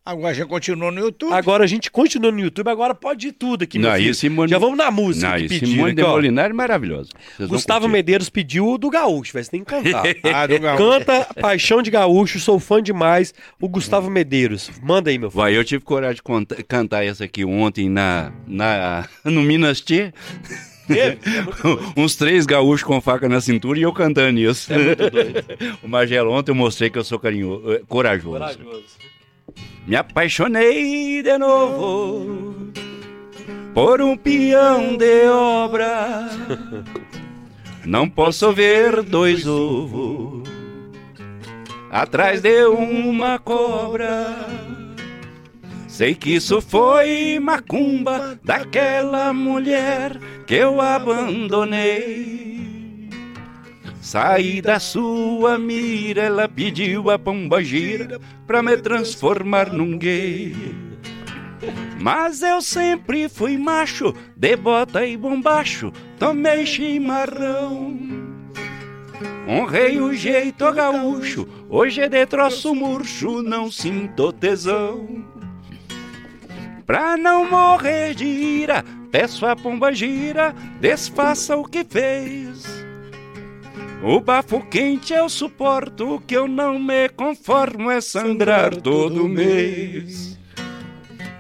[0.06, 1.34] Agora a gente continua no YouTube.
[1.34, 4.14] Agora a gente continua no YouTube, agora pode ir tudo aqui, meu Não, filho.
[4.14, 7.10] Simone- Já vamos na música Não, que pediram Simone aqui, é maravilhosa.
[7.40, 7.88] Vão Gustavo.
[7.90, 10.04] Medeiros pediu o do Gaúcho, velho, você tem que cantar.
[10.32, 10.84] Ah, do Gaúcho.
[10.84, 14.70] Canta Paixão de Gaúcho, sou fã demais, o Gustavo Medeiros.
[14.84, 15.42] Manda aí, meu filho.
[15.42, 20.14] Vai, eu tive coragem de conta- cantar essa aqui ontem na, na, no Minas Tchê.
[20.88, 21.18] É
[21.98, 24.70] Uns três gaúchos com faca na cintura e eu cantando isso.
[25.82, 28.38] o Magelo, ontem eu mostrei que eu sou carinhoso, eh, corajoso.
[28.38, 28.84] Corajoso.
[29.88, 32.72] Me apaixonei de novo
[33.74, 36.30] por um peão de obra.
[37.86, 40.48] Não posso ver dois ovos
[41.92, 44.36] atrás de uma cobra.
[45.88, 52.75] Sei que isso foi macumba daquela mulher que eu abandonei.
[54.06, 60.56] Saí da sua mira, ela pediu a pomba gira pra me transformar num gay.
[62.00, 67.98] Mas eu sempre fui macho, de bota e bombacho, tomei chimarrão.
[69.48, 75.26] Honrei o jeito gaúcho, hoje é de troço murcho, não sinto tesão.
[76.86, 82.85] Pra não morrer de ira, peço a pomba gira, desfaça o que fez.
[84.08, 90.38] O bafo quente eu suporto, o que eu não me conformo é sangrar todo mês.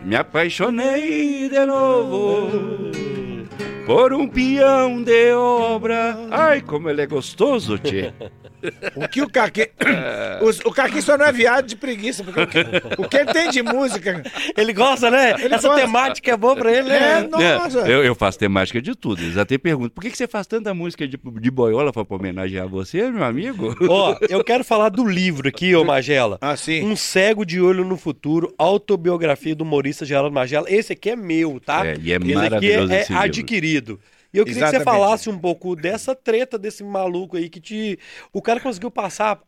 [0.01, 2.49] Me apaixonei de novo
[3.85, 6.17] por um peão de obra.
[6.31, 8.11] Ai, como ele é gostoso, tchê.
[8.95, 9.67] O que o Caquinho...
[10.41, 12.59] Os- O Caquinho só não é viado de preguiça, porque o que,
[13.01, 14.23] o que ele tem de música...
[14.57, 15.31] Ele gosta, né?
[15.31, 15.75] Essa gosta.
[15.81, 17.27] temática é boa pra ele, É, né?
[17.29, 17.79] nossa.
[17.79, 19.21] Eu, eu faço temática de tudo.
[19.21, 22.67] Eles até perguntam, por que, que você faz tanta música de, de boiola pra homenagear
[22.67, 23.75] você, meu amigo?
[23.89, 26.37] Ó, eu quero falar do livro aqui, ô Magela.
[26.41, 26.83] Ah, sim.
[26.83, 30.69] Um cego de olho no futuro, autobiografia do humorista Geraldo Magela.
[30.69, 31.85] Esse aqui é meu, tá?
[31.85, 33.23] É, e é esse aqui maravilhoso é, esse livro.
[34.35, 34.83] E eu queria Exatamente.
[34.83, 37.97] que você falasse um pouco dessa treta desse maluco aí que te.
[38.33, 39.41] O cara conseguiu passar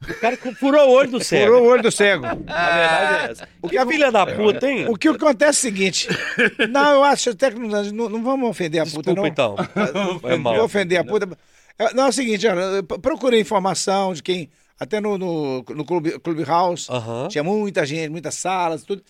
[0.00, 1.46] o cara furou o olho do cego.
[1.46, 2.24] Furou o olho do cego.
[2.46, 3.48] A verdade é essa.
[3.60, 4.86] O que a filha da puta, hein?
[4.88, 6.08] O que acontece é o seguinte.
[6.70, 9.26] Não, eu acho até que não, não vamos ofender a puta, Desculpa, não.
[9.26, 9.56] então.
[10.22, 11.28] Não vou ofender a puta.
[11.76, 12.46] É, não, é o seguinte,
[13.02, 14.48] procurei informação de quem.
[14.78, 16.86] Até no, no, no Clube, Clube House.
[17.28, 19.02] Tinha muita gente, muitas salas, tudo.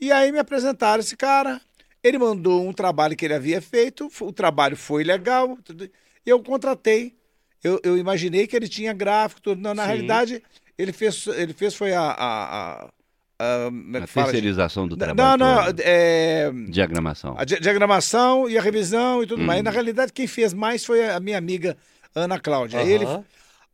[0.00, 1.60] E aí me apresentaram esse cara.
[2.02, 4.10] Ele mandou um trabalho que ele havia feito.
[4.20, 5.56] O trabalho foi legal.
[5.64, 5.90] Tudo, e
[6.30, 7.14] eu contratei
[7.62, 9.60] eu, eu imaginei que ele tinha gráfico, tudo.
[9.60, 9.88] Não, na Sim.
[9.88, 10.42] realidade,
[10.76, 12.02] ele fez, ele fez foi a.
[12.02, 12.90] a, a
[13.38, 15.36] a, é a terceirização do trabalho.
[15.36, 16.48] Não, não, é...
[16.68, 17.34] Diagramação.
[17.36, 19.46] A di diagramação e a revisão e tudo hum.
[19.46, 19.64] mais.
[19.64, 21.76] na realidade, quem fez mais foi a minha amiga
[22.14, 22.78] Ana Cláudia.
[22.78, 22.86] Uhum.
[22.86, 23.04] Ele...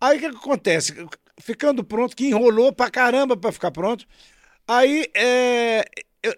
[0.01, 0.95] Aí o que, que, acontece?
[1.39, 4.07] Ficando pronto, que enrolou pra caramba pra ficar pronto.
[4.67, 5.85] Aí é...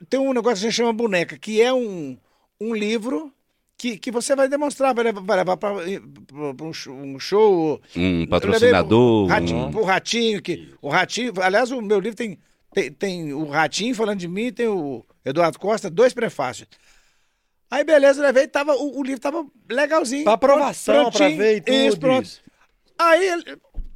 [0.08, 2.16] tem um negócio que a gente chama boneca, que é um,
[2.60, 3.32] um livro
[3.80, 5.72] que, que você vai demonstrar, vai levar, para
[6.64, 7.80] um show.
[7.96, 9.24] Um patrocinador.
[9.24, 9.82] O ratinho, um...
[9.82, 11.32] ratinho, que, o ratinho.
[11.40, 12.38] Aliás, o meu livro tem,
[12.74, 16.68] tem, tem o Ratinho falando de mim, tem o Eduardo Costa, dois prefácios.
[17.70, 20.24] Aí, beleza, levei, tava, o, o livro tava legalzinho.
[20.24, 21.74] Pra aprovação, pra ver e tudo.
[21.74, 22.24] Isso, pronto.
[22.24, 22.42] Isso.
[22.98, 23.42] Aí,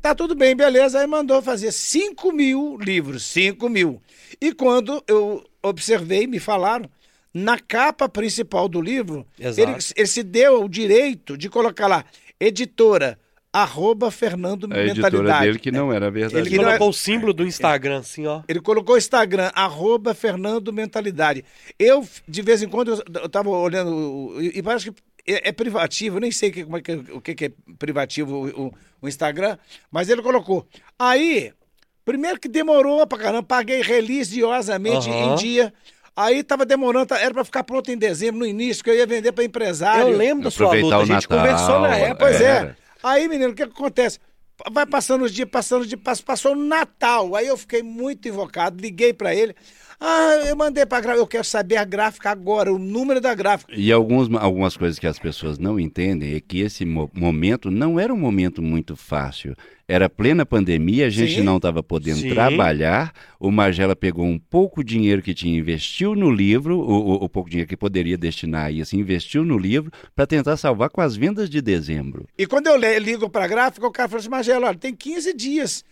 [0.00, 0.98] tá tudo bem, beleza.
[0.98, 4.00] Aí mandou fazer 5 mil livros, 5 mil.
[4.40, 6.88] E quando eu observei, me falaram,
[7.32, 12.04] na capa principal do livro, ele, ele, se deu o direito de colocar lá,
[12.38, 13.18] editora,
[13.52, 15.16] arroba Fernando a Mentalidade.
[15.16, 16.48] editora dele que não era verdade.
[16.48, 18.42] Ele colocou o símbolo do Instagram, assim, ó.
[18.48, 21.44] Ele colocou o Instagram, arroba Fernando Mentalidade.
[21.78, 24.96] Eu, de vez em quando, eu, eu tava olhando, e, parece que
[25.26, 28.34] é, é, privativo, eu nem sei que, como é que, o que, que é privativo
[28.34, 29.56] o, o, o Instagram,
[29.90, 30.66] mas ele colocou.
[30.98, 31.52] Aí,
[32.04, 35.32] primeiro que demorou pra caramba, paguei religiosamente uhum.
[35.32, 35.72] em dia.
[36.16, 39.06] Aí tava demorando, tá, era para ficar pronto em dezembro, no início, que eu ia
[39.06, 40.12] vender para empresário.
[40.12, 42.16] Eu lembro da sua luta, a gente Natal, conversou na época.
[42.16, 42.44] Pois é.
[42.44, 42.76] é.
[43.02, 44.20] Aí, menino, o que, que acontece?
[44.70, 47.34] Vai passando os dias, passando os dias, passou o Natal.
[47.34, 49.56] Aí eu fiquei muito invocado, liguei para ele.
[50.00, 53.72] Ah, eu mandei para gráfica, eu quero saber a gráfica agora, o número da gráfica.
[53.74, 57.98] E alguns, algumas coisas que as pessoas não entendem é que esse mo momento não
[57.98, 59.54] era um momento muito fácil.
[59.86, 61.42] Era plena pandemia, a gente Sim.
[61.42, 62.30] não estava podendo Sim.
[62.30, 63.12] trabalhar.
[63.38, 67.50] O Margela pegou um pouco dinheiro que tinha, investiu no livro, o, o, o pouco
[67.50, 71.50] dinheiro que poderia destinar a isso, investiu no livro para tentar salvar com as vendas
[71.50, 72.26] de dezembro.
[72.38, 75.34] E quando eu ligo para a gráfica, o cara falou assim: Margela, olha, tem 15
[75.34, 75.84] dias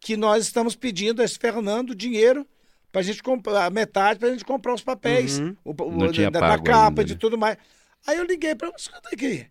[0.00, 2.46] que nós estamos pedindo a esse Fernando dinheiro
[2.94, 5.56] para a gente comprar metade para a gente comprar os papéis, uhum.
[5.64, 7.18] o, o, da, da, capa, ainda, de né?
[7.18, 7.58] tudo mais.
[8.06, 9.48] Aí eu liguei para escuta aqui.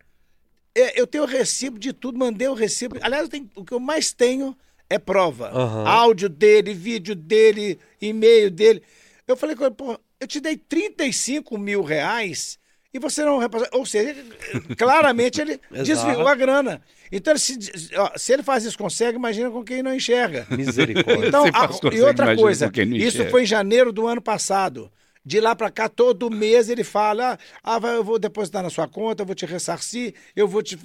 [0.74, 2.96] É, eu tenho o recibo de tudo, mandei o recibo.
[3.02, 4.56] Aliás, tenho, o que eu mais tenho
[4.90, 5.52] é prova.
[5.54, 5.86] Uhum.
[5.86, 8.82] Áudio dele, vídeo dele, e-mail dele.
[9.28, 12.58] Eu falei com ele, pô, eu te dei 35 mil reais
[12.94, 13.68] e você não repassou.
[13.74, 14.24] Ou seja,
[14.80, 16.82] claramente ele desviou a grana.
[17.16, 17.60] Então, se,
[17.96, 20.48] ó, se ele faz isso, consegue, imagina com quem não enxerga.
[20.50, 21.28] Misericórdia.
[21.28, 24.92] Então, a, e outra coisa, isso foi em janeiro do ano passado.
[25.26, 29.22] De lá para cá, todo mês ele fala: ah, eu vou depositar na sua conta,
[29.22, 30.78] eu vou te ressarcir, eu vou te.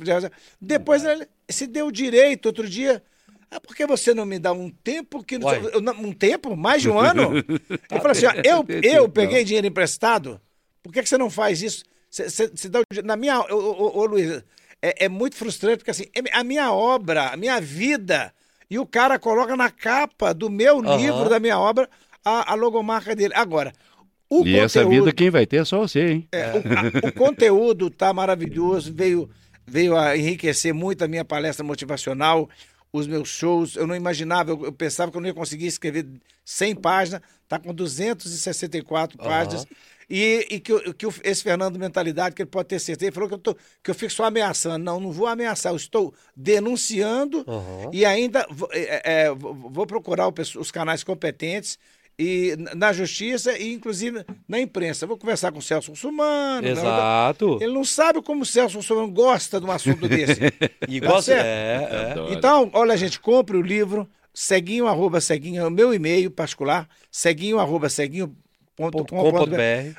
[0.60, 3.02] Depois ele se deu direito outro dia.
[3.50, 5.38] Ah, por que você não me dá um tempo que.
[5.96, 6.54] Um tempo?
[6.54, 7.32] Mais de um ano?
[7.90, 10.38] Ele falou assim: ó, eu, eu peguei dinheiro emprestado,
[10.82, 11.82] por que, que você não faz isso?
[12.10, 13.40] Você, você, você dá, na minha.
[13.40, 14.44] Ô, ô, ô Luiz,
[14.82, 18.32] é, é muito frustrante, porque assim, é a minha obra, a minha vida,
[18.70, 20.96] e o cara coloca na capa do meu uhum.
[20.96, 21.88] livro, da minha obra,
[22.24, 23.34] a, a logomarca dele.
[23.34, 23.72] Agora,
[24.30, 26.28] o e conteúdo, essa vida quem vai ter é só você, hein?
[26.32, 29.28] É, o, a, o, conteúdo tá maravilhoso, veio,
[29.66, 32.48] veio a enriquecer muito a minha palestra motivacional,
[32.92, 33.74] os meus shows.
[33.74, 36.06] Eu não imaginava, eu, eu pensava que eu não ia conseguir escrever
[36.44, 39.24] 100 páginas, tá com 264 uhum.
[39.26, 39.66] páginas.
[40.10, 43.34] E, e que, que esse Fernando Mentalidade, que ele pode ter certeza, ele falou que
[43.34, 44.82] eu, tô, que eu fico só ameaçando.
[44.82, 47.90] Não, não vou ameaçar, eu estou denunciando uhum.
[47.92, 51.78] e ainda é, é, vou procurar os canais competentes
[52.18, 55.06] e na justiça e inclusive na imprensa.
[55.06, 56.62] Vou conversar com o Celso Russumano.
[56.62, 56.70] Né?
[56.70, 57.58] Exato.
[57.58, 57.66] Né?
[57.66, 60.40] Ele não sabe como o Celso Russumano gosta de um assunto desse.
[60.88, 62.32] e tá gosta, é, é.
[62.32, 67.60] Então, olha, gente, compre o livro, ceguinho, arroba ceguinho, é o meu e-mail particular, ceguinho,
[67.60, 68.36] arroba ceguinho,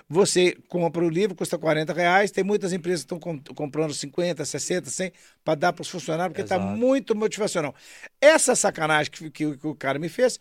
[0.07, 2.31] você compra o livro, custa 40 reais.
[2.31, 5.11] Tem muitas empresas que estão comprando 50, 60, 100
[5.43, 7.75] para dar para os funcionários, porque está muito motivacional.
[8.21, 10.39] Essa sacanagem que, que, que o cara me fez,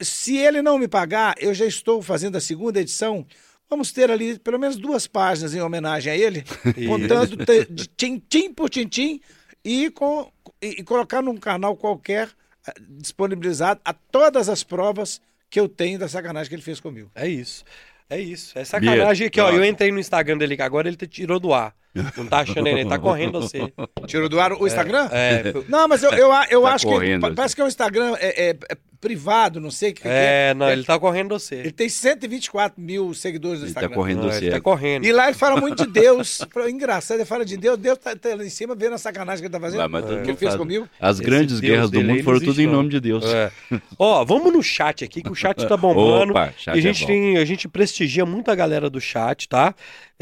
[0.00, 3.26] se ele não me pagar, eu já estou fazendo a segunda edição.
[3.70, 6.44] Vamos ter ali pelo menos duas páginas em homenagem a ele,
[6.86, 7.36] contando
[7.70, 9.18] de tintim por tintim
[9.64, 12.28] e, com, e, e colocar num canal qualquer
[12.66, 17.10] eh, disponibilizado a todas as provas que eu tenho da sacanagem que ele fez comigo.
[17.14, 17.62] É isso.
[18.08, 18.58] É isso.
[18.58, 21.76] É sacanagem que, ó, eu entrei no Instagram dele agora ele tirou do ar.
[21.94, 23.60] Não tá achando ele, ele tá correndo você.
[24.06, 25.08] Tirou do ar o Instagram?
[25.12, 25.52] É.
[25.68, 27.34] Não, mas eu, eu, eu Tá acho correndo, que.
[27.34, 30.54] Parece que é um Instagram é, é- é privado, não sei o que, que É,
[30.54, 31.56] não, ele tá correndo você.
[31.56, 33.96] Ele tem 124 mil seguidores no Ele tá Instagram.
[33.96, 34.44] correndo Não, você.
[34.44, 35.04] ele tá correndo.
[35.04, 36.38] E lá ele fala muito de Deus.
[36.70, 37.76] Engraçado, ele fala de Deus.
[37.78, 39.80] Deus tá, tá lá em cima vendo a sacanagem que ele tá fazendo.
[39.80, 40.88] Vai, mas todo que ele fez comigo.
[41.00, 43.24] As Esse grandes Deus guerras do mundo foram tudo em nome de Deus.
[43.24, 43.50] É.
[43.98, 46.30] Ó, vamos no chat aqui, que o chat tá bombando.
[46.30, 47.12] Opa, chat e a gente é bom.
[47.12, 49.74] tem, a gente prestigia muito a galera do chat, tá?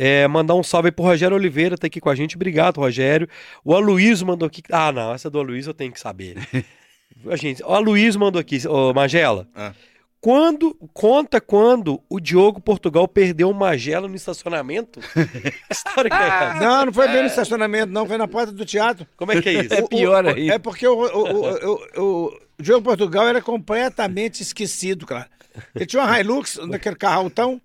[0.02, 2.34] É, mandar um salve aí pro Rogério Oliveira, tá aqui com a gente.
[2.34, 3.28] Obrigado, Rogério.
[3.62, 4.62] O Aloysio mandou aqui.
[4.72, 6.38] Ah, não, essa do Aloysio eu tenho que saber.
[7.28, 9.46] a gente, o Aloysio mandou aqui, ô Magela.
[9.54, 9.74] Ah.
[10.18, 15.00] Quando, conta quando o Diogo Portugal perdeu o Magela no estacionamento?
[15.70, 16.54] História que é essa?
[16.54, 18.06] Não, não foi bem no estacionamento, não.
[18.06, 19.06] Foi na porta do teatro.
[19.18, 19.74] Como é que é isso?
[19.74, 20.54] É pior o, ainda.
[20.54, 25.28] É porque o, o, o, o, o Diogo Portugal era completamente esquecido, cara.
[25.74, 27.60] Ele tinha uma Hilux, naquele carro altão.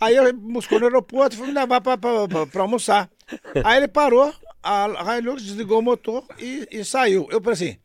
[0.00, 3.08] Aí ele buscou no aeroporto e foi me levar pra, pra, pra- pra almoçar.
[3.64, 4.32] Aí ele parou,
[4.62, 7.26] a Hilux desligou o motor e, e saiu.
[7.30, 7.76] Eu falei assim,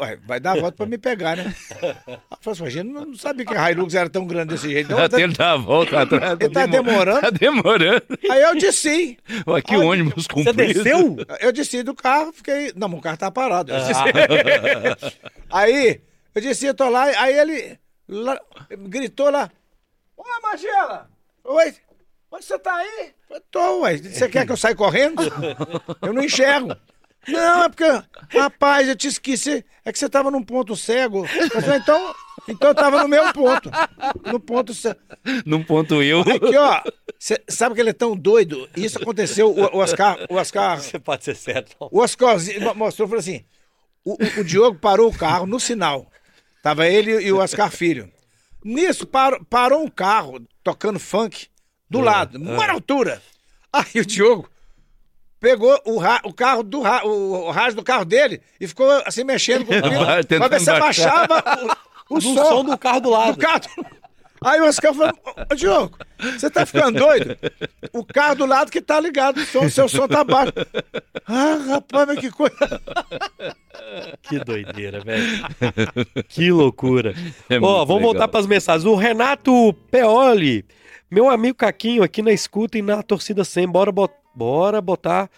[0.00, 1.54] ué, vai dar a volta pra me pegar, né?
[1.80, 4.90] Eu falei assim, a gente não sabia que a Hilux era tão grande desse jeito.
[4.90, 6.36] Não, Até ele dar a volta atrás.
[6.40, 7.20] Ele tá demorando.
[7.20, 8.02] Tá demorando.
[8.30, 9.18] Aí eu desci.
[9.46, 10.82] Olha que Olha, ônibus Você comprido.
[10.82, 11.16] desceu?
[11.40, 12.72] Eu desci do carro, fiquei.
[12.74, 13.72] Não, o carro tá parado.
[13.72, 14.96] Eu Ah.
[15.50, 16.00] aí,
[16.34, 17.78] eu desci, eu tô lá, aí ele
[18.08, 18.40] lá,
[18.88, 19.50] gritou lá:
[20.16, 21.08] Ô, Magela!
[21.44, 21.74] Oi,
[22.30, 23.12] onde você tá aí?
[23.30, 23.96] Eu tô, ué.
[23.98, 25.22] Você quer que eu saia correndo?
[26.02, 26.74] Eu não enxergo.
[27.26, 27.84] Não, é porque,
[28.36, 29.64] rapaz, eu te esqueci.
[29.84, 31.26] É que você tava num ponto cego.
[31.26, 32.14] Eu falei, então,
[32.46, 33.70] então eu tava no meu ponto.
[34.30, 35.00] No ponto cego.
[35.46, 36.20] Num ponto eu.
[36.20, 36.82] Aqui, ó.
[37.18, 38.68] Cê sabe que ele é tão doido?
[38.76, 40.18] Isso aconteceu, o, o Oscar.
[40.28, 41.74] O Oscar Você pode ser certo.
[41.80, 41.88] não.
[41.90, 42.02] o
[42.60, 43.42] mo- mostrou, falou assim:
[44.04, 46.06] o, o- o Diogo parou o carro no sinal.
[46.64, 48.10] Tava ele e o Oscar Filho.
[48.64, 51.48] Nisso, parou, parou um carro tocando funk
[51.90, 53.20] do lado, uma altura.
[53.70, 54.48] Aí o Diogo
[55.38, 58.90] pegou o, ra- o carro do ra- o, o rádio do carro dele e ficou
[59.04, 59.78] assim mexendo com o
[60.38, 61.44] pra ver se abaixava
[62.08, 63.32] o, o Do som, som do carro do lado.
[63.34, 63.60] do carro.
[64.44, 65.12] Aí o Oscar falou,
[65.50, 67.36] ô Diogo, você tá ficando doido?
[67.92, 70.52] O carro do lado que tá ligado, o som, seu som tá baixo.
[71.26, 72.54] Ah, rapaz, mas que coisa.
[74.22, 75.24] Que doideira, velho.
[76.28, 77.14] que loucura.
[77.48, 78.00] É Ó, vamos legal.
[78.00, 78.84] voltar para as mensagens.
[78.84, 80.64] O Renato Peoli,
[81.10, 83.66] meu amigo Caquinho, aqui na escuta e na torcida sem.
[83.68, 85.30] Bora, bot- bora botar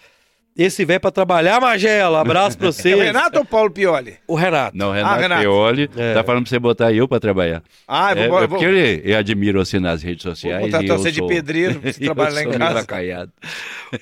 [0.57, 2.21] esse velho para trabalhar, Magela.
[2.21, 2.93] Abraço pra É você.
[2.93, 4.15] o Renato ou Paulo Pioli?
[4.27, 4.75] O Renato.
[4.77, 5.41] Não, Renato, Renato.
[5.41, 6.13] Peoli É.
[6.13, 7.61] tá falando pra você botar eu pra trabalhar.
[7.87, 10.65] Ah, eu É, vou, é vou, porque ele, eu admiro você nas redes sociais.
[10.65, 13.29] botar e eu você de sou- pedreiro pra você eu trabalhar lá em casa.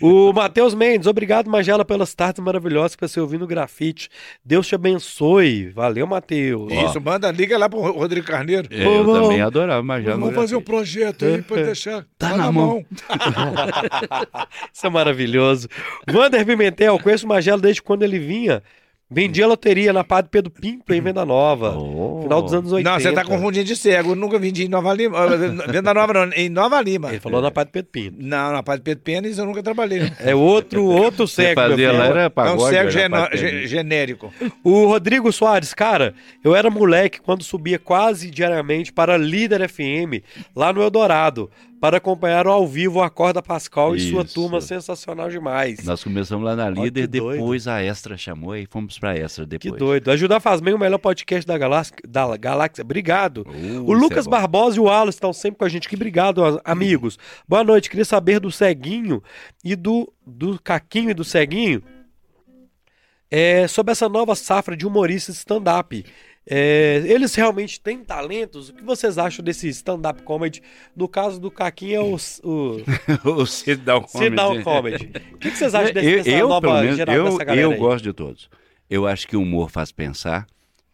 [0.01, 4.09] O Matheus Mendes, obrigado, Magela, pelas tardes maravilhosas que você ouviu no grafite.
[4.43, 5.69] Deus te abençoe.
[5.69, 6.71] Valeu, Matheus.
[6.71, 8.67] Isso, manda, liga lá pro Rodrigo Carneiro.
[8.71, 10.17] É, Eu também adorava Majala.
[10.17, 12.05] Vamos fazer um projeto aí pra deixar.
[12.17, 12.83] Tá na mão.
[14.73, 15.67] Isso é maravilhoso.
[16.45, 18.61] Vander Pimentel, conheço o Magela desde quando ele vinha.
[19.07, 21.77] Vendia loteria na Padre Pedro Pinto em Venda Nova.
[21.77, 22.23] Oh.
[22.23, 22.89] Final dos anos 80.
[22.89, 24.11] Não, você tá confundindo de cego.
[24.11, 25.15] Eu nunca vendi em Nova Lima.
[25.15, 25.27] Ah,
[25.71, 27.09] Venda Nova não, em Nova Lima.
[27.09, 28.17] Ele falou na Padre Pedro Pinto.
[28.19, 30.11] Não, na de Pedro Pênis eu nunca trabalhei.
[30.19, 31.61] É outro, outro Você cego.
[31.61, 31.99] meu fazia filho.
[31.99, 32.63] lá era É um pagode.
[32.63, 33.37] cego era geno- patente.
[33.37, 34.33] ge- genérico.
[34.63, 40.23] O Rodrigo Soares, cara, eu era moleque quando subia quase diariamente para Líder FM,
[40.55, 44.33] lá no Eldorado, para acompanhar ao vivo o Acorda Pascal e sua Isso.
[44.33, 45.83] turma sensacional demais.
[45.83, 47.37] Nós começamos lá na líder, que doido.
[47.39, 49.77] depois a Extra chamou e fomos pra Extra Que depois.
[49.79, 50.09] doido.
[50.09, 51.95] Ajudar faz bem o melhor podcast da galáxia.
[52.07, 52.81] Da galáxia.
[52.81, 53.45] Obrigado.
[53.47, 54.29] Uh, o isso Lucas é.
[54.29, 55.95] Barbosa e o Wallace estão sempre com a gente aqui.
[55.95, 57.19] Obrigado, a- amigos.
[57.47, 57.89] Boa noite.
[57.89, 59.21] Queria saber do Ceguinho
[59.63, 61.83] e do, do Caquinho e do Ceguinho
[63.29, 66.05] é, sobre essa nova safra de humoristas stand-up.
[66.47, 68.69] É, eles realmente têm talentos?
[68.69, 70.61] O que vocês acham desse stand-up comedy?
[70.95, 72.81] No caso do Caquinho é o, o
[73.41, 74.63] o sit down comedy.
[74.63, 75.11] comedy.
[75.33, 77.77] O que, vocês acham desse, eu, dessa eu, nova menos, eu, dessa galera eu aí?
[77.77, 78.49] gosto de todos.
[78.89, 80.45] Eu acho que o humor faz pensar.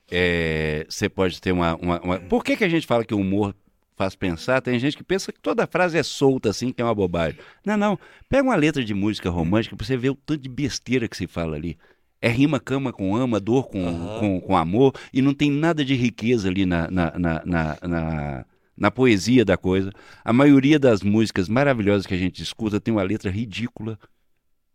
[0.10, 3.20] É, Você pode ter uma, uma- uma- Por que, que a gente fala que o
[3.20, 3.54] humor
[3.98, 4.62] faz pensar?
[4.62, 7.38] Tem gente que pensa que toda frase é solta, assim, que é uma bobagem.
[7.66, 8.00] Não, não.
[8.30, 11.28] Pega uma letra de música romântica pra você ver o tanto de besteira que se
[11.28, 11.78] fala ali.
[12.22, 14.20] É rima cama com ama, dor com, Aham.
[14.20, 18.46] com, com amor, e não tem nada de riqueza ali na, na, na, na, na-
[18.78, 19.92] na poesia da coisa.
[20.24, 23.98] A maioria das músicas maravilhosas que a gente escuta tem uma letra ridícula.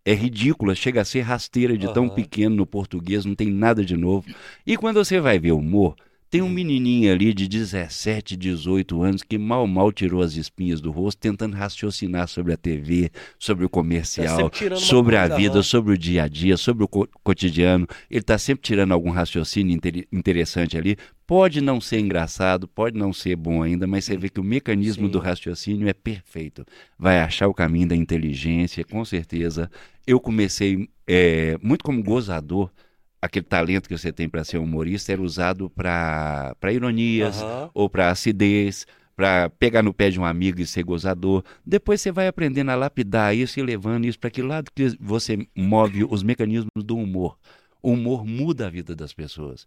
[0.04, 2.14] É ridícula, chega a ser rasteira de tão Aham.
[2.14, 4.28] pequeno no português, não tem nada de novo.
[4.64, 5.96] E quando você vai ver o humor,
[6.30, 10.90] tem um menininho ali de 17, 18 anos que mal mal tirou as espinhas do
[10.90, 15.94] rosto, tentando raciocinar sobre a TV, sobre o Tá comercial, uma sobre a vida, sobre
[15.94, 17.86] o dia a dia, sobre o co- cotidiano.
[18.10, 20.96] Ele está sempre tirando algum raciocínio interi- interessante ali
[21.26, 25.06] Pode não ser engraçado, pode não ser bom ainda, mas você vê que o mecanismo
[25.06, 25.10] Sim.
[25.10, 26.64] do raciocínio é perfeito.
[26.96, 29.68] Vai achar o caminho da inteligência, com certeza.
[30.06, 32.70] Eu comecei é, muito como gozador.
[33.26, 37.70] Aquele talento que você tem para ser humorista era usado para ironias uhum.
[37.74, 41.44] ou para acidez, para pegar no pé de um amigo e ser gozador.
[41.64, 45.46] Depois você vai aprendendo a lapidar isso e levando isso para que lado que você
[45.56, 47.38] move os mecanismos do humor.
[47.82, 49.66] O humor muda a vida das pessoas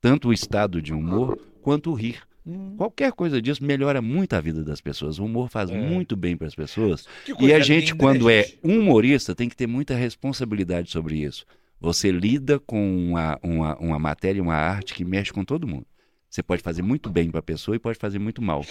[0.00, 2.22] tanto o estado de humor quanto o rir.
[2.46, 2.74] Hum.
[2.76, 5.18] Qualquer coisa disso melhora muito a vida das pessoas.
[5.18, 5.76] O humor faz é.
[5.76, 7.06] muito bem para as pessoas.
[7.38, 8.58] E a gente, linda, quando né, gente?
[8.62, 11.44] é humorista, tem que ter muita responsabilidade sobre isso.
[11.80, 15.86] Você lida com uma, uma, uma matéria, uma arte que mexe com todo mundo.
[16.28, 18.64] Você pode fazer muito bem para a pessoa e pode fazer muito mal.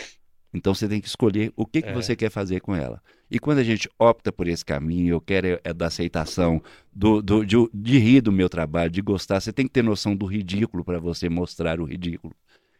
[0.53, 1.93] Então você tem que escolher o que, que é.
[1.93, 3.01] você quer fazer com ela.
[3.29, 6.61] E quando a gente opta por esse caminho, eu quero é, é da aceitação,
[6.93, 10.15] do, do de, de, rir do meu trabalho, de gostar, você tem que ter noção
[10.15, 12.33] do ridículo para você mostrar o ridículo.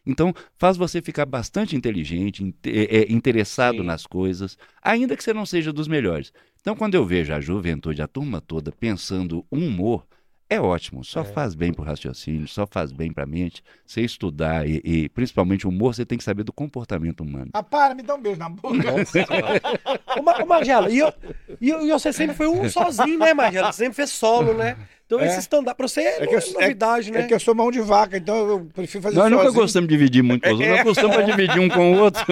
[0.05, 3.83] Então, faz você ficar bastante inteligente, é, é, interessado Sim.
[3.83, 6.31] nas coisas, ainda que você não seja dos melhores.
[6.61, 10.07] Então, quando eu vejo a juventude, a turma toda pensando humor,
[10.49, 11.23] é ótimo, só é.
[11.25, 13.61] faz bem para o raciocínio, só faz bem para a mente.
[13.85, 17.51] Você estudar e, e, principalmente o humor, você tem que saber do comportamento humano.
[17.53, 18.77] Ah, para, me dá um beijo na boca.
[20.17, 21.13] ô, Margela, e, eu,
[21.59, 23.73] e, e você sempre foi um sozinho, né, Margela?
[23.73, 24.77] Você sempre fez solo, né?
[25.07, 25.27] Então é.
[25.27, 27.19] esse stand-up pra você é, é, que eu, é novidade, é, né?
[27.21, 29.41] É que eu sou mão de vaca, então eu prefiro fazer Nós sozinho.
[29.41, 31.99] nunca gostamos de dividir muito com os outros, nós gostamos de dividir um com o
[31.99, 32.25] outro.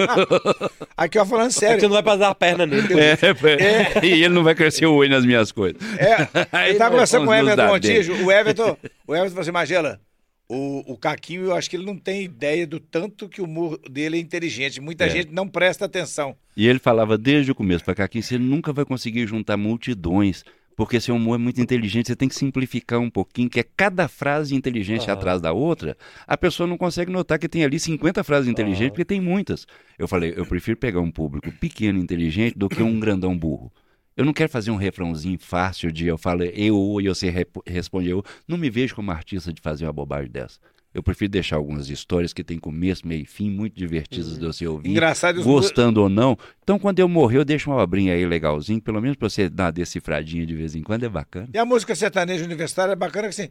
[0.94, 1.80] Aqui, ó, falando sério.
[1.80, 2.86] Você não vai passar a perna nele.
[3.00, 5.80] É, é, E ele não vai crescer o olho nas minhas coisas.
[5.98, 8.76] É, eu tava conversando com o Everton Montijo, o Everton,
[9.08, 9.98] o Everton falou assim, Magela,
[10.46, 13.80] o, o Caquinho, eu acho que ele não tem ideia do tanto que o humor
[13.90, 14.82] dele é inteligente.
[14.82, 15.08] Muita é.
[15.08, 16.36] gente não presta atenção.
[16.54, 20.44] E ele falava desde o começo para Caquinho, você nunca vai conseguir juntar multidões
[20.76, 24.06] porque seu humor é muito inteligente, você tem que simplificar um pouquinho, que é cada
[24.06, 25.96] frase inteligente atrás da outra,
[26.26, 29.66] a pessoa não consegue notar que tem ali 50 frases inteligentes, porque tem muitas.
[29.98, 33.72] Eu falei, eu prefiro pegar um público pequeno inteligente do que um grandão burro.
[34.14, 37.32] Eu não quero fazer um refrãozinho fácil de eu falo eu e você
[37.66, 38.22] responde eu.
[38.46, 40.58] Não me vejo como artista de fazer uma bobagem dessa.
[40.96, 44.38] Eu prefiro deixar algumas histórias que têm começo, meio e fim, muito divertidas uhum.
[44.38, 44.88] de você ouvir.
[44.88, 45.42] Engraçado.
[45.42, 46.38] Gostando ou não.
[46.62, 49.64] Então, quando eu morrer, eu deixo uma obrinha aí legalzinho, pelo menos pra você dar
[49.64, 51.50] uma decifradinha de vez em quando, é bacana.
[51.52, 53.50] E a música sertaneja universitária é bacana que assim,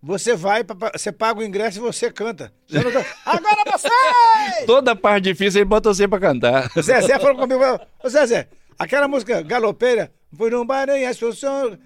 [0.00, 2.52] você vai, você paga o ingresso e você canta.
[2.68, 3.04] Você tá...
[3.26, 4.64] Agora você!
[4.64, 6.70] Toda parte difícil ele bota você pra cantar.
[6.76, 7.64] O Zezé falou comigo,
[8.04, 8.46] ô Zezé,
[8.78, 11.76] aquela música galopeira, foi num bar Assunção,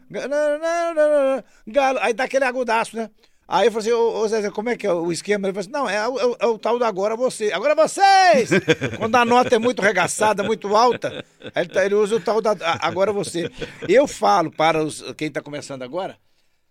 [1.66, 3.08] galo, aí dá aquele agudaço, né?
[3.52, 5.48] Aí eu falei assim, ô, ô Zé, como é que é o esquema?
[5.48, 7.50] Ele falou assim, não, é, é, é o tal do agora você.
[7.52, 8.48] Agora vocês!
[8.96, 11.24] Quando a nota é muito regaçada, muito alta,
[11.56, 13.50] ele, tá, ele usa o tal da agora você.
[13.88, 16.16] Eu falo para os, quem está começando agora,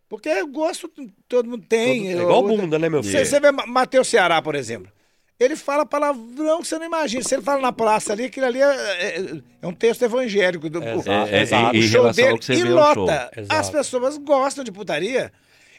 [0.08, 0.90] porque eu gosto,
[1.28, 2.12] todo mundo tem.
[2.12, 3.26] Todo, é igual o bunda, né, meu filho?
[3.26, 4.90] Você, vê Matheus Ceará, por exemplo.
[5.38, 7.24] Ele fala palavrão que você não imagina.
[7.24, 10.70] Se ele fala na praça ali, aquilo ali é, é, é um texto evangélico.
[10.70, 10.96] Do, é,
[11.30, 11.78] é, exato.
[11.78, 13.30] O show dele e lota.
[13.50, 15.30] As pessoas gostam de putaria.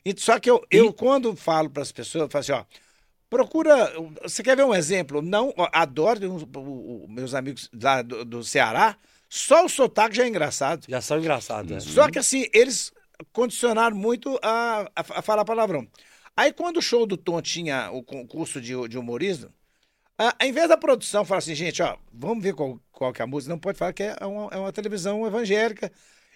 [0.05, 2.65] E, só que eu, eu quando falo para as pessoas, eu falo assim, ó,
[3.31, 3.93] procura.
[4.23, 5.23] Você quer ver um exemplo?
[5.23, 8.97] Não, adoro os meus amigos lá do, do, Ceará,
[9.29, 10.85] só o sotaque já é engraçado.
[10.89, 11.81] Já são engraçados, né?
[11.81, 12.93] Só que assim, eles
[13.33, 15.87] condicionaram muito a, a, a, falar palavrão.
[16.37, 19.51] Aí quando o show do Tom tinha o concurso de, de humorismo,
[20.19, 23.25] a, ao invés da produção falar assim, gente, ó, vamos ver qual, qual que é
[23.25, 25.93] a música, não pode falar que é uma, é uma televisão evangélica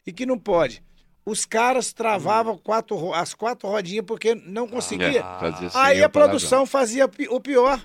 [0.06, 0.82] e que não pode
[1.26, 5.22] os caras travavam quatro, as quatro rodinhas porque não conseguia.
[5.24, 7.84] Ah, Aí a produção fazia o pior,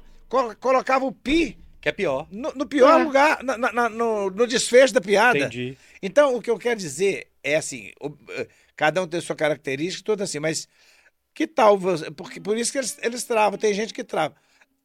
[0.59, 1.57] colocava o pi.
[1.81, 2.27] Que é pior.
[2.29, 3.03] No, no pior é.
[3.03, 5.39] lugar, na, na, no, no, desfecho da piada.
[5.39, 5.77] Entendi.
[6.01, 10.03] Então, o que eu quero dizer é assim: o, eh, cada um tem sua característica,
[10.03, 10.67] tudo assim, mas
[11.33, 11.79] que tal.
[12.17, 14.35] Porque, por isso que eles, eles travam, tem gente que trava.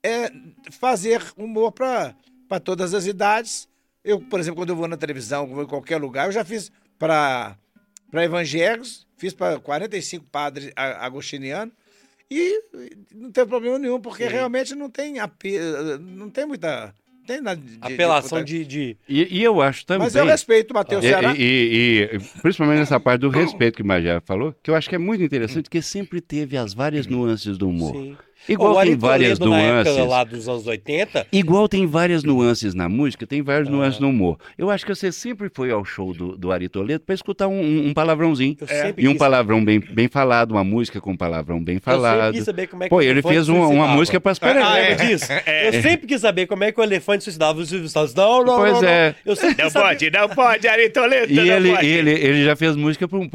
[0.05, 0.31] É
[0.71, 2.15] fazer humor para
[2.63, 3.69] todas as idades.
[4.05, 6.71] Eu, por exemplo, quando eu vou na televisão, vou em qualquer lugar, eu já fiz
[6.97, 7.57] para
[8.15, 11.75] para evangélicos, fiz para 45 padres agostinianos
[12.31, 12.63] e
[13.13, 14.31] não tem problema nenhum, porque Sim.
[14.31, 15.15] realmente não tem,
[16.01, 16.95] não tem muita
[17.27, 18.97] tem nada de, apelação de, de...
[19.09, 20.05] E, e, eu acho também.
[20.05, 21.35] Mas eu respeito o Matheus Ceará.
[21.35, 24.89] E, e, e, principalmente nessa parte do respeito que o Magé falou, que eu acho
[24.89, 27.95] que é muito interessante, porque sempre teve as várias nuances do humor.
[27.95, 28.17] Sim.
[28.49, 29.97] Igual tem várias nuances.
[29.97, 31.27] lá dos anos 80.
[31.33, 33.71] Igual tem várias nuances na música, tem várias ah.
[33.71, 34.39] nuances no humor.
[34.57, 37.89] Eu acho que você sempre foi ao show do, do Ari Toledo para escutar um,
[37.89, 38.57] um, palavrãozinho.
[38.69, 38.95] É.
[38.97, 42.17] E um palavrão bem, bem falado, uma música com um palavrão bem falado.
[42.17, 44.39] Eu sempre quis saber como é que Pô, ele fez um, uma música para as
[44.43, 44.95] ah, é.
[44.95, 45.25] disso?
[45.47, 45.69] É.
[45.69, 48.15] Eu sempre quis saber como é que o elefante suicidava os Silvio Santos.
[48.15, 49.15] Não, não, pois não, é.
[49.25, 51.33] Eu não pode, não pode, Ari Toledo.
[51.33, 53.29] E ele, ele, ele já fez música para um,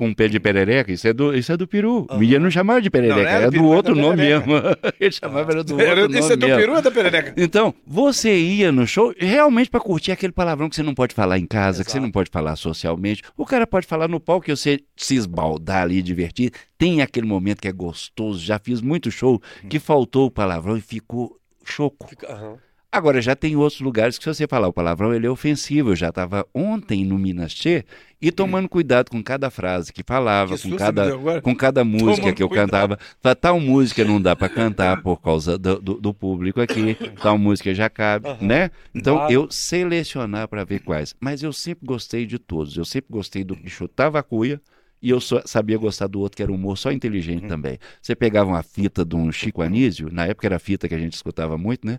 [0.00, 0.92] um pé de perereca.
[0.92, 2.06] Isso é do, isso é do peru.
[2.10, 2.22] Uhum.
[2.22, 4.49] E não chamava de perereca, não, é do outro nome mesmo.
[5.00, 7.34] Ele chamava do outro Era, nome isso é peru ou da perereca?
[7.36, 11.38] Então, você ia no show realmente pra curtir aquele palavrão que você não pode falar
[11.38, 12.06] em casa, que você Exato.
[12.06, 13.22] não pode falar socialmente.
[13.36, 16.52] O cara pode falar no palco que você se esbaldar ali, divertir.
[16.78, 18.40] Tem aquele momento que é gostoso.
[18.44, 22.08] Já fiz muito show que faltou o palavrão e ficou choco.
[22.08, 22.56] Fica- aham.
[22.92, 25.90] Agora, já tem outros lugares que se você falar o palavrão, ele é ofensivo.
[25.90, 27.84] Eu já estava ontem no Minas Tchê
[28.20, 32.34] e tomando cuidado com cada frase que falava, Que com cada, com cada música Tomando
[32.34, 32.70] que eu cuidado.
[32.70, 33.34] cantava.
[33.36, 37.72] Tal música não dá para cantar por causa do, do- do público aqui, tal música
[37.72, 38.44] já cabe, Aham.
[38.44, 38.70] né?
[38.92, 39.32] Então, Claro.
[39.32, 41.14] eu selecionar para ver quais.
[41.20, 42.76] Mas eu sempre gostei de todos.
[42.76, 44.60] Eu sempre gostei do que chutava a cuia.
[45.02, 47.78] E eu só sabia gostar do outro, que era humor só inteligente também.
[48.02, 50.98] Você pegava uma fita de um Chico Anísio, na época era a fita que a
[50.98, 51.98] gente escutava muito, né?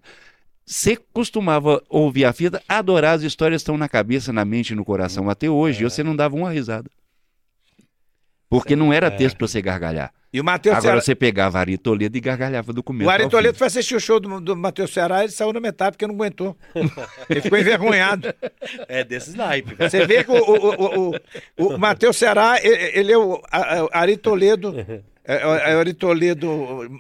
[0.66, 4.86] Você costumava ouvir a fita, adorar as histórias estão na cabeça, na mente e no
[4.86, 6.90] coração até hoje, e você não dava uma risada.
[8.50, 10.14] Porque não era texto para você gargalhar.
[10.34, 11.02] E o Matheus Agora Ceará.
[11.02, 13.10] você pegava Ari Toledo e gargalhava do começo.
[13.10, 15.60] O Ari Toledo foi assistir o show do, do Matheus Ceará e ele saiu na
[15.60, 16.56] metade porque não aguentou.
[17.30, 18.34] Ele ficou envergonhado.
[18.88, 19.90] É desse naipe, velho.
[19.90, 21.16] Você vê que o, o, o,
[21.58, 23.42] o, o Matheus Ceará, ele, ele é o
[23.92, 24.74] Ari Toledo.
[25.24, 26.50] É, é o Ari Toledo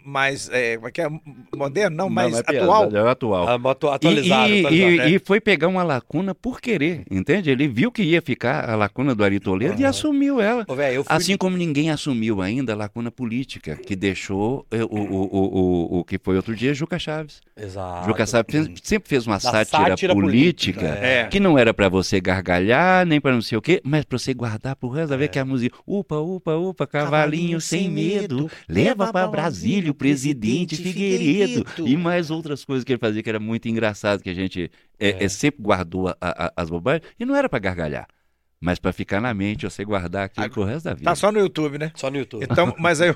[0.05, 0.49] mais.
[0.51, 1.09] É, como é que é?
[1.55, 1.95] Moderno?
[1.97, 2.89] Não, mais Não, é atual.
[2.95, 3.47] É o atual.
[3.47, 5.09] Ah, E, atualizado, e- atualizado, e- né?
[5.09, 7.49] e foi pegar uma lacuna por querer, entende?
[7.49, 10.65] Ele viu que ia ficar a lacuna do Ari Toledo e assumiu ela.
[10.67, 11.15] Ô, eu fui...
[11.15, 16.03] Assim como ninguém assumiu ainda a lacuna política, que deixou o, o, o, o, o
[16.03, 17.41] que foi outro dia Juca Chaves.
[17.57, 18.07] Exato.
[18.07, 21.25] Juca Chaves fez- sempre fez uma sátira, sátira política, política, é.
[21.27, 24.33] que não era pra você gargalhar, nem pra não sei o quê, mas pra você
[24.33, 28.20] guardar pro resto da vez que a música upa, upa, upa, cavalinho sem medo,
[28.67, 33.39] leva pra Brasília o presidente Figueiredo e mais outras coisas que ele fazia que era
[33.39, 37.35] muito engraçado, que a gente é, é, sempre guardou a- a- as bobagens, e não
[37.35, 38.07] era pra gargalhar,
[38.59, 41.05] mas pra ficar na mente, você guardar aquilo pro resto da vida.
[41.05, 41.91] Tá só no YouTube, né?
[41.95, 42.43] Só no YouTube.
[42.49, 43.15] Então, mas aí o,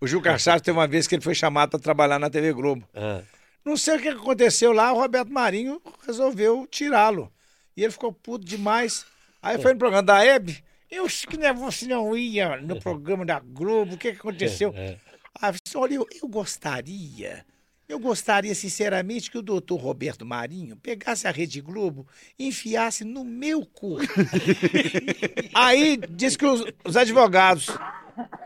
[0.00, 2.86] o Juca Chaves teve uma vez que ele foi chamado para trabalhar na TV Globo.
[2.94, 3.20] Ah,
[3.64, 7.30] Não sei o que aconteceu lá, o Roberto Marinho resolveu tirá-lo.
[7.76, 9.04] E ele ficou puto demais.
[9.42, 10.58] Aí foi no programa da Hebe.
[10.90, 13.94] Eu acho que né, você não ia no programa da Globo.
[13.94, 14.72] O que, que aconteceu?
[14.76, 14.96] é.
[15.40, 17.44] Aí eu disse, olha, eu, eu gostaria,
[17.88, 22.06] eu gostaria sinceramente que o doutor Roberto Marinho pegasse a Rede Globo
[22.36, 23.98] e enfiasse no meu cu.
[25.54, 27.68] Aí diz que os, os advogados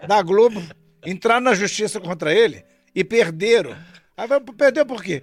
[0.06, 0.62] da Globo
[1.05, 2.62] entraram na justiça contra ele
[2.94, 3.77] e perderam.
[4.14, 5.23] Aí perdeu por quê?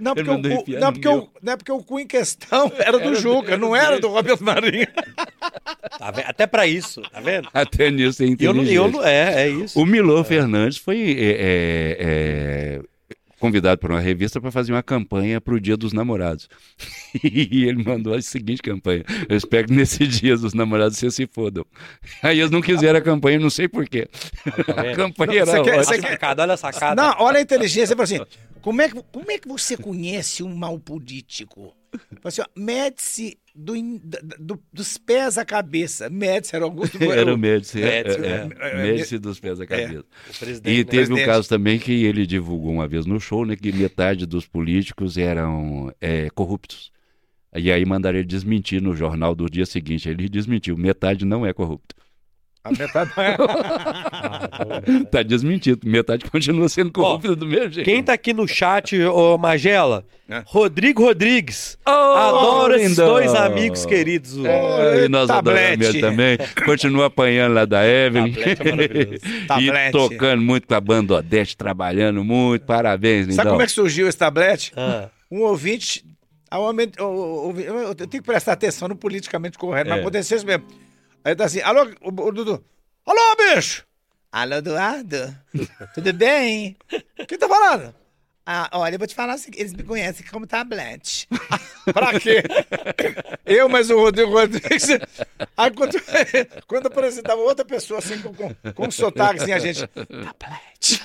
[0.00, 3.14] Não, porque, o não, porque o, não é porque o cu em questão era do
[3.14, 4.86] Juca, não era do Roberto Marinho.
[5.98, 6.26] tá vendo?
[6.26, 7.48] Até pra isso, tá vendo?
[7.52, 9.78] Até nisso é eu eu é, é isso.
[9.78, 12.80] O Milô Fernandes foi é, é, é,
[13.38, 16.48] convidado por uma revista para fazer uma campanha para o Dia dos Namorados.
[17.24, 21.26] E ele mandou a seguinte campanha: Eu espero que nesse dia dos namorados vocês se
[21.26, 21.64] fodam.
[22.22, 24.08] Aí eles não quiseram a campanha, não sei porquê.
[24.76, 27.02] A campanha Você era quer- Olha a sacada, olha a sacada.
[27.02, 27.94] Não, olha a inteligência.
[27.94, 28.20] Ele assim:
[28.60, 31.74] como é, que, como é que você conhece um mau político?
[32.22, 33.74] Assim: ó, mede-se do
[34.38, 36.08] do- dos pés à cabeça.
[36.08, 38.70] Mede-se, era Augusto Era o Médici, é, Médici, é, é.
[38.70, 40.04] é, Médici dos pés da cabeça.
[40.30, 40.84] O presidente, E né?
[40.84, 41.26] teve um Presidente.
[41.26, 45.92] caso também que ele divulgou uma vez no show, né, que metade dos políticos eram
[46.00, 46.92] é, corruptos.
[47.56, 50.08] E aí mandaram ele desmentir no jornal do dia seguinte.
[50.08, 51.96] Ele desmentiu, metade não é corrupto.
[52.64, 53.36] A metade não é.
[55.10, 57.86] Tá desmentido, metade continua sendo corrupta do mesmo jeito.
[57.86, 60.04] Quem tá aqui no chat, ô Magela?
[60.28, 60.42] É.
[60.44, 61.78] Rodrigo Rodrigues.
[61.86, 63.06] Oh, Adoro esses lindão.
[63.08, 64.36] dois amigos queridos.
[64.36, 66.00] o- É, e nós Tablete.
[66.00, 66.36] também.
[66.66, 68.32] Continua apanhando lá da Evelyn.
[68.34, 69.20] Tablete é maravilhoso.
[69.88, 72.66] e tocando muito com a banda Odete, trabalhando muito.
[72.66, 73.36] Parabéns, lindão.
[73.36, 74.72] Sabe como é que surgiu esse tablete?
[74.76, 76.04] Ah, Um ouvinte.
[76.50, 80.00] Eu tenho que prestar atenção no politicamente correto, mas É.
[80.02, 80.64] aconteceu isso mesmo.
[81.24, 82.64] Aí tá assim: alô, o, o Dudu.
[83.06, 83.86] Alô, bicho!
[84.30, 85.34] Alô, Eduardo.
[85.94, 86.76] Tudo bem?
[87.26, 87.94] Quem tá falando?
[88.50, 91.28] Ah, olha, eu vou te falar o seguinte, eles me conhecem como tablete.
[91.92, 92.42] pra quê?
[93.44, 94.88] Eu, mas o Rodrigo Rodrigues.
[95.54, 95.92] Aí quando,
[96.66, 99.86] quando apresentava outra pessoa assim, com, com, com um sotaque assim, a gente.
[99.86, 101.02] Tablete.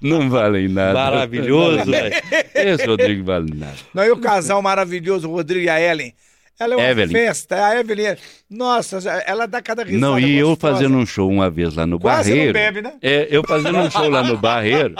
[0.00, 0.94] Não valem nada.
[0.94, 2.14] maravilhoso, velho.
[2.54, 3.76] Esse Rodrigo vale nada.
[3.92, 6.14] Não, e o casal maravilhoso, o Rodrigo e a Ellen.
[6.58, 7.12] Ela é uma Evelyn.
[7.12, 7.66] festa.
[7.66, 8.18] A Evelyn, é-
[8.48, 10.74] nossa, ela dá cada risada Não, e eu gostosa.
[10.74, 12.52] fazendo um show uma vez lá no Quase não Barreiro.
[12.52, 12.92] bebe, né?
[13.02, 14.94] É, eu fazendo um show lá no Barreiro.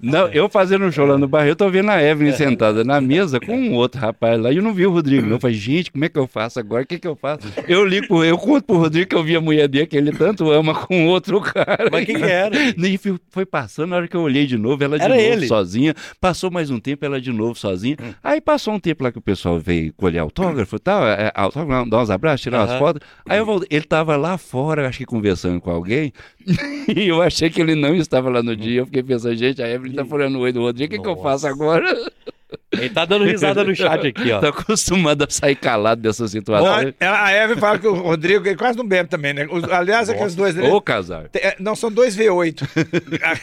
[0.00, 3.00] Não, eu fazendo um show lá no Barreiro, eu tô vendo a Evelyn sentada na
[3.00, 4.50] mesa com um outro rapaz lá.
[4.52, 5.36] E eu não vi o Rodrigo, não.
[5.36, 6.82] Eu falei, gente, como é que eu faço agora?
[6.82, 7.40] O que que eu faço?
[7.68, 10.50] Eu ligo, eu conto pro Rodrigo que eu vi a mulher dele que ele tanto
[10.50, 11.88] ama com outro cara.
[11.90, 12.50] Mas quem que era?
[12.90, 15.26] E foi- foi passando, na hora que eu olhei de novo, ela de Era novo
[15.26, 15.46] ele.
[15.46, 15.94] sozinha.
[16.20, 17.96] Passou mais um tempo, ela de novo sozinha.
[18.02, 18.12] Hum.
[18.22, 21.98] Aí passou um tempo lá que o pessoal veio colher autógrafo, tal, é, autógrafo, dar
[22.02, 22.78] uns abraços, tirar umas Aham.
[22.78, 23.08] fotos.
[23.28, 26.12] Aí eu voltei, ele tava lá fora, acho que conversando com alguém,
[26.88, 28.80] e eu achei que ele não estava lá no dia.
[28.80, 31.08] Eu fiquei pensando, gente, a Evelyn tá furando o olho do Rodrigo, o que, que
[31.08, 31.94] eu faço agora?
[32.72, 34.40] Ele tá dando risada no chat aqui, ó.
[34.42, 36.92] Tô acostumado a sair calado dessa situação.
[36.98, 39.46] Ela- a Eve fala que o Rodrigo ele quase não bebe também, né?
[39.48, 40.56] Os- aliás, aqueles dois.
[40.56, 40.68] né?
[40.68, 41.28] Ô, casar.
[41.28, 42.62] Tem- é, Não, são dois V8.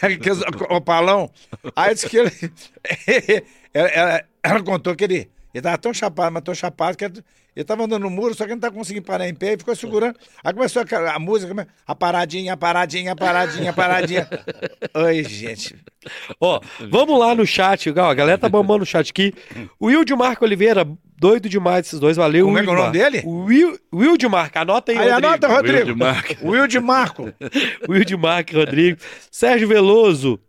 [0.02, 1.30] Aqueles opalão.
[1.74, 2.32] Aí disse que ele.
[3.74, 5.30] ela, ela- ela contou que ele.
[5.58, 8.52] Ele tava tão chapado, mas tão chapado que ele tava andando no muro, só que
[8.52, 10.16] ele não tava conseguindo parar em pé e ficou segurando.
[10.44, 14.30] Aí começou a, a música, a paradinha, a paradinha, a paradinha, a paradinha.
[14.94, 15.76] Oi, gente.
[16.40, 16.62] Ó,
[16.92, 19.34] vamos lá no chat, ó, a galera tá bombando no chat aqui.
[19.80, 22.46] O Will de Marco Oliveira, doido demais esses dois, valeu.
[22.46, 23.24] Como é Will que é o nome dele?
[23.26, 25.28] Will, Will de Marco, anota aí, Aí Rodrigo.
[25.28, 25.78] anota, Rodrigo.
[25.78, 26.48] Will de Marco.
[26.48, 27.34] Will de Marco.
[27.90, 29.00] Will de Marco, Rodrigo.
[29.32, 30.40] Sérgio Veloso.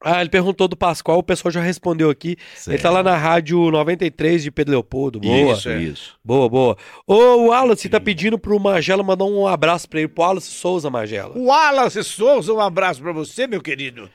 [0.00, 2.36] Ah, ele perguntou do Pascoal, o pessoal já respondeu aqui.
[2.66, 5.18] Ele tá lá na rádio 93 de Pedro Leopoldo.
[5.20, 5.52] Boa.
[5.54, 6.14] Isso, isso.
[6.24, 6.76] Boa, boa.
[7.06, 10.90] Ô, o Wallace tá pedindo pro Magela mandar um abraço pra ele, pro Wallace Souza
[10.90, 11.36] Magela.
[11.36, 14.08] O Wallace Souza, um abraço pra você, meu querido.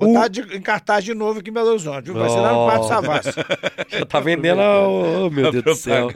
[0.00, 2.14] Vou O- estar de- em cartaz de novo aqui em Belo Horizonte, viu?
[2.14, 3.30] Vai ser lá no Pátio Savassi.
[3.98, 4.60] Já tá vendendo.
[4.60, 6.08] a- Oh, meu Deus do céu.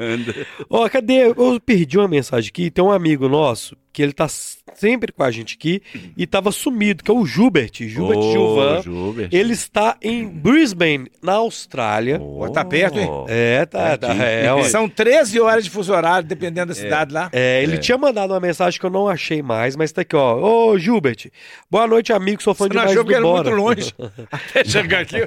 [0.71, 1.29] Ó, cadê?
[1.29, 2.71] Eu perdi uma mensagem aqui.
[2.71, 5.81] Tem um amigo nosso que ele tá sempre com a gente aqui
[6.16, 7.71] e tava sumido, que é o Gilbert.
[7.75, 8.83] Gilbert Ô, Gilvan.
[8.83, 9.29] Gilbert.
[9.31, 12.19] Ele está em Brisbane, na Austrália.
[12.19, 13.09] Pô, tá perto, hein?
[13.29, 14.12] É, tá, tá.
[14.12, 14.62] É.
[14.65, 17.31] São 13 horas de fuso horário, dependendo da cidade lá.
[17.33, 20.73] É, ele tinha mandado uma mensagem que eu não achei mais, mas tá aqui, ó.
[20.73, 21.31] Ô, Gilbert,
[21.71, 22.43] boa noite, amigo.
[22.43, 23.51] Sou fã Você não demais achou do que era Bora.
[23.51, 23.95] muito longe?
[24.33, 25.19] Até chegar aqui.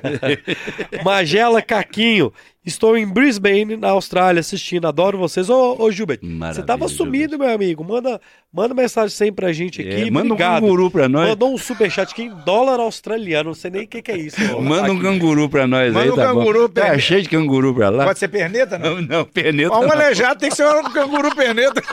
[1.06, 2.34] Magela Caquinho.
[2.68, 4.90] Estou em Brisbane, na Austrália, assistindo.
[4.90, 5.50] Adoro vocês.
[5.50, 7.82] Ô, ô Gilbert, você Maravilha, tava sumido, meu amigo.
[7.82, 8.20] Manda,
[8.52, 10.02] manda mensagem sempre pra gente aqui.
[10.02, 10.62] É, manda um Obrigado.
[10.64, 11.30] canguru pra nós.
[11.30, 13.52] Mandou um superchat aqui em dólar australiano.
[13.52, 14.36] Não sei nem o que, que é isso.
[14.62, 16.68] Manda um canguru pra nós Manda aí, um tá canguru, bom?
[16.68, 17.00] Tá perneta.
[17.00, 18.04] cheio de canguru pra lá.
[18.04, 18.96] Pode ser perneta, não?
[18.96, 21.82] Não, não, perneta Ó, um aleijado tem que ser um canguru perneta.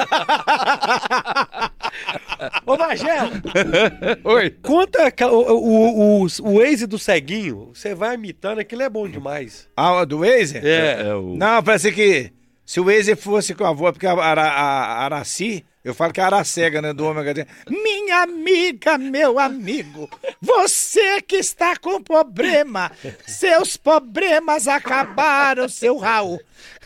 [2.67, 3.31] Ô, Magela,
[4.25, 4.51] Oi.
[4.63, 7.71] conta o, o, o, o Waze do ceguinho.
[7.73, 9.69] Você vai imitando, aquilo é bom demais.
[9.77, 10.59] Ah, do Waze?
[10.65, 11.09] É.
[11.09, 11.37] É o...
[11.37, 12.33] Não, parece que
[12.65, 16.21] se o Waze fosse com a avó, porque a, Ara, a Araci, eu falo que
[16.21, 17.47] é a Aracega, né, do ômega.
[17.69, 20.09] Minha amiga, meu amigo,
[20.41, 22.91] você que está com problema,
[23.27, 26.41] seus problemas acabaram, seu Raul.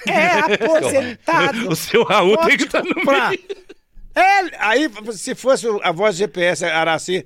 [0.04, 1.68] É aposentado.
[1.68, 3.68] O seu Raul tem que estar Pode no meio.
[4.16, 7.24] É, aí, se fosse a voz GPS, Araci,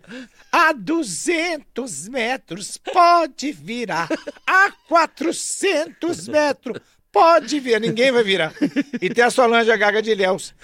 [0.53, 4.07] a 200 metros pode virar,
[4.47, 6.79] a 400 metros
[7.11, 8.53] pode virar, ninguém vai virar.
[9.01, 10.55] E tem a Solange a Gaga de Ilhéus,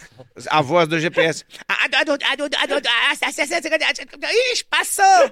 [0.48, 1.44] a voz do GPS.
[4.52, 5.30] Ixi, passou!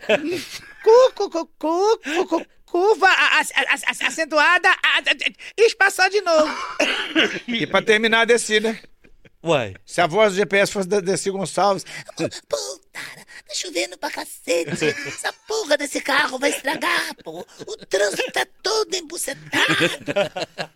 [0.83, 3.09] Cu, cu, cu, cu, cu, cu, curva
[4.07, 4.69] acentuada,
[5.59, 6.53] ixi, passou de novo.
[7.49, 8.79] E pra terminar a descida,
[9.43, 9.75] Uai.
[9.85, 11.85] se a voz do GPS fosse da Desi Gonçalves,
[12.97, 14.71] Tá chovendo pra cacete.
[14.87, 17.45] Essa porra desse carro vai estragar, pô.
[17.67, 19.67] O trânsito tá todo embucetado.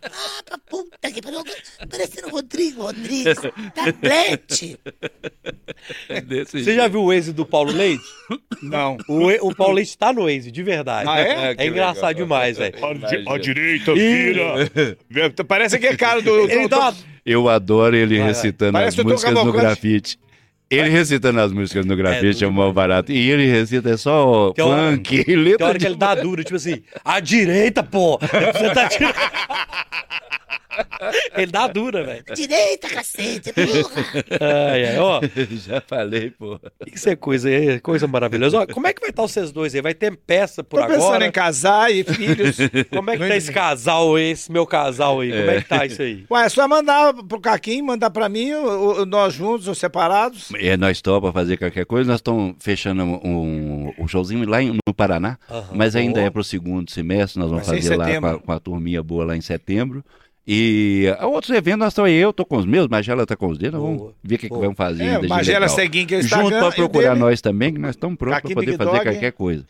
[0.03, 1.43] Ah, pra puta que pariu.
[1.89, 3.37] Parecendo o Rodrigo Rodrigues.
[3.73, 4.79] Tablete.
[6.25, 6.77] Desse Você jeito.
[6.77, 8.03] já viu o Waze do Paulo Leite?
[8.61, 8.97] não.
[9.07, 11.09] O, o Paulo Leite tá no Waze, de verdade.
[11.09, 11.55] Ah, é?
[11.57, 12.75] É engraçado demais, velho.
[13.27, 14.69] À, direita, vira.
[15.47, 16.47] Parece que é cara do.
[16.47, 16.95] do- uma...
[17.25, 18.27] Eu adoro ele vai.
[18.27, 20.19] recitando as músicas no grafite.
[20.71, 23.11] Ele recitando as músicas no grafite É, é, o mal barato.
[23.11, 25.85] E ele recita é só Tem hora- funk e Tem letra hora que de...
[25.87, 28.17] ele dá duro, tipo assim, à direita, pô!
[28.23, 29.13] Você tá tirando...
[31.35, 32.23] Ele dá dura, velho.
[32.35, 34.03] Direita, cacete, porra.
[34.71, 35.21] Ai, ai, ó,
[35.51, 36.59] Já falei, pô.
[36.91, 38.59] isso é coisa, é coisa maravilhosa.
[38.59, 39.81] Ó, como é que vai estar vocês dois aí?
[39.81, 41.25] Vai ter peça por Tô pensando agora?
[41.25, 42.57] em casar e filhos.
[42.91, 45.31] Como é que tá esse casal, esse meu casal aí?
[45.31, 46.25] Como é que tá isso aí?
[46.29, 50.49] Ué, é só mandar pro Caquinho, mandar pra mim, o- o- nós juntos ou separados.
[50.55, 52.09] É, nós topa fazer qualquer coisa.
[52.09, 56.27] Nós estamos fechando um, um, um showzinho lá em- no Paraná, Aham, mas ainda boa.
[56.27, 57.39] é pro segundo semestre.
[57.39, 60.03] Nós vamos fazer lá com a, com a turminha boa lá em setembro.
[60.53, 63.47] E a outros eventos, nós estamos aí, eu tô com os meus, Magela tá com
[63.47, 65.05] os dele, Boa, vamos ver o que, que vamos fazer.
[65.05, 65.75] É, Magela legal.
[65.77, 68.91] Seguin, que Junto e procurar nós também, que nós estamos prontos para poder Big fazer
[68.91, 69.03] Dog.
[69.03, 69.65] qualquer coisa.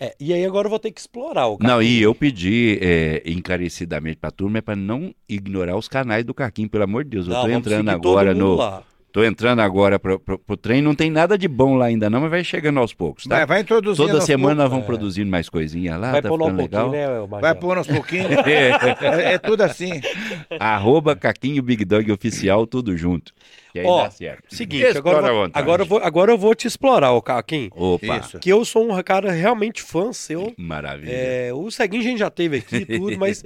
[0.00, 3.22] É, e aí agora eu vou ter que explorar o Não, e eu pedi é,
[3.24, 7.28] encarecidamente pra turma é pra não ignorar os canais do Caquinho, pelo amor de Deus.
[7.28, 8.56] Eu vamos entrando agora no.
[8.56, 8.82] lá.
[9.14, 12.22] Tô entrando agora pro, pro, pro trem, não tem nada de bom lá ainda não,
[12.22, 13.36] mas vai chegando aos poucos, tá?
[13.36, 14.08] Vai, vai introduzindo.
[14.08, 14.70] Toda semana nós poucos.
[14.72, 17.20] vamos produzindo mais coisinhas lá, Vai tá pôr um ficando pouquinho, legal.
[17.28, 17.40] né?
[17.40, 18.26] Vai pôr uns pouquinhos.
[18.44, 18.70] É,
[19.30, 20.00] É, é tudo assim.
[20.58, 23.32] arroba Caquinho Big Dog Oficial, tudo junto.
[23.72, 24.52] Que aí Ó, dá certo.
[24.52, 27.70] Seguinte, agora, vou- agora, eu vou, agora eu vou te explorar, ô Caquinho.
[27.72, 28.40] Opa, Isso.
[28.40, 30.52] Que eu sou um cara realmente fã seu.
[30.58, 31.12] maravilha.
[31.12, 33.44] É, o Seguinho a gente já teve aqui tudo, mas.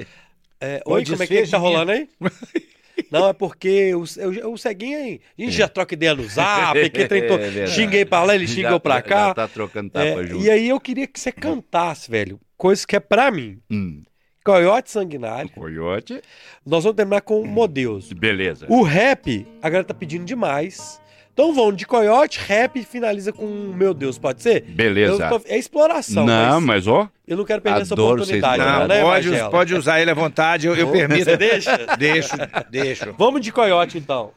[0.63, 2.09] É, oi, como é que, é tá rolando aí?
[3.11, 6.79] Não, é porque o, o, o Ceguinho, aí, a gente já troca ideia no zap,
[6.91, 9.27] que tentou, É xinguei pra lá, ele Já xingou pra tá- cá.
[9.29, 10.45] Já tá trocando tapa É, junto.
[10.45, 13.59] e aí eu queria que você cantasse, velho, coisa que é pra mim.
[13.71, 14.03] Hum.
[14.45, 15.51] Coiote Sanguinário.
[15.51, 16.23] Coiote.
[16.65, 18.11] Nós vamos terminar com o Modeus.
[18.13, 18.67] Beleza.
[18.69, 20.99] O rap, a galera tá pedindo demais.
[21.39, 24.63] Então vamos de coiote, rap e finaliza com meu Deus, pode ser?
[24.63, 25.29] Beleza.
[25.29, 27.09] Tô- é exploração, Não, mas mas ó.
[27.29, 29.51] eu não quero perder essa adoro oportunidade, vocês não, Não, né, pode, Magela?
[29.51, 31.23] pode usar ele à vontade, eu, eu permito.
[31.27, 31.77] Você deixa?
[31.97, 32.35] Deixo,
[32.69, 33.15] deixo.
[33.17, 34.33] Vamos de coiote, então.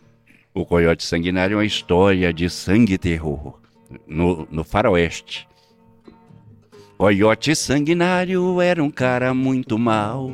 [0.53, 3.57] O Coiote Sanguinário é uma história de sangue e terror
[4.05, 5.47] no, no faroeste.
[6.99, 10.31] Coiote Sanguinário era um cara muito mau.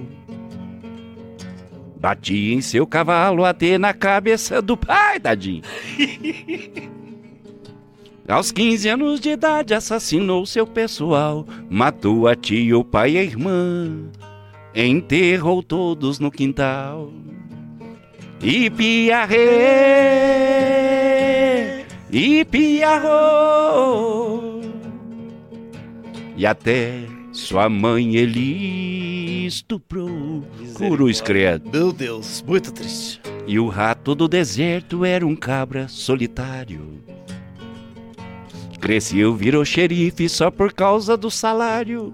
[1.99, 5.63] Batia em seu cavalo até na cabeça do pai, tadinho.
[8.27, 13.23] Aos 15 anos de idade assassinou seu pessoal, matou a tia, o pai e a
[13.23, 14.09] irmã,
[14.75, 17.09] enterrou todos no quintal.
[18.41, 19.37] E piarrê,
[22.11, 23.67] e piarrô.
[26.35, 30.43] E até sua mãe ele estuprou.
[30.76, 31.69] Cruz credo.
[31.72, 33.22] Meu Deus, muito triste.
[33.45, 36.99] E o rato do deserto era um cabra solitário.
[38.81, 42.11] Cresceu, virou xerife só por causa do salário.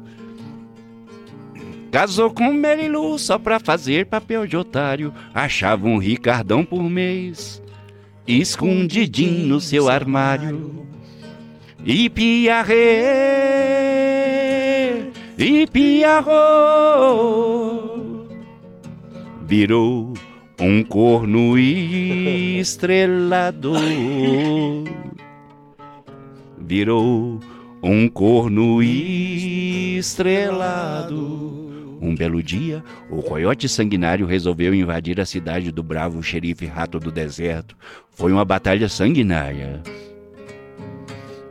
[1.90, 5.14] Casou com Merilu só pra fazer papel de otário.
[5.34, 7.64] Achava um ricardão por mês,
[8.28, 10.86] escondidinho no seu armário.
[11.86, 12.74] E piarrê,
[15.38, 16.34] e piarrô.
[19.46, 20.14] Virou
[20.60, 23.74] um corno estrelado.
[26.58, 27.40] Virou
[27.82, 28.82] um corno
[30.00, 31.62] estrelado.
[32.02, 37.12] Um belo dia, o coiote sanguinário resolveu invadir a cidade do bravo xerife rato do
[37.12, 37.78] deserto.
[38.12, 39.82] Foi uma batalha sanguinária.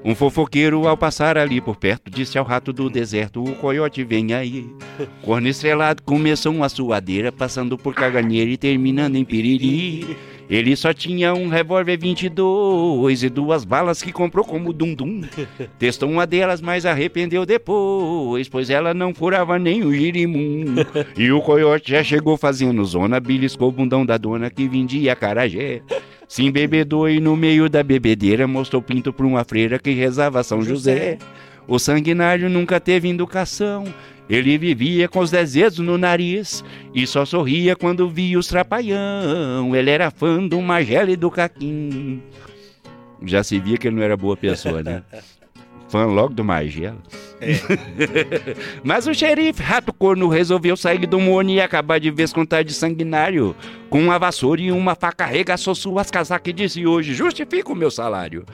[0.04, 4.34] Um fofoqueiro, ao passar ali por perto, disse ao rato do deserto: O coiote vem
[4.34, 4.66] aí.
[5.22, 10.16] Corno estrelado começou uma suadeira, passando por caganeira e terminando em piriri.
[10.50, 15.22] Ele só tinha um revólver 22 e duas balas que comprou como dum-dum.
[15.78, 20.74] Testou uma delas, mas arrependeu depois, pois ela não furava nem o girimum.
[21.16, 25.80] E o coiote já chegou fazendo zona, beliscou o bundão da dona que vendia carajé.
[26.32, 30.62] Se embebedou e no meio da bebedeira mostrou pinto pra uma freira que rezava São
[30.62, 31.18] José.
[31.68, 33.84] O sanguinário nunca teve educação.
[34.30, 36.64] Ele vivia com os dez dedos no nariz
[36.94, 39.76] e só sorria quando via os trapalhão.
[39.76, 42.22] Ele era fã do Magela e do Caquim.
[43.26, 45.02] Já se via que ele não era boa pessoa, né?
[45.92, 46.96] Fã logo do Magela.
[48.82, 52.72] Mas o xerife Rato Corno resolveu sair do morno e acabar de vez com de
[52.72, 53.54] sanguinário.
[53.90, 57.90] Com uma vassoura e uma faca arregaçou suas casacas e disse hoje, justifica o meu
[57.90, 58.46] salário.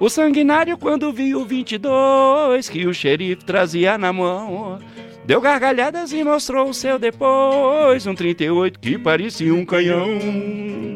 [0.00, 4.78] O sanguinário, quando viu o 22 que o xerife trazia na mão,
[5.26, 10.95] deu gargalhadas e mostrou o seu depois, um 38 que parecia um canhão.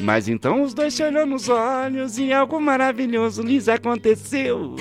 [0.00, 4.76] Mas então os dois se olhou nos olhos e algo maravilhoso lhes aconteceu.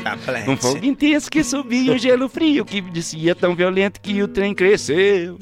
[0.48, 4.54] Um fogo intenso que subia, um gelo frio que descia tão violento que o trem
[4.54, 5.38] cresceu.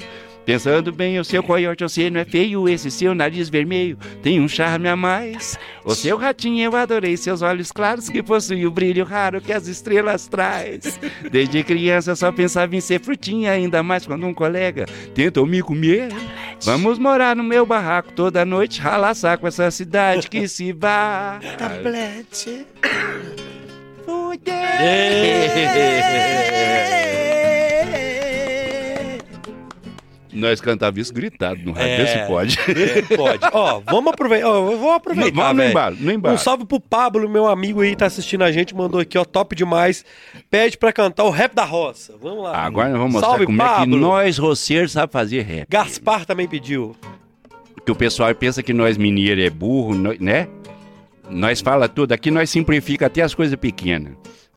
[0.48, 4.48] Pensando bem, o seu coiote, você não é feio, esse seu nariz vermelho tem um
[4.48, 5.58] charme a mais.
[5.84, 9.66] O seu ratinho, eu adorei seus olhos claros que possuem o brilho raro que as
[9.66, 10.98] estrelas traz.
[11.30, 16.08] Desde criança só pensava em ser frutinha, ainda mais quando um colega tentou me comer.
[16.62, 21.40] Vamos morar no meu barraco toda noite, ralar saco essa cidade que se vá.
[21.58, 22.64] Tablete.
[30.38, 32.06] Nós cantava isso gritado no rádio, É.
[32.06, 32.58] se pode.
[32.60, 33.40] É, pode.
[33.52, 34.48] Ó, vamos aproveitar.
[34.48, 35.34] Ó, vou aproveitar.
[35.34, 36.34] Vamos no embalo, no embalo.
[36.34, 39.56] Um salve pro Pablo, meu amigo aí, tá assistindo a gente, mandou aqui, ó, top
[39.56, 40.04] demais.
[40.50, 42.14] Pede pra cantar o rap da roça.
[42.20, 42.56] Vamos lá.
[42.56, 43.96] Agora nós vamos mostrar Salve, como é que Pablo.
[43.98, 45.66] nós, roceiros, sabe fazer rap.
[45.68, 46.94] Gaspar também pediu.
[47.84, 50.46] Que o pessoal pensa que nós mineiro é burro, né?
[51.30, 54.12] Nós fala tudo, aqui nós simplifica até as coisas pequenas.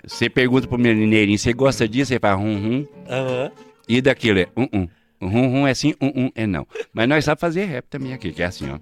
[0.05, 2.13] Você pergunta pro mineirinho, você gosta disso?
[2.13, 3.49] Ele fala hum, hum.
[3.87, 4.87] E daquilo é um, um.
[5.21, 6.65] Hum, hum é sim, um, um é não.
[6.93, 8.79] Mas nós sabemos fazer rap também aqui, que é assim, ó.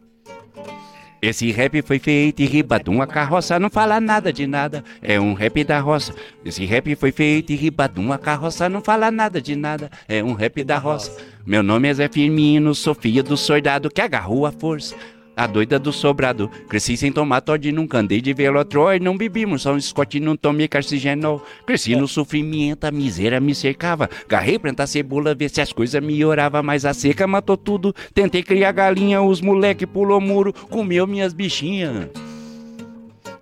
[1.22, 5.34] Esse rap foi feito em Ribadum, a carroça não fala nada de nada, é um
[5.34, 6.16] rap da roça.
[6.45, 10.32] Esse rap foi feito em Ribadum, a carroça não fala nada de nada, é um
[10.32, 11.22] rap da roça.
[11.45, 14.95] Meu nome é Zé Firmino, sou filho do soldado que agarrou a força.
[15.40, 16.52] A doida do sobrado.
[16.68, 20.68] Cresci sem tomar Todd, nunca andei de velotrol, não bebimos só um Scott, não tomei
[20.68, 21.41] carcigenol.
[21.66, 24.10] Cresci no sofrimento, a miséria me cercava.
[24.28, 27.95] Garrei plantar cebola, ver se as coisas melhoravam, mas a seca matou tudo.
[28.14, 32.10] Tentei criar galinha, os moleque pulou muro, comeu minhas bichinhas.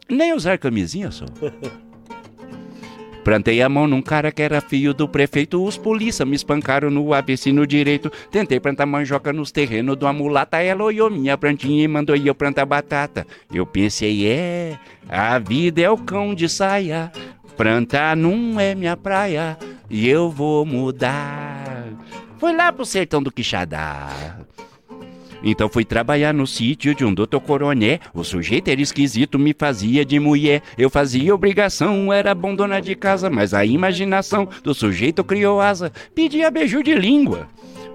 [0.08, 1.26] Nem usar camisinha só.
[3.28, 5.62] Plantei a mão num cara que era filho do prefeito.
[5.62, 8.10] Os polícia me espancaram no ABC no direito.
[8.32, 10.64] Tentei plantar manjoca nos terrenos uma mulata.
[10.64, 13.28] Ela olhou minha plantinha e mandou eu plantar batata.
[13.54, 14.80] Eu pensei, é,
[15.10, 17.12] a vida é o cão de saia.
[17.58, 19.58] Plantar não é minha praia.
[19.90, 21.84] E eu vou mudar.
[22.38, 24.38] Foi lá pro sertão do Quixadá.
[25.50, 28.02] Então fui trabalhar no sítio de um doutor coroné.
[28.14, 30.62] O sujeito era esquisito, me fazia de mulher.
[30.78, 35.90] Eu fazia obrigação, era bom dona de casa, mas a imaginação do sujeito criou asa.
[36.14, 37.48] Pedia beijo de língua,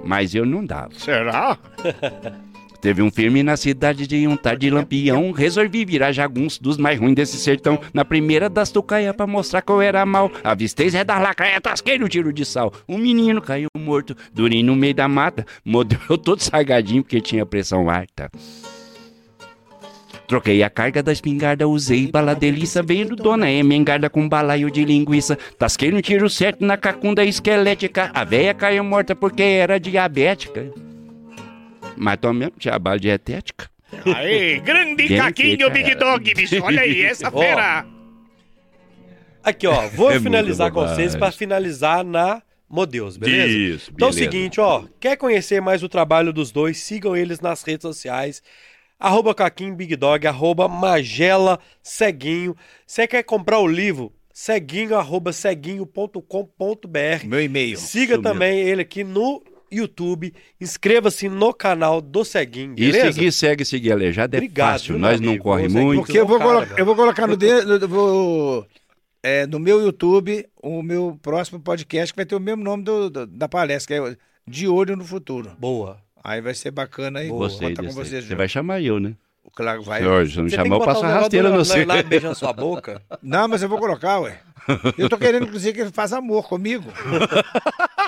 [0.02, 0.94] mas eu não dava.
[0.94, 1.58] Será?
[2.82, 5.30] Teve um firme na cidade de um de lampião.
[5.30, 7.78] Resolvi virar jagunço dos mais ruins desse sertão.
[7.94, 10.28] Na primeira das tucaia pra mostrar que eu era mal.
[10.42, 12.72] Avistei Zé da Lacraia, tasquei no tiro de sal.
[12.88, 15.46] Um menino caiu morto, durinho no meio da mata.
[15.64, 18.28] Modelo todo sargadinho porque tinha pressão alta.
[20.26, 24.84] Troquei a carga da espingarda, usei bala delícia, veio do dona Emengarda com balaio de
[24.84, 25.38] linguiça.
[25.56, 28.10] Tasquei no tiro certo na cacunda esquelética.
[28.12, 30.91] A véia caiu morta porque era diabética.
[31.96, 33.70] Mas tô mesmo, tinha bala dietética.
[34.16, 35.94] Aí, grande Quem caquinho Big?
[35.94, 36.62] Dog, bicho.
[36.62, 37.38] Olha aí, essa Ó.
[37.38, 37.84] fera.
[39.44, 40.96] Aqui, ó, vou É finalizar muita com bobagem.
[41.08, 43.48] vocês para finalizar na Modeus, beleza?
[43.52, 44.30] Isso, Então é o beleza.
[44.32, 48.42] seguinte, ó, quer conhecer mais o trabalho dos dois, sigam eles nas redes sociais,
[48.98, 52.56] arroba Caquim Big Dog, arroba Magela Ceguinho.
[52.86, 54.10] Você quer comprar o livro?
[54.32, 57.26] Ceguinho, arroba ceguinho.com.br.
[57.26, 57.76] Meu e-mail.
[57.76, 59.42] Siga também ele aqui no
[59.72, 63.12] YouTube, inscreva-se no canal do Ceguinho, E beleza?
[63.12, 64.98] seguir, segue, seguir aleijado é Obrigado, fácil.
[64.98, 65.44] Nós meu não amigo?
[65.44, 65.98] corre que muito.
[66.00, 67.48] Porque eu vou, Cara, colo- eu vou colocar no, de,
[67.86, 68.66] vou,
[69.22, 73.08] é, no meu YouTube o meu próximo podcast que vai ter o mesmo nome do,
[73.10, 74.16] do- da palestra, que é
[74.46, 75.50] De Olho no Futuro.
[75.58, 75.98] Boa.
[76.24, 77.28] Aí vai ser bacana aí.
[77.28, 78.24] Gostei com vocês.
[78.26, 79.14] Você vai chamar eu, né?
[79.54, 80.00] Claro, vai.
[80.00, 81.76] Senhor, se não Você tem chamar, que eu botar passo a rasteira no você.
[81.78, 83.02] Leonardo beijando sua boca.
[83.22, 84.38] Não, mas eu vou colocar, ué.
[84.98, 86.84] Eu tô querendo, inclusive, que ele faça amor comigo.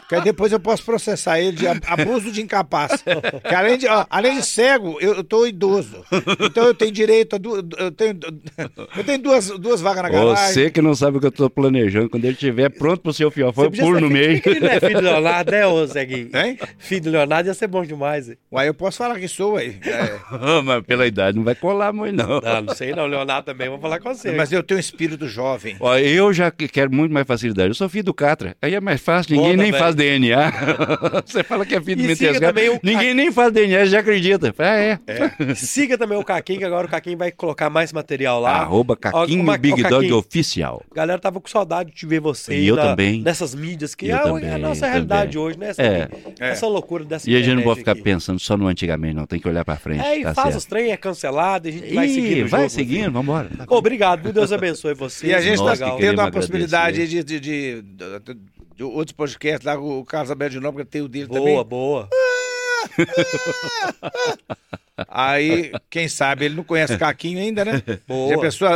[0.01, 3.03] Porque aí depois eu posso processar ele de ab- abuso de incapaz.
[3.49, 6.05] Que além de, ó, além de cego, eu, eu tô idoso.
[6.41, 8.19] Então eu tenho direito a du, eu tenho,
[8.97, 10.53] eu tenho duas, duas vagas na garagem.
[10.53, 13.31] Você que não sabe o que eu tô planejando, quando ele estiver pronto pro seu
[13.31, 14.43] fiofão, eu pulo no meio.
[14.45, 16.29] Ele não é filho do Leonardo, né, ô Ceguinho?
[16.35, 16.59] Hein?
[16.79, 18.29] Filho do Leonardo ia ser bom demais.
[18.29, 18.37] hein?
[18.53, 19.79] Uai, eu posso falar que sou, aí.
[20.31, 22.41] Ah, Mas pela idade não vai colar muito, não.
[22.41, 24.33] Não, não sei não, Leonardo também, vou falar com você.
[24.33, 25.77] Mas eu tenho um espírito jovem.
[25.81, 27.69] Ó, eu já que- quero muito mais facilidade.
[27.69, 28.57] Eu sou filho do Catra.
[28.61, 29.83] Aí é mais fácil, ninguém nem velho.
[29.83, 30.53] faz DNA.
[31.25, 34.55] Você fala que é filho do E o- Ninguém nem faz DNA, já acredita.
[34.59, 34.99] Ah, é.
[35.55, 38.57] Siga também o Caquinho, que agora o Caquinho vai colocar mais material lá.
[38.57, 40.83] Arroba Caquinho uma- Big Dog Oficial.
[40.91, 43.23] A galera tava com saudade de ver você E eu na- também.
[43.23, 44.93] nessas mídias, que Eu é, a- também, é a nossa também.
[44.93, 45.69] realidade hoje, né?
[45.71, 46.09] Essa, É.
[46.41, 48.03] essa loucura dessa E a gente não pode ficar aqui.
[48.03, 49.27] pensando só no antigamente, não.
[49.27, 50.05] Tem que olhar pra frente.
[50.05, 50.59] É, e tá faz certo.
[50.59, 53.49] os trem, é cancelado, a gente vai seguindo vai jogo, seguindo, vambora.
[53.59, 53.65] assim.
[53.69, 54.33] Obrigado?
[54.33, 55.29] Deus abençoe você.
[55.29, 57.25] E a gente que tendo queremos possibilidade agradecer.
[57.25, 58.35] de, de, de-
[58.77, 61.65] de- outros podcasts lá, o Carlos Alberto de Nóbrega tem o dele Boa, também.
[61.65, 62.09] boa.
[65.09, 67.83] Aí, quem sabe, ele não conhece Caquinho ainda, né?
[68.07, 68.31] Boa.
[68.31, 68.69] Já pensou,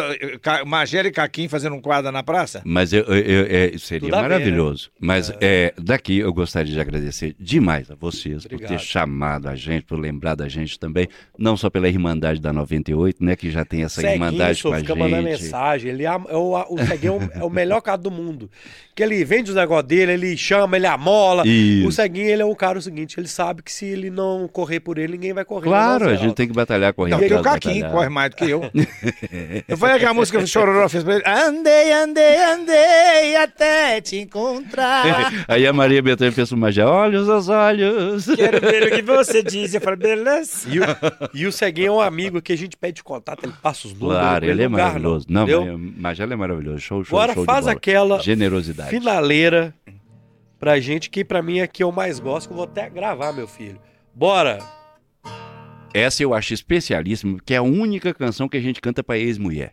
[1.06, 2.60] e Caquinho fazendo um quadro na praça?
[2.64, 4.90] Mas eu, eu- eu- é, seria Tudo a ver, maravilhoso.
[4.98, 8.78] Mas é, daqui eu gostaria de agradecer demais a vocês por Obrigado.
[8.78, 11.06] ter chamado a gente, por lembrar da gente também,
[11.38, 14.78] não só pela Irmandade da 98, né, que já tem essa Ceguinho, Irmandade com a
[14.80, 15.42] fica mandando gente.
[15.42, 15.90] mensagem.
[15.92, 18.50] Ele é, é o, o Ceguinho é o, é o melhor cara do mundo.
[18.92, 21.46] Que ele vende os negócios dele, ele chama, ele amola.
[21.46, 21.86] Isso.
[21.86, 24.80] O Ceguinho, ele é um cara o seguinte, ele sabe que se ele não correr
[24.80, 25.64] por ele, ninguém vai correr.
[25.64, 27.12] Claro, a gente tem que batalhar correndo.
[27.12, 28.62] Não, porque o Caquinho corre mais do que eu.
[29.68, 31.24] eu falei aquela música que o Chororó fez pra ele.
[31.26, 35.32] Andei, andei, andei até te encontrar.
[35.48, 38.26] Aí a Maria Bethânia fez uma já, olha os olhos.
[38.34, 39.74] Quero ver o que você diz.
[39.74, 40.68] Eu falei, beleza.
[40.68, 40.84] E o,
[41.34, 44.20] e o Ceguinho é um amigo que a gente pede contato, ele passa os números.
[44.20, 45.26] Claro, ele é maravilhoso.
[45.28, 45.78] Não, entendeu?
[45.78, 46.78] mas- Magela é maravilhoso.
[46.80, 47.72] Show, show, Agora show de faz bola.
[47.76, 48.90] aquela Generosidade.
[48.90, 49.74] finaleira
[50.58, 53.32] pra gente, que pra mim é que eu mais gosto, que eu vou até gravar,
[53.32, 53.80] meu filho.
[54.14, 54.58] Bora!
[55.94, 59.72] Essa eu acho especialíssima, porque é a única canção que a gente canta pra ex-mulher.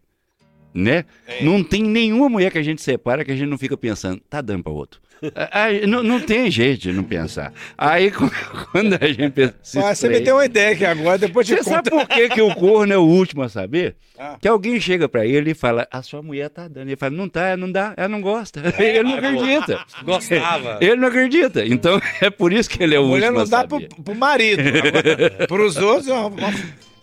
[0.75, 1.05] Né?
[1.41, 4.41] Não tem nenhuma mulher que a gente separa que a gente não fica pensando, tá
[4.41, 4.99] dando pra outro.
[5.33, 7.53] Ah, não, não tem jeito de não pensar.
[7.77, 8.11] Aí
[8.71, 9.55] quando a gente pensa.
[9.63, 12.05] você me deu uma ideia aqui agora, depois te Você sabe conto.
[12.05, 13.95] por que, que o corno é o último a saber?
[14.19, 14.35] Ah.
[14.39, 16.89] Que alguém chega pra ele e fala, a sua mulher tá dando.
[16.89, 18.61] Ele fala, não tá, não dá, ela não gosta.
[18.77, 19.85] Ele não acredita.
[20.03, 20.77] Gostava.
[20.83, 21.65] Ele não acredita.
[21.65, 24.03] Então é por isso que ele é o Mulher último não a dá pro, saber.
[24.03, 24.61] pro marido.
[24.61, 26.53] Agora, pros outros, é uma-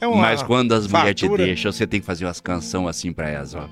[0.02, 3.12] É uma Mas quando as mulheres te deixam, você tem que fazer umas canções assim
[3.12, 3.68] pra elas, ó.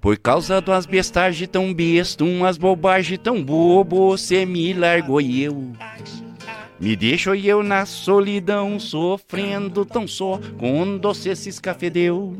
[0.00, 5.72] Por causa das bestagens tão besta, umas bobagens tão bobo, você me largou e eu.
[6.78, 12.36] Me deixou eu na solidão, sofrendo tão só, quando você se escafedeu.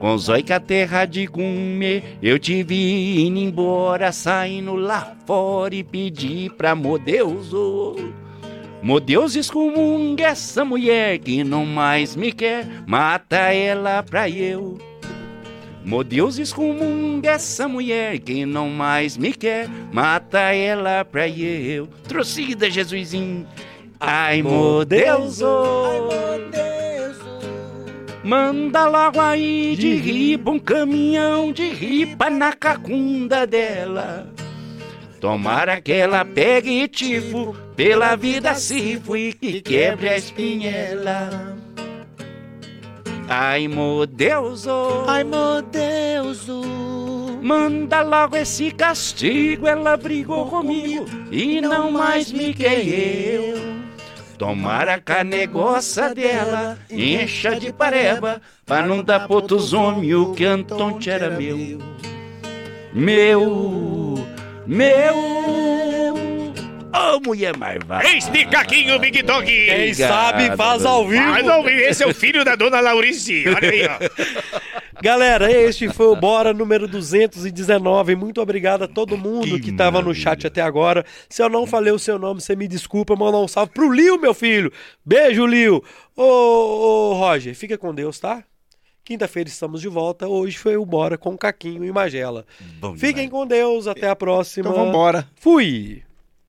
[0.00, 5.76] Com zói que a terra de comer, eu te vi indo embora, saindo lá fora
[5.76, 8.21] e pedi pra mo Deus, oh.
[8.82, 14.76] Mo Deus excomunga essa mulher que não mais me quer, mata ela pra eu.
[15.84, 21.86] Mo Deus excomunga essa mulher que não mais me quer, mata ela pra eu.
[22.08, 23.46] Trocida, Jesusinho.
[24.00, 26.10] Ai, mo Deus, oh.
[28.24, 34.28] Manda logo aí de riba um caminhão de ripa na cacunda dela.
[35.22, 41.56] Tomara que ela pegue tifo, pela vida se fui que quebre a espinhela.
[43.28, 45.04] Ai, mo Deus, oh.
[45.06, 47.40] Ai, meu Deus, oh.
[47.40, 53.54] Manda logo esse castigo, ela brigou comigo e não mais me quer eu.
[54.36, 60.32] Tomara que a negócio dela encha de pareba, pra não dar pro outros homens o
[60.32, 61.78] que Antonte era meu.
[62.92, 64.01] Meu,
[64.72, 65.14] meu,
[66.94, 68.08] ô mulher marvada.
[68.08, 69.44] Este Caquinho Big Dog.
[69.44, 71.22] Quem Obrigado, sabe faz ao vivo.
[71.22, 73.44] Mas não, esse é o filho da dona Laurice.
[73.48, 73.98] Olha aí, ó.
[75.02, 78.14] Galera, este foi o Bora número 219.
[78.14, 81.04] Muito obrigado a todo mundo que estava no chat até agora.
[81.28, 83.16] Se eu não falei o seu nome, você me desculpa.
[83.16, 84.72] Mandar um salve pro Lio, meu filho.
[85.04, 85.82] Beijo, Lio.
[86.16, 88.44] Ô, ô Roger, fica com Deus, tá?
[89.04, 90.28] Quinta-feira estamos de volta.
[90.28, 92.46] Hoje foi o Bora com Caquinho e Magela.
[92.78, 93.30] Bom Fiquem demais.
[93.30, 93.86] com Deus.
[93.88, 94.70] Até a próxima.
[94.70, 95.28] Então vambora.
[95.34, 96.02] Fui.